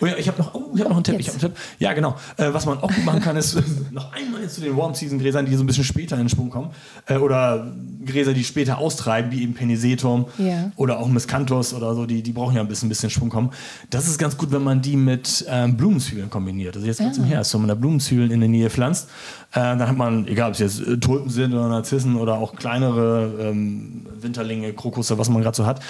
Oh 0.00 0.06
ja, 0.06 0.16
ich 0.16 0.28
habe 0.28 0.38
noch, 0.40 0.54
oh, 0.54 0.70
ich 0.72 0.80
hab 0.82 0.88
noch 0.88 0.96
einen 0.98 1.04
Tipp. 1.04 1.18
Ich 1.18 1.26
hab 1.26 1.34
einen 1.34 1.40
Tipp. 1.40 1.52
Ja, 1.80 1.92
genau. 1.94 2.14
Äh, 2.36 2.52
was 2.52 2.64
man 2.64 2.78
auch 2.78 2.92
gut 2.94 3.04
machen 3.04 3.20
kann, 3.20 3.36
ist 3.36 3.60
noch 3.90 4.12
einmal 4.12 4.42
jetzt 4.42 4.54
zu 4.54 4.60
den 4.60 4.76
Warm-Season-Gräsern, 4.76 5.46
die 5.46 5.56
so 5.56 5.64
ein 5.64 5.66
bisschen 5.66 5.82
später 5.82 6.14
in 6.14 6.22
den 6.22 6.28
Schwung 6.28 6.50
kommen. 6.50 6.70
Äh, 7.06 7.16
oder 7.16 7.72
Gräser, 8.06 8.34
die 8.34 8.44
später 8.44 8.78
austreiben, 8.78 9.32
wie 9.32 9.42
eben 9.42 9.54
Penisetum 9.54 10.26
Ja. 10.38 10.70
oder 10.76 11.00
auch 11.00 11.08
Miscanthus 11.08 11.74
oder 11.74 11.96
so. 11.96 12.06
Die, 12.06 12.22
die 12.22 12.30
brauchen 12.32 12.54
ja 12.54 12.60
ein 12.60 12.68
bisschen, 12.68 12.88
bisschen 12.88 13.10
Schwung 13.10 13.30
kommen. 13.30 13.50
Das 13.90 14.06
ist 14.06 14.18
ganz 14.18 14.36
gut, 14.36 14.52
wenn 14.52 14.62
man 14.62 14.80
die 14.80 14.94
mit 14.96 15.23
ähm, 15.48 15.76
Blumenzwiebeln 15.76 16.30
kombiniert. 16.30 16.74
Also 16.76 16.86
jetzt 16.86 17.00
Ah. 17.00 17.04
ganz 17.04 17.18
im 17.18 17.24
Herbst, 17.24 17.52
wenn 17.54 17.60
man 17.62 17.68
da 17.68 17.74
Blumenzwiebeln 17.74 18.30
in 18.30 18.40
der 18.40 18.48
Nähe 18.48 18.70
pflanzt, 18.70 19.08
äh, 19.52 19.60
dann 19.60 19.86
hat 19.88 19.96
man, 19.96 20.26
egal 20.26 20.48
ob 20.48 20.54
es 20.54 20.60
jetzt 20.60 20.80
äh, 20.80 20.98
Tulpen 20.98 21.30
sind 21.30 21.52
oder 21.52 21.68
Narzissen 21.68 22.16
oder 22.16 22.34
auch 22.34 22.54
kleinere 22.56 23.32
ähm, 23.40 24.06
Winterlinge, 24.20 24.72
Krokusse, 24.72 25.18
was 25.18 25.28
man 25.28 25.42
gerade 25.42 25.56
so 25.56 25.66
hat, 25.66 25.80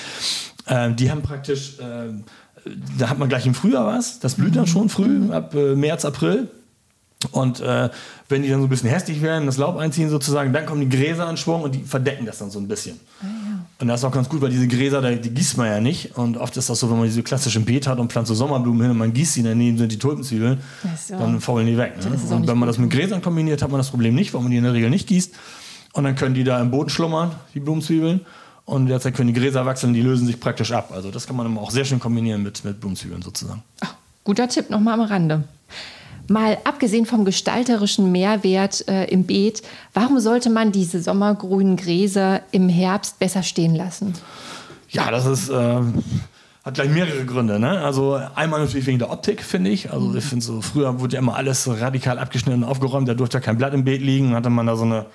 äh, 0.67 0.93
die 0.93 1.11
haben 1.11 1.23
praktisch, 1.23 1.79
äh, 1.79 2.13
da 2.99 3.11
hat 3.11 3.19
man 3.19 3.29
gleich 3.29 3.47
im 3.47 3.55
Frühjahr 3.55 3.87
was, 3.87 4.21
das 4.21 4.35
blüht 4.35 4.57
dann 4.57 4.67
schon 4.67 4.89
früh, 4.89 5.31
ab 5.33 5.55
äh, 5.55 5.75
März, 5.75 6.05
April. 6.05 6.49
Und 7.31 7.61
äh, 7.61 7.89
wenn 8.29 8.43
die 8.43 8.51
dann 8.51 8.61
so 8.61 8.67
ein 8.67 8.69
bisschen 8.69 8.91
hässlich 8.91 9.23
werden, 9.23 9.47
das 9.47 9.57
Laub 9.57 9.79
einziehen 9.79 10.11
sozusagen, 10.11 10.53
dann 10.53 10.67
kommen 10.67 10.83
die 10.83 10.95
Gräser 10.95 11.29
in 11.31 11.39
Schwung 11.39 11.63
und 11.63 11.75
die 11.75 11.83
verdecken 11.83 12.27
das 12.27 12.37
dann 12.39 12.51
so 12.51 12.59
ein 12.59 12.69
bisschen. 12.69 13.01
Und 13.85 13.89
das 13.89 14.01
ist 14.01 14.05
auch 14.07 14.13
ganz 14.13 14.31
gut, 14.31 14.41
weil 14.41 14.49
diese 14.49 14.67
Gräser, 14.67 15.03
die 15.03 15.29
gießt 15.29 15.59
man 15.59 15.67
ja 15.67 15.79
nicht. 15.79 16.17
Und 16.17 16.39
oft 16.39 16.57
ist 16.57 16.71
das 16.71 16.81
so, 16.81 16.89
wenn 16.89 16.97
man 16.97 17.05
diese 17.05 17.23
klassischen 17.23 17.67
Beet 17.67 17.87
hat 17.87 17.99
und 17.99 18.11
pflanzt 18.11 18.29
so 18.29 18.35
Sommerblumen 18.35 18.81
hin 18.81 18.91
und 18.93 18.97
man 18.97 19.13
gießt 19.13 19.35
sie, 19.35 19.43
daneben 19.43 19.77
sind 19.77 19.93
die 19.93 19.99
Tulpenzwiebeln, 19.99 20.59
so. 21.07 21.19
dann 21.19 21.39
faulen 21.39 21.67
die 21.67 21.77
weg. 21.77 21.93
Ne? 21.99 22.35
Und 22.35 22.49
wenn 22.49 22.57
man 22.57 22.67
das 22.67 22.79
mit 22.79 22.89
Gräsern 22.89 23.21
kombiniert, 23.21 23.61
hat 23.61 23.71
man 23.71 23.77
das 23.77 23.91
Problem 23.91 24.15
nicht, 24.15 24.33
weil 24.33 24.41
man 24.41 24.51
die 24.51 24.57
in 24.57 24.65
der 24.65 24.73
Regel 24.73 24.89
nicht 24.89 25.07
gießt. 25.07 25.35
Und 25.93 26.05
dann 26.05 26.15
können 26.15 26.35
die 26.35 26.45
da 26.45 26.59
im 26.63 26.71
Boden 26.71 26.89
schlummern, 26.89 27.33
die 27.53 27.61
Blumenzwiebeln. 27.61 28.23
Und 28.65 28.87
derzeit 28.87 29.15
können 29.15 29.35
die 29.35 29.39
Gräser 29.39 29.67
wachsen, 29.67 29.93
die 29.93 30.01
lösen 30.01 30.27
sich 30.27 30.41
praktisch 30.41 30.73
ab. 30.73 30.91
Also 30.95 31.11
das 31.11 31.27
kann 31.27 31.37
man 31.37 31.55
auch 31.59 31.71
sehr 31.71 31.85
schön 31.85 32.01
kombinieren 32.01 32.43
mit, 32.43 32.65
mit 32.65 32.81
Blumenzwiebeln 32.81 33.21
sozusagen. 33.21 33.63
Ach, 33.81 33.97
guter 34.25 34.49
Tipp 34.49 34.71
nochmal 34.71 34.99
am 34.99 35.07
Rande. 35.07 35.45
Mal 36.29 36.59
abgesehen 36.65 37.07
vom 37.07 37.25
gestalterischen 37.25 38.11
Mehrwert 38.11 38.89
äh, 38.89 39.05
im 39.05 39.25
Beet, 39.25 39.63
warum 39.93 40.21
sollte 40.21 40.51
man 40.51 40.73
diese 40.73 41.03
sommergrünen 41.03 41.77
Gräser 41.77 42.41
im 42.51 42.69
Herbst 42.69 43.19
besser 43.19 43.43
stehen 43.43 43.75
lassen? 43.75 44.15
Ja, 44.89 45.11
das 45.11 45.27
ist, 45.27 45.51
äh, 45.51 45.81
hat 46.65 46.75
gleich 46.75 46.89
mehrere 46.89 47.25
Gründe. 47.27 47.59
Ne? 47.59 47.81
Also 47.81 48.19
einmal 48.35 48.61
natürlich 48.61 48.87
wegen 48.87 48.99
der 48.99 49.11
Optik, 49.11 49.43
finde 49.43 49.71
ich. 49.71 49.93
Also 49.93 50.15
ich 50.15 50.25
finde 50.25 50.45
so, 50.45 50.63
früher 50.63 50.99
wurde 50.99 51.15
ja 51.15 51.19
immer 51.19 51.37
alles 51.37 51.69
radikal 51.69 52.19
abgeschnitten 52.19 52.63
und 52.63 52.69
aufgeräumt, 52.69 53.07
da 53.07 53.15
durfte 53.15 53.37
ja 53.37 53.41
kein 53.43 53.59
Blatt 53.59 53.75
im 53.75 53.85
Beet 53.85 54.01
liegen, 54.01 54.29
dann 54.29 54.37
hatte 54.37 54.51
man 54.51 54.67
da 54.67 54.77
so 54.77 54.85
eine, 54.85 55.07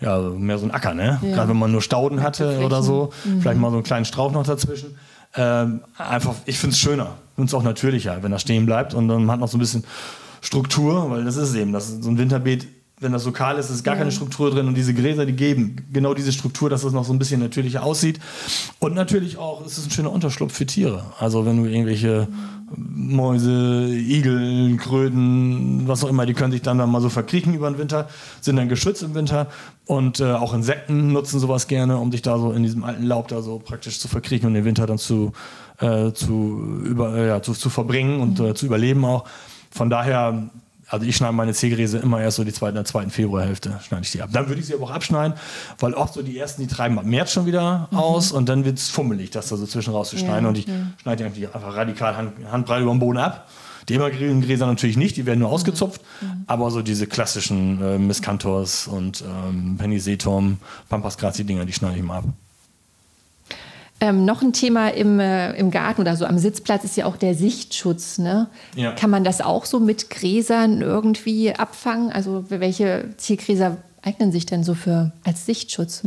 ja, 0.00 0.18
mehr 0.18 0.58
so 0.58 0.64
ein 0.64 0.70
Acker, 0.70 0.94
ne? 0.94 1.18
Ja. 1.22 1.34
Gerade 1.34 1.50
wenn 1.50 1.58
man 1.58 1.72
nur 1.72 1.82
Stauden 1.82 2.22
hatte 2.22 2.60
oder 2.64 2.82
so, 2.82 3.12
vielleicht 3.40 3.58
mal 3.60 3.70
so 3.70 3.76
einen 3.76 3.84
kleinen 3.84 4.04
Strauch 4.04 4.32
noch 4.32 4.44
dazwischen. 4.44 4.96
Ähm, 5.34 5.80
einfach, 5.98 6.34
ich 6.46 6.58
finde 6.58 6.72
es 6.72 6.78
schöner, 6.78 7.08
finde 7.34 7.48
es 7.48 7.54
auch 7.54 7.62
natürlicher, 7.62 8.22
wenn 8.22 8.32
er 8.32 8.38
stehen 8.38 8.64
bleibt 8.64 8.94
und 8.94 9.08
dann 9.08 9.30
hat 9.30 9.40
noch 9.40 9.48
so 9.48 9.58
ein 9.58 9.60
bisschen 9.60 9.84
Struktur, 10.40 11.10
weil 11.10 11.24
das 11.24 11.36
ist 11.36 11.54
eben, 11.54 11.72
das 11.72 11.88
ist 11.88 12.04
so 12.04 12.10
ein 12.10 12.18
Winterbeet, 12.18 12.66
wenn 12.98 13.12
das 13.12 13.24
so 13.24 13.32
kahl 13.32 13.58
ist, 13.58 13.68
ist 13.68 13.84
gar 13.84 13.96
keine 13.96 14.10
Struktur 14.10 14.50
drin 14.50 14.68
und 14.68 14.74
diese 14.74 14.94
Gräser, 14.94 15.26
die 15.26 15.34
geben 15.34 15.76
genau 15.92 16.14
diese 16.14 16.32
Struktur, 16.32 16.70
dass 16.70 16.82
es 16.82 16.94
noch 16.94 17.04
so 17.04 17.12
ein 17.12 17.18
bisschen 17.18 17.40
natürlicher 17.40 17.82
aussieht. 17.82 18.18
Und 18.78 18.94
natürlich 18.94 19.36
auch 19.36 19.66
ist 19.66 19.76
es 19.76 19.84
ein 19.84 19.90
schöner 19.90 20.10
Unterschlupf 20.10 20.54
für 20.54 20.64
Tiere. 20.64 21.04
Also 21.18 21.44
wenn 21.44 21.62
du 21.62 21.68
irgendwelche 21.68 22.26
Mäuse, 22.74 23.88
Igel, 23.94 24.78
Kröten, 24.78 25.86
was 25.86 26.04
auch 26.04 26.08
immer, 26.08 26.24
die 26.24 26.32
können 26.32 26.52
sich 26.52 26.62
dann, 26.62 26.78
dann 26.78 26.90
mal 26.90 27.02
so 27.02 27.10
verkriechen 27.10 27.54
über 27.54 27.70
den 27.70 27.78
Winter, 27.78 28.08
sind 28.40 28.56
dann 28.56 28.68
geschützt 28.68 29.02
im 29.02 29.14
Winter 29.14 29.48
und 29.84 30.20
äh, 30.20 30.32
auch 30.32 30.54
Insekten 30.54 31.12
nutzen 31.12 31.38
sowas 31.38 31.68
gerne, 31.68 31.98
um 31.98 32.10
sich 32.10 32.22
da 32.22 32.38
so 32.38 32.52
in 32.52 32.62
diesem 32.62 32.82
alten 32.82 33.04
Laub 33.04 33.28
da 33.28 33.42
so 33.42 33.58
praktisch 33.58 34.00
zu 34.00 34.08
verkriechen 34.08 34.48
und 34.48 34.54
den 34.54 34.64
Winter 34.64 34.86
dann 34.86 34.98
zu, 34.98 35.32
äh, 35.80 36.12
zu, 36.12 36.80
über, 36.82 37.14
äh, 37.14 37.28
ja, 37.28 37.42
zu, 37.42 37.52
zu 37.52 37.68
verbringen 37.68 38.20
und 38.20 38.40
äh, 38.40 38.54
zu 38.54 38.64
überleben 38.64 39.04
auch. 39.04 39.26
Von 39.76 39.90
daher, 39.90 40.48
also 40.88 41.04
ich 41.04 41.16
schneide 41.16 41.34
meine 41.34 41.52
Ziergräse 41.52 41.98
immer 41.98 42.20
erst 42.20 42.38
so 42.38 42.44
die 42.44 42.52
zweite, 42.52 42.70
in 42.70 42.76
der 42.76 42.84
zweiten 42.86 43.10
Februarhälfte 43.10 43.78
schneide 43.86 44.04
ich 44.04 44.10
die 44.10 44.22
ab. 44.22 44.30
Dann 44.32 44.48
würde 44.48 44.60
ich 44.60 44.66
sie 44.66 44.74
aber 44.74 44.84
auch 44.84 44.90
abschneiden, 44.90 45.36
weil 45.78 45.92
oft 45.92 46.14
so 46.14 46.22
die 46.22 46.38
ersten, 46.38 46.62
die 46.62 46.68
treiben 46.68 46.98
ab 46.98 47.04
März 47.04 47.32
schon 47.32 47.44
wieder 47.44 47.88
aus 47.92 48.32
und 48.32 48.48
dann 48.48 48.64
wird 48.64 48.78
es 48.78 48.88
fummelig, 48.88 49.30
das 49.30 49.48
da 49.50 49.56
so 49.56 49.66
zwischen 49.66 49.92
rauszuschneiden. 49.92 50.44
Ja, 50.44 50.48
und 50.48 50.58
ich 50.58 50.66
schneide 51.02 51.16
die 51.16 51.24
eigentlich 51.24 51.54
einfach 51.54 51.76
radikal 51.76 52.16
hand, 52.16 52.32
handbreit 52.50 52.80
über 52.80 52.92
den 52.92 53.00
Boden 53.00 53.18
ab. 53.18 53.48
Die 53.90 53.94
immergrünen 53.94 54.40
Gräser 54.40 54.66
natürlich 54.66 54.96
nicht, 54.96 55.16
die 55.16 55.26
werden 55.26 55.40
nur 55.40 55.50
ausgezupft, 55.50 56.00
aber 56.48 56.70
so 56.72 56.82
diese 56.82 57.06
klassischen 57.06 57.80
äh, 57.80 57.98
Miscanthus 57.98 58.88
und 58.88 59.22
ähm, 59.22 59.76
Penisetum, 59.76 60.58
Pampas 60.88 61.18
grazi-Dinger, 61.18 61.66
die 61.66 61.72
schneide 61.72 61.98
ich 61.98 62.02
mal 62.02 62.18
ab. 62.18 62.24
Ähm, 63.98 64.26
noch 64.26 64.42
ein 64.42 64.52
Thema 64.52 64.88
im, 64.88 65.18
äh, 65.20 65.52
im 65.54 65.70
Garten 65.70 66.02
oder 66.02 66.16
so 66.16 66.26
am 66.26 66.38
Sitzplatz 66.38 66.84
ist 66.84 66.96
ja 66.96 67.06
auch 67.06 67.16
der 67.16 67.34
Sichtschutz. 67.34 68.18
Ne? 68.18 68.48
Ja. 68.74 68.92
Kann 68.92 69.08
man 69.08 69.24
das 69.24 69.40
auch 69.40 69.64
so 69.64 69.80
mit 69.80 70.10
Gräsern 70.10 70.82
irgendwie 70.82 71.54
abfangen? 71.54 72.12
Also 72.12 72.44
welche 72.48 73.10
Ziergräser 73.16 73.78
eignen 74.02 74.32
sich 74.32 74.44
denn 74.44 74.64
so 74.64 74.74
für 74.74 75.12
als 75.24 75.46
Sichtschutz? 75.46 76.02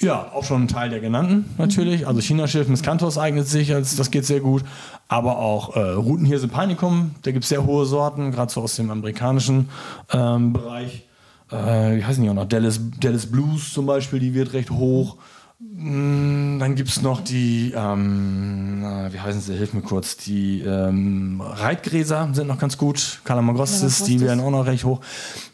Ja, 0.00 0.30
auch 0.34 0.44
schon 0.44 0.64
ein 0.64 0.68
Teil 0.68 0.90
der 0.90 1.00
genannten 1.00 1.46
natürlich. 1.56 2.06
Also 2.06 2.20
Chinaschilf, 2.20 2.68
Miscanthus 2.68 3.16
eignet 3.16 3.46
sich, 3.48 3.74
als, 3.74 3.96
das 3.96 4.10
geht 4.10 4.26
sehr 4.26 4.40
gut. 4.40 4.62
Aber 5.08 5.38
auch 5.38 5.76
äh, 5.76 5.80
Rutenhirse 5.80 6.48
Panicum, 6.48 7.14
da 7.22 7.30
gibt 7.32 7.44
es 7.44 7.48
sehr 7.48 7.64
hohe 7.64 7.86
Sorten, 7.86 8.30
gerade 8.30 8.52
so 8.52 8.60
aus 8.62 8.76
dem 8.76 8.90
amerikanischen 8.90 9.70
ähm, 10.12 10.52
Bereich. 10.52 11.06
Äh, 11.50 11.96
wie 11.96 12.04
heißen 12.04 12.22
die 12.22 12.28
auch 12.28 12.34
noch? 12.34 12.48
Dallas, 12.48 12.80
Dallas 13.00 13.26
Blues 13.26 13.72
zum 13.72 13.86
Beispiel, 13.86 14.18
die 14.18 14.34
wird 14.34 14.52
recht 14.52 14.70
hoch. 14.70 15.16
Mm, 15.16 15.20
Dann 15.58 16.74
gibt 16.74 16.90
es 16.90 17.00
noch 17.00 17.22
die, 17.22 17.72
ähm, 17.74 18.82
wie 19.10 19.18
heißen 19.20 19.40
sie, 19.40 19.54
hilf 19.54 19.72
mir 19.72 19.80
kurz, 19.80 20.18
die 20.18 20.60
ähm, 20.60 21.40
Reitgräser 21.42 22.28
sind 22.32 22.46
noch 22.48 22.58
ganz 22.58 22.76
gut. 22.76 23.20
Calamagrostis, 23.24 24.04
die 24.04 24.16
Calamagrostis. 24.16 24.20
werden 24.20 24.40
auch 24.40 24.50
noch 24.50 24.66
recht 24.66 24.84
hoch. 24.84 25.00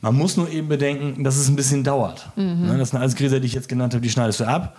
Man 0.01 0.17
muss 0.17 0.37
nur 0.37 0.49
eben 0.51 0.67
bedenken, 0.69 1.23
dass 1.23 1.37
es 1.37 1.49
ein 1.49 1.55
bisschen 1.55 1.85
dauert. 1.85 2.31
Ne, 2.35 2.77
Das 2.79 2.91
sind 2.91 2.99
alles 3.01 3.15
Gräser, 3.15 3.39
die 3.39 3.47
ich 3.47 3.55
jetzt 3.55 3.69
genannt 3.69 3.95
habe, 3.95 4.03
die 4.03 4.11
schneidest 4.11 4.41
du 4.41 4.45
ab. 4.45 4.77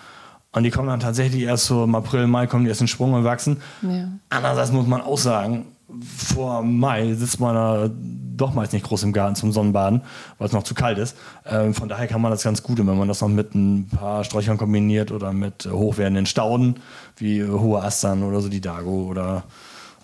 Und 0.51 0.63
die 0.63 0.71
kommen 0.71 0.89
dann 0.89 0.99
tatsächlich 0.99 1.43
erst 1.43 1.65
so 1.65 1.85
im 1.85 1.95
April, 1.95 2.27
Mai, 2.27 2.45
kommen 2.45 2.65
die 2.65 2.69
erst 2.69 2.81
in 2.81 2.87
Schwung 2.87 3.13
und 3.13 3.23
wachsen. 3.23 3.57
Ja. 3.81 4.09
Andererseits 4.29 4.71
muss 4.71 4.85
man 4.85 5.01
auch 5.01 5.17
sagen, 5.17 5.65
vor 6.01 6.63
Mai 6.63 7.13
sitzt 7.13 7.39
man 7.39 7.55
da 7.55 7.89
doch 8.35 8.53
meist 8.53 8.73
nicht 8.73 8.85
groß 8.85 9.03
im 9.03 9.13
Garten 9.13 9.35
zum 9.35 9.51
Sonnenbaden, 9.51 10.01
weil 10.37 10.47
es 10.47 10.53
noch 10.53 10.63
zu 10.63 10.73
kalt 10.73 10.97
ist. 10.97 11.15
Ähm, 11.45 11.73
von 11.73 11.87
daher 11.87 12.07
kann 12.07 12.21
man 12.21 12.31
das 12.31 12.43
ganz 12.43 12.63
gut, 12.63 12.79
und 12.79 12.87
wenn 12.87 12.97
man 12.97 13.07
das 13.07 13.21
noch 13.21 13.27
mit 13.27 13.53
ein 13.53 13.87
paar 13.87 14.23
Sträuchern 14.23 14.57
kombiniert 14.57 15.11
oder 15.11 15.33
mit 15.33 15.67
hochwerdenden 15.71 16.25
Stauden, 16.25 16.77
wie 17.17 17.43
hohe 17.45 17.81
Astern 17.81 18.23
oder 18.23 18.41
so 18.41 18.49
die 18.49 18.61
Dago 18.61 19.03
oder 19.03 19.43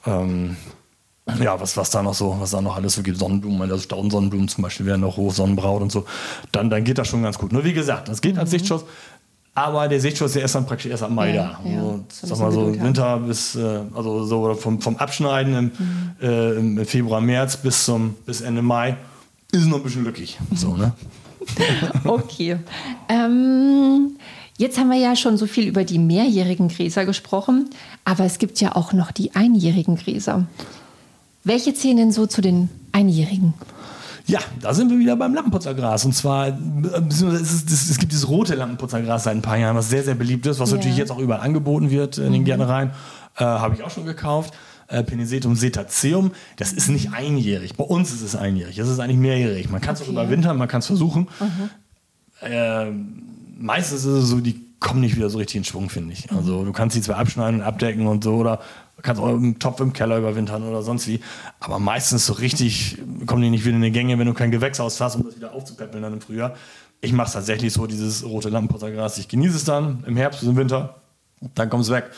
ähm, 0.05 0.57
ja, 1.39 1.59
was, 1.59 1.77
was 1.77 1.91
da 1.91 2.01
noch 2.01 2.13
so, 2.13 2.37
was 2.39 2.51
da 2.51 2.61
noch 2.61 2.75
alles 2.75 2.93
so 2.93 3.03
gibt, 3.03 3.17
Sonnenblumen, 3.17 3.61
also 3.61 3.77
Staudensonnenblumen 3.77 4.47
zum 4.47 4.63
Beispiel 4.63 4.85
werden 4.85 5.01
noch 5.01 5.17
hoch, 5.17 5.33
Sonnenbraut 5.33 5.81
und 5.81 5.91
so, 5.91 6.05
dann, 6.51 6.69
dann 6.69 6.83
geht 6.83 6.97
das 6.97 7.07
schon 7.07 7.23
ganz 7.23 7.37
gut. 7.37 7.51
Nur 7.51 7.63
wie 7.65 7.73
gesagt, 7.73 8.07
das 8.09 8.21
geht 8.21 8.37
als 8.37 8.51
Sichtschutz, 8.51 8.83
aber 9.65 9.87
der 9.87 9.99
Sichtschutz, 9.99 10.33
der 10.33 10.43
ist 10.43 10.55
dann 10.55 10.65
praktisch 10.65 10.91
erst 10.91 11.03
am 11.03 11.15
Mai 11.15 11.33
Ja, 11.33 11.59
da. 11.63 11.69
ja. 11.69 11.81
So, 11.81 12.03
So 12.09 12.27
sag 12.27 12.39
mal 12.39 12.51
so 12.51 12.65
bisschen 12.65 12.83
Winter 12.83 13.17
bis, 13.19 13.55
äh, 13.55 13.79
also 13.93 14.23
so 14.25 14.53
vom, 14.55 14.81
vom 14.81 14.97
Abschneiden 14.97 15.55
im, 15.55 15.71
äh, 16.21 16.51
im 16.57 16.85
Februar, 16.85 17.21
März 17.21 17.57
bis 17.57 17.85
zum 17.85 18.15
bis 18.25 18.41
Ende 18.41 18.61
Mai 18.61 18.97
ist 19.51 19.65
noch 19.65 19.77
ein 19.77 19.83
bisschen 19.83 20.03
lückig. 20.03 20.37
So, 20.55 20.75
ne? 20.75 20.93
Okay. 22.03 22.57
Ähm, 23.07 24.17
jetzt 24.57 24.77
haben 24.77 24.89
wir 24.89 24.97
ja 24.99 25.15
schon 25.15 25.37
so 25.37 25.47
viel 25.47 25.67
über 25.67 25.83
die 25.83 25.97
mehrjährigen 25.99 26.67
Gräser 26.67 27.05
gesprochen, 27.05 27.69
aber 28.05 28.25
es 28.25 28.37
gibt 28.37 28.59
ja 28.61 28.75
auch 28.75 28.93
noch 28.93 29.11
die 29.11 29.33
einjährigen 29.35 29.95
Gräser. 29.95 30.45
Welche 31.43 31.73
zählen 31.73 31.97
denn 31.97 32.11
so 32.11 32.27
zu 32.27 32.41
den 32.41 32.69
einjährigen? 32.91 33.53
Ja, 34.29 34.39
da 34.61 34.73
sind 34.73 34.89
wir 34.91 34.99
wieder 34.99 35.15
beim 35.15 35.33
Lampenputzergras. 35.33 36.05
Und 36.05 36.13
zwar, 36.13 36.47
äh, 36.47 36.53
es, 37.09 37.21
es, 37.21 37.89
es 37.89 37.97
gibt 37.97 38.11
dieses 38.11 38.27
rote 38.29 38.55
Lampenputzergras 38.55 39.23
seit 39.23 39.35
ein 39.35 39.41
paar 39.41 39.57
Jahren, 39.57 39.75
was 39.75 39.89
sehr, 39.89 40.03
sehr 40.03 40.15
beliebt 40.15 40.45
ist, 40.45 40.59
was 40.59 40.69
Ja. 40.71 40.77
natürlich 40.77 40.97
jetzt 40.97 41.11
auch 41.11 41.19
überall 41.19 41.41
angeboten 41.41 41.89
wird 41.89 42.17
in 42.17 42.31
den 42.33 42.45
Gärtnereien. 42.45 42.91
Äh, 43.37 43.43
Habe 43.43 43.75
ich 43.75 43.83
auch 43.83 43.89
schon 43.89 44.05
gekauft. 44.05 44.53
Äh, 44.87 45.03
Penisetum 45.03 45.55
setaceum, 45.55 46.31
das 46.57 46.71
ist 46.73 46.89
nicht 46.89 47.11
einjährig. 47.13 47.75
Bei 47.75 47.83
uns 47.83 48.11
ist 48.11 48.21
es 48.21 48.35
einjährig. 48.35 48.77
Es 48.79 48.87
ist 48.87 48.99
eigentlich 48.99 49.17
mehrjährig. 49.19 49.69
Man 49.69 49.81
kann 49.81 49.93
es 49.93 50.01
Okay. 50.01 50.09
auch 50.09 50.13
überwintern, 50.13 50.57
man 50.57 50.67
kann 50.67 50.79
es 50.79 50.87
versuchen. 50.87 51.27
Äh, 52.41 52.91
meistens 53.59 53.99
ist 53.99 54.05
es 54.05 54.29
so, 54.29 54.39
die 54.39 54.65
kommen 54.79 55.01
nicht 55.01 55.15
wieder 55.15 55.29
so 55.29 55.37
richtig 55.37 55.57
in 55.57 55.63
Schwung, 55.63 55.89
finde 55.89 56.13
ich. 56.13 56.31
Also 56.31 56.63
du 56.63 56.71
kannst 56.71 56.95
sie 56.95 57.01
zwar 57.01 57.17
abschneiden 57.17 57.59
und 57.59 57.65
abdecken 57.65 58.07
und 58.07 58.23
so 58.23 58.35
oder 58.35 58.61
kannst 59.01 59.21
auch 59.21 59.29
im 59.29 59.59
Topf 59.59 59.79
im 59.79 59.93
Keller 59.93 60.17
überwintern 60.17 60.63
oder 60.63 60.81
sonst 60.81 61.07
wie. 61.07 61.19
Aber 61.59 61.79
meistens 61.79 62.25
so 62.25 62.33
richtig 62.33 62.97
kommen 63.25 63.41
die 63.41 63.49
nicht 63.49 63.65
wieder 63.65 63.75
in 63.75 63.81
die 63.81 63.91
Gänge, 63.91 64.17
wenn 64.19 64.27
du 64.27 64.33
kein 64.33 64.51
Gewächshaus 64.51 64.99
hast, 65.01 65.15
um 65.15 65.25
das 65.25 65.35
wieder 65.35 65.53
aufzupäppeln 65.53 66.03
dann 66.03 66.13
im 66.13 66.21
Frühjahr. 66.21 66.55
Ich 67.01 67.13
mache 67.13 67.27
es 67.27 67.33
tatsächlich 67.33 67.71
so, 67.73 67.87
dieses 67.87 68.25
rote 68.25 68.49
Lampenpottergras. 68.49 69.17
Ich 69.17 69.27
genieße 69.27 69.55
es 69.55 69.63
dann 69.63 70.03
im 70.05 70.17
Herbst, 70.17 70.43
im 70.43 70.55
Winter, 70.57 70.95
dann 71.55 71.69
kommt 71.69 71.83
es 71.83 71.89
weg. 71.89 72.09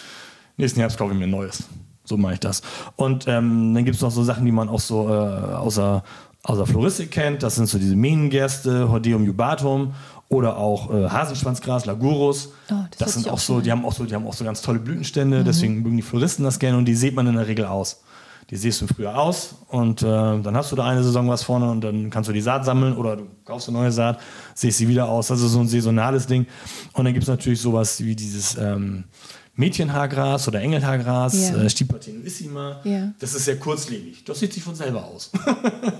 Nächsten 0.57 0.79
Herbst 0.79 0.97
kaufe 0.97 1.13
ich 1.13 1.19
mir 1.19 1.25
ein 1.25 1.31
neues. 1.31 1.63
So 2.03 2.17
mache 2.17 2.33
ich 2.33 2.39
das. 2.39 2.61
Und 2.95 3.27
ähm, 3.27 3.73
dann 3.73 3.85
gibt 3.85 3.95
es 3.95 4.01
noch 4.01 4.11
so 4.11 4.23
Sachen, 4.23 4.45
die 4.45 4.51
man 4.51 4.69
auch 4.69 4.79
so 4.79 5.07
äh, 5.07 5.11
außer, 5.11 6.03
außer 6.43 6.65
Floristik 6.65 7.11
kennt. 7.11 7.43
Das 7.43 7.55
sind 7.55 7.67
so 7.67 7.77
diese 7.77 7.95
Mähnengerste, 7.95 8.89
Hordeum 8.89 9.23
jubatum 9.23 9.93
oder 10.31 10.55
auch 10.57 10.93
äh, 10.93 11.09
Hasenschwanzgras, 11.09 11.85
Lagurus. 11.85 12.53
Oh, 12.71 12.75
das 12.89 12.99
das 12.99 13.13
sind 13.13 13.29
auch 13.29 13.37
so, 13.37 13.59
die 13.59 13.69
haben 13.69 13.83
auch 13.83 13.91
so, 13.91 14.05
die 14.05 14.15
haben 14.15 14.25
auch 14.25 14.33
so 14.33 14.45
ganz 14.45 14.61
tolle 14.61 14.79
Blütenstände, 14.79 15.43
deswegen 15.43 15.81
mögen 15.81 15.97
die 15.97 16.03
Floristen 16.03 16.45
das 16.45 16.57
gerne 16.57 16.77
und 16.77 16.85
die 16.85 16.95
sieht 16.95 17.13
man 17.13 17.27
in 17.27 17.35
der 17.35 17.47
Regel 17.47 17.65
aus. 17.65 18.01
Die 18.49 18.55
siehst 18.55 18.81
du 18.81 18.85
im 18.85 18.95
Frühjahr 18.95 19.17
aus 19.17 19.55
und 19.67 20.01
äh, 20.01 20.05
dann 20.05 20.55
hast 20.55 20.71
du 20.71 20.75
da 20.77 20.85
eine 20.85 21.03
Saison 21.03 21.27
was 21.29 21.43
vorne 21.43 21.69
und 21.69 21.81
dann 21.81 22.09
kannst 22.09 22.29
du 22.29 22.33
die 22.33 22.41
Saat 22.41 22.63
sammeln 22.63 22.95
oder 22.95 23.17
du 23.17 23.27
kaufst 23.43 23.67
eine 23.67 23.77
neue 23.77 23.91
Saat, 23.91 24.19
siehst 24.55 24.77
sie 24.77 24.87
wieder 24.87 25.07
aus. 25.07 25.27
Das 25.27 25.41
ist 25.41 25.51
so 25.51 25.59
ein 25.59 25.67
saisonales 25.67 26.27
Ding. 26.27 26.45
Und 26.93 27.05
dann 27.05 27.13
gibt 27.13 27.23
es 27.23 27.29
natürlich 27.29 27.61
sowas 27.61 28.01
wie 28.03 28.15
dieses 28.15 28.57
ähm, 28.57 29.05
Mädchenhaargras 29.55 30.47
oder 30.47 30.61
Engelhaargras, 30.61 31.49
Ja. 31.51 31.57
äh, 31.63 31.69
Stipa 31.69 31.97
tenuissima. 31.97 32.79
Ja. 32.85 33.11
Das 33.19 33.33
ist 33.35 33.45
sehr 33.45 33.57
kurzlebig. 33.59 34.23
Das 34.23 34.39
sieht 34.39 34.53
sich 34.53 34.63
von 34.63 34.75
selber 34.75 35.03
aus. 35.05 35.29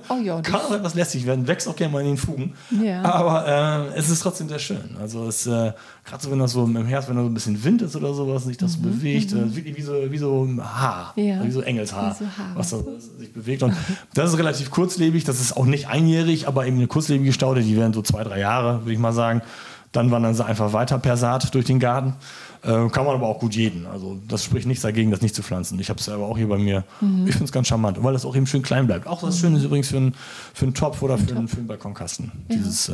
Oh 0.09 0.15
ja, 0.23 0.37
das, 0.41 0.51
Kann 0.51 0.61
auch 0.61 0.71
etwas 0.73 0.95
lästig 0.95 1.25
werden, 1.25 1.45
wächst 1.47 1.67
auch 1.67 1.75
gerne 1.75 1.91
mal 1.91 1.99
in 2.01 2.07
den 2.07 2.17
Fugen. 2.17 2.53
Ja. 2.81 3.01
Aber 3.03 3.91
äh, 3.93 3.99
es 3.99 4.09
ist 4.09 4.21
trotzdem 4.21 4.47
sehr 4.47 4.59
schön. 4.59 4.95
Also 4.99 5.27
es 5.27 5.45
äh, 5.47 5.73
gerade 6.05 6.23
so, 6.23 6.31
wenn 6.31 6.39
das 6.39 6.51
so 6.53 6.63
im 6.63 6.85
Herbst, 6.85 7.09
wenn 7.09 7.17
da 7.17 7.23
so 7.23 7.29
ein 7.29 7.33
bisschen 7.33 7.61
Wind 7.63 7.81
ist 7.81 7.95
oder 7.95 8.13
sowas, 8.13 8.45
sich 8.45 8.57
das 8.57 8.73
so 8.73 8.79
bewegt, 8.79 9.33
äh, 9.33 9.53
wirklich 9.55 9.75
wie 9.75 9.81
so, 9.81 9.93
wie 10.09 10.17
so 10.17 10.43
ein 10.45 10.61
Haar, 10.63 11.13
Mhm, 11.17 11.23
Ja. 11.23 11.43
wie 11.43 11.51
so 11.51 11.61
Engelshaar, 11.61 12.15
Wie 12.19 12.23
so 12.23 12.29
was 12.55 12.69
da 12.69 12.77
sich 13.19 13.33
bewegt. 13.33 13.63
Und 13.63 13.73
das 14.13 14.31
ist 14.31 14.39
relativ 14.39 14.71
kurzlebig, 14.71 15.25
das 15.25 15.41
ist 15.41 15.57
auch 15.57 15.65
nicht 15.65 15.87
einjährig, 15.89 16.47
aber 16.47 16.65
eben 16.65 16.77
eine 16.77 16.87
kurzlebige 16.87 17.33
Staude, 17.33 17.61
die 17.61 17.75
werden 17.75 17.91
so 17.93 18.01
zwei, 18.01 18.23
drei 18.23 18.39
Jahre, 18.39 18.79
würde 18.81 18.93
ich 18.93 18.99
mal 18.99 19.11
sagen. 19.13 19.41
Dann 19.91 20.09
wandern 20.11 20.33
sie 20.33 20.45
einfach 20.45 20.71
weiter 20.73 20.99
per 20.99 21.17
Saat 21.17 21.53
durch 21.53 21.65
den 21.65 21.79
Garten. 21.79 22.15
Äh, 22.63 22.89
kann 22.89 23.05
man 23.05 23.15
aber 23.15 23.27
auch 23.27 23.39
gut 23.39 23.55
jeden. 23.55 23.85
Also 23.87 24.19
das 24.27 24.43
spricht 24.43 24.67
nichts 24.67 24.83
dagegen, 24.83 25.11
das 25.11 25.21
nicht 25.21 25.35
zu 25.35 25.43
pflanzen. 25.43 25.79
Ich 25.79 25.89
habe 25.89 25.99
es 25.99 26.05
selber 26.05 26.25
auch 26.27 26.37
hier 26.37 26.47
bei 26.47 26.57
mir. 26.57 26.83
Mhm. 27.01 27.25
Ich 27.25 27.31
finde 27.31 27.45
es 27.45 27.51
ganz 27.51 27.67
charmant, 27.67 28.01
weil 28.03 28.13
das 28.13 28.23
auch 28.25 28.35
eben 28.35 28.45
schön 28.47 28.61
klein 28.61 28.87
bleibt. 28.87 29.07
Auch 29.07 29.21
das 29.21 29.39
Schöne 29.39 29.57
ist 29.57 29.63
übrigens 29.63 29.89
für 29.89 29.97
einen, 29.97 30.15
für 30.53 30.65
einen 30.65 30.73
Topf 30.73 31.01
oder 31.01 31.17
für 31.17 31.35
einen, 31.35 31.47
für 31.47 31.57
einen 31.57 31.67
Balkonkasten. 31.67 32.31
Dieses 32.49 32.89
äh, 32.89 32.93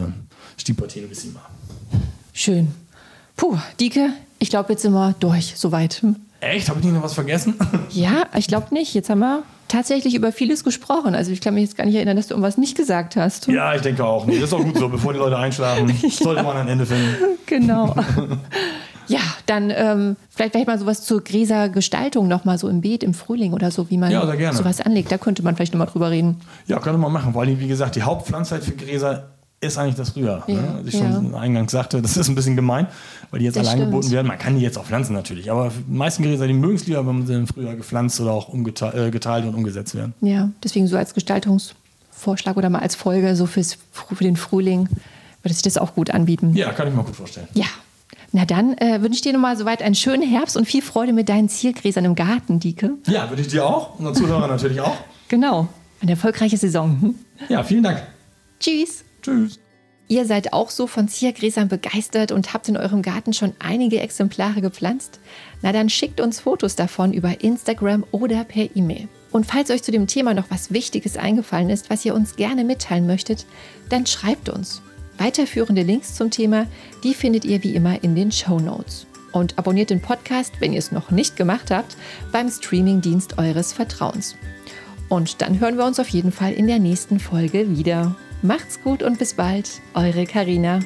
Stipatinissima. 0.57 1.41
schön. 2.33 2.69
Puh, 3.35 3.57
Dike, 3.79 4.09
ich 4.39 4.49
glaube, 4.49 4.73
jetzt 4.73 4.81
sind 4.81 4.93
wir 4.93 5.13
durch, 5.19 5.53
soweit. 5.55 6.01
Echt? 6.39 6.69
Habe 6.69 6.79
ich 6.79 6.85
nicht 6.85 6.95
noch 6.95 7.03
was 7.03 7.13
vergessen? 7.13 7.55
Ja, 7.91 8.25
ich 8.35 8.47
glaube 8.47 8.73
nicht. 8.73 8.93
Jetzt 8.93 9.09
haben 9.09 9.19
wir 9.19 9.43
tatsächlich 9.67 10.15
über 10.15 10.31
vieles 10.31 10.63
gesprochen. 10.63 11.15
Also 11.15 11.31
ich 11.31 11.41
kann 11.41 11.53
mich 11.53 11.63
jetzt 11.63 11.77
gar 11.77 11.85
nicht 11.85 11.95
erinnern, 11.95 12.17
dass 12.17 12.27
du 12.27 12.33
irgendwas 12.33 12.57
nicht 12.57 12.77
gesagt 12.77 13.15
hast. 13.15 13.47
ja, 13.47 13.75
ich 13.75 13.81
denke 13.81 14.03
auch. 14.05 14.25
Nee, 14.25 14.35
das 14.35 14.45
ist 14.45 14.53
auch 14.53 14.63
gut 14.63 14.77
so. 14.77 14.89
Bevor 14.89 15.13
die 15.13 15.19
Leute 15.19 15.37
einschlafen, 15.37 15.93
sollte 16.09 16.43
man 16.43 16.57
ein 16.57 16.67
Ende 16.67 16.85
finden. 16.85 17.15
Genau. 17.45 17.95
ja, 19.07 19.19
dann 19.45 19.71
ähm, 19.75 20.15
vielleicht 20.29 20.53
vielleicht 20.53 20.67
mal 20.67 20.79
sowas 20.79 21.03
zur 21.03 21.23
Gräser 21.23 21.69
Gestaltung 21.69 22.27
noch 22.27 22.45
mal 22.45 22.57
so 22.57 22.67
im 22.69 22.81
Beet 22.81 23.03
im 23.03 23.13
Frühling 23.13 23.53
oder 23.53 23.71
so, 23.71 23.89
wie 23.89 23.97
man 23.97 24.11
Ja, 24.11 24.53
sowas 24.53 24.81
anlegt. 24.81 25.11
Da 25.11 25.17
könnte 25.17 25.43
man 25.43 25.55
vielleicht 25.55 25.73
noch 25.73 25.79
mal 25.79 25.85
drüber 25.85 26.11
reden. 26.11 26.37
Ja, 26.67 26.79
könnte 26.79 26.97
man 26.97 27.11
machen. 27.11 27.33
Vor 27.33 27.41
allem, 27.41 27.59
wie 27.59 27.67
gesagt, 27.67 27.95
die 27.95 28.03
Hauptpflanzzeit 28.03 28.63
für 28.63 28.73
Gräser 28.73 29.29
ist 29.59 29.77
eigentlich 29.77 29.95
das 29.95 30.11
Frühjahr. 30.11 30.43
Ja, 30.47 30.55
ne? 30.55 30.75
Als 30.77 30.87
ich 30.87 30.93
ja. 30.93 31.11
schon 31.11 31.33
eingangs 31.35 31.71
sagte, 31.71 32.01
das 32.01 32.15
ist 32.15 32.27
ein 32.27 32.35
bisschen 32.35 32.55
gemein, 32.55 32.87
weil 33.31 33.39
die 33.39 33.45
jetzt 33.45 33.57
Das 33.57 33.67
alle 33.67 33.81
angeboten 33.81 34.03
stimmt. 34.03 34.15
werden. 34.15 34.27
Man 34.27 34.37
kann 34.37 34.55
die 34.55 34.61
jetzt 34.61 34.77
auch 34.77 34.85
pflanzen 34.85 35.13
natürlich, 35.13 35.49
aber 35.51 35.69
die 35.69 35.95
meisten 35.95 36.23
Gräser, 36.23 36.47
die 36.47 36.53
mögen 36.53 36.75
es 36.75 36.85
lieber, 36.85 37.05
wenn 37.07 37.25
sie 37.25 37.33
im 37.33 37.47
Frühjahr 37.47 37.75
gepflanzt 37.75 38.19
oder 38.21 38.31
auch 38.31 38.49
umgeteilt 38.49 38.95
äh, 38.95 39.09
geteilt 39.09 39.45
und 39.45 39.55
umgesetzt 39.55 39.95
werden. 39.95 40.13
Ja, 40.21 40.49
deswegen 40.63 40.87
so 40.87 40.95
als 40.95 41.13
Gestaltungsvorschlag 41.13 42.55
oder 42.55 42.69
mal 42.69 42.79
als 42.79 42.95
Folge 42.95 43.35
so 43.35 43.45
fürs, 43.47 43.77
für 43.91 44.23
den 44.23 44.35
Frühling 44.35 44.89
würde 45.41 45.53
sich 45.53 45.63
das 45.63 45.77
auch 45.77 45.95
gut 45.95 46.11
anbieten. 46.11 46.55
Ja, 46.55 46.71
kann 46.71 46.87
ich 46.87 46.93
mir 46.93 47.03
gut 47.03 47.15
vorstellen. 47.15 47.47
Ja. 47.53 47.65
Na 48.33 48.45
dann 48.45 48.77
äh, 48.77 49.01
wünsche 49.01 49.15
ich 49.15 49.21
dir 49.21 49.33
nochmal 49.33 49.57
soweit 49.57 49.81
einen 49.81 49.95
schönen 49.95 50.21
Herbst 50.21 50.57
und 50.57 50.65
viel 50.65 50.81
Freude 50.81 51.13
mit 51.13 51.29
deinen 51.29 51.47
Ziergräsern 51.49 52.03
im 52.05 52.13
Garten, 52.13 52.59
Dike. 52.59 52.91
Ja, 53.07 53.29
würde 53.29 53.41
ich 53.41 53.47
dir 53.47 53.65
auch, 53.65 53.97
unseren 53.97 54.15
Zuhörern 54.15 54.49
natürlich 54.49 54.81
auch. 54.81 54.97
Genau. 55.29 55.67
Eine 56.01 56.11
erfolgreiche 56.11 56.57
Saison. 56.57 57.15
Ja, 57.49 57.63
vielen 57.63 57.83
Dank. 57.83 58.03
Tschüss. 58.59 59.03
Tschüss. 59.27 59.59
Ihr 60.09 60.25
seid 60.25 60.53
auch 60.53 60.69
so 60.69 60.87
von 60.87 61.09
Ziergräsern 61.09 61.67
begeistert 61.67 62.31
und 62.31 62.53
habt 62.53 62.69
in 62.69 62.77
eurem 62.77 63.01
Garten 63.01 63.33
schon 63.33 63.53
einige 63.59 63.99
Exemplare 63.99 64.61
gepflanzt? 64.61 65.19
Na 65.61 65.73
dann 65.73 65.89
schickt 65.89 66.21
uns 66.21 66.39
Fotos 66.39 66.77
davon 66.77 67.11
über 67.11 67.41
Instagram 67.41 68.05
oder 68.11 68.45
per 68.45 68.73
E-Mail. 68.73 69.09
Und 69.31 69.45
falls 69.45 69.69
euch 69.69 69.83
zu 69.83 69.91
dem 69.91 70.07
Thema 70.07 70.33
noch 70.33 70.49
was 70.49 70.71
Wichtiges 70.71 71.17
eingefallen 71.17 71.69
ist, 71.69 71.89
was 71.89 72.05
ihr 72.05 72.15
uns 72.15 72.37
gerne 72.37 72.63
mitteilen 72.63 73.05
möchtet, 73.05 73.45
dann 73.89 74.05
schreibt 74.05 74.47
uns. 74.47 74.81
Weiterführende 75.17 75.81
Links 75.81 76.15
zum 76.15 76.31
Thema, 76.31 76.67
die 77.03 77.13
findet 77.13 77.43
ihr 77.43 77.61
wie 77.63 77.75
immer 77.75 78.01
in 78.01 78.15
den 78.15 78.31
Show 78.31 78.59
Notes. 78.59 79.07
Und 79.33 79.57
abonniert 79.59 79.89
den 79.89 80.01
Podcast, 80.01 80.53
wenn 80.59 80.71
ihr 80.71 80.79
es 80.79 80.93
noch 80.93 81.11
nicht 81.11 81.35
gemacht 81.35 81.69
habt, 81.69 81.97
beim 82.31 82.49
Streamingdienst 82.49 83.37
eures 83.37 83.73
Vertrauens. 83.73 84.35
Und 85.09 85.41
dann 85.41 85.59
hören 85.59 85.77
wir 85.77 85.85
uns 85.85 85.99
auf 85.99 86.07
jeden 86.09 86.31
Fall 86.31 86.53
in 86.53 86.67
der 86.67 86.79
nächsten 86.79 87.19
Folge 87.19 87.77
wieder. 87.77 88.15
Macht's 88.43 88.81
gut 88.83 89.01
und 89.01 89.17
bis 89.17 89.33
bald, 89.33 89.81
eure 89.95 90.25
Karina. 90.25 90.79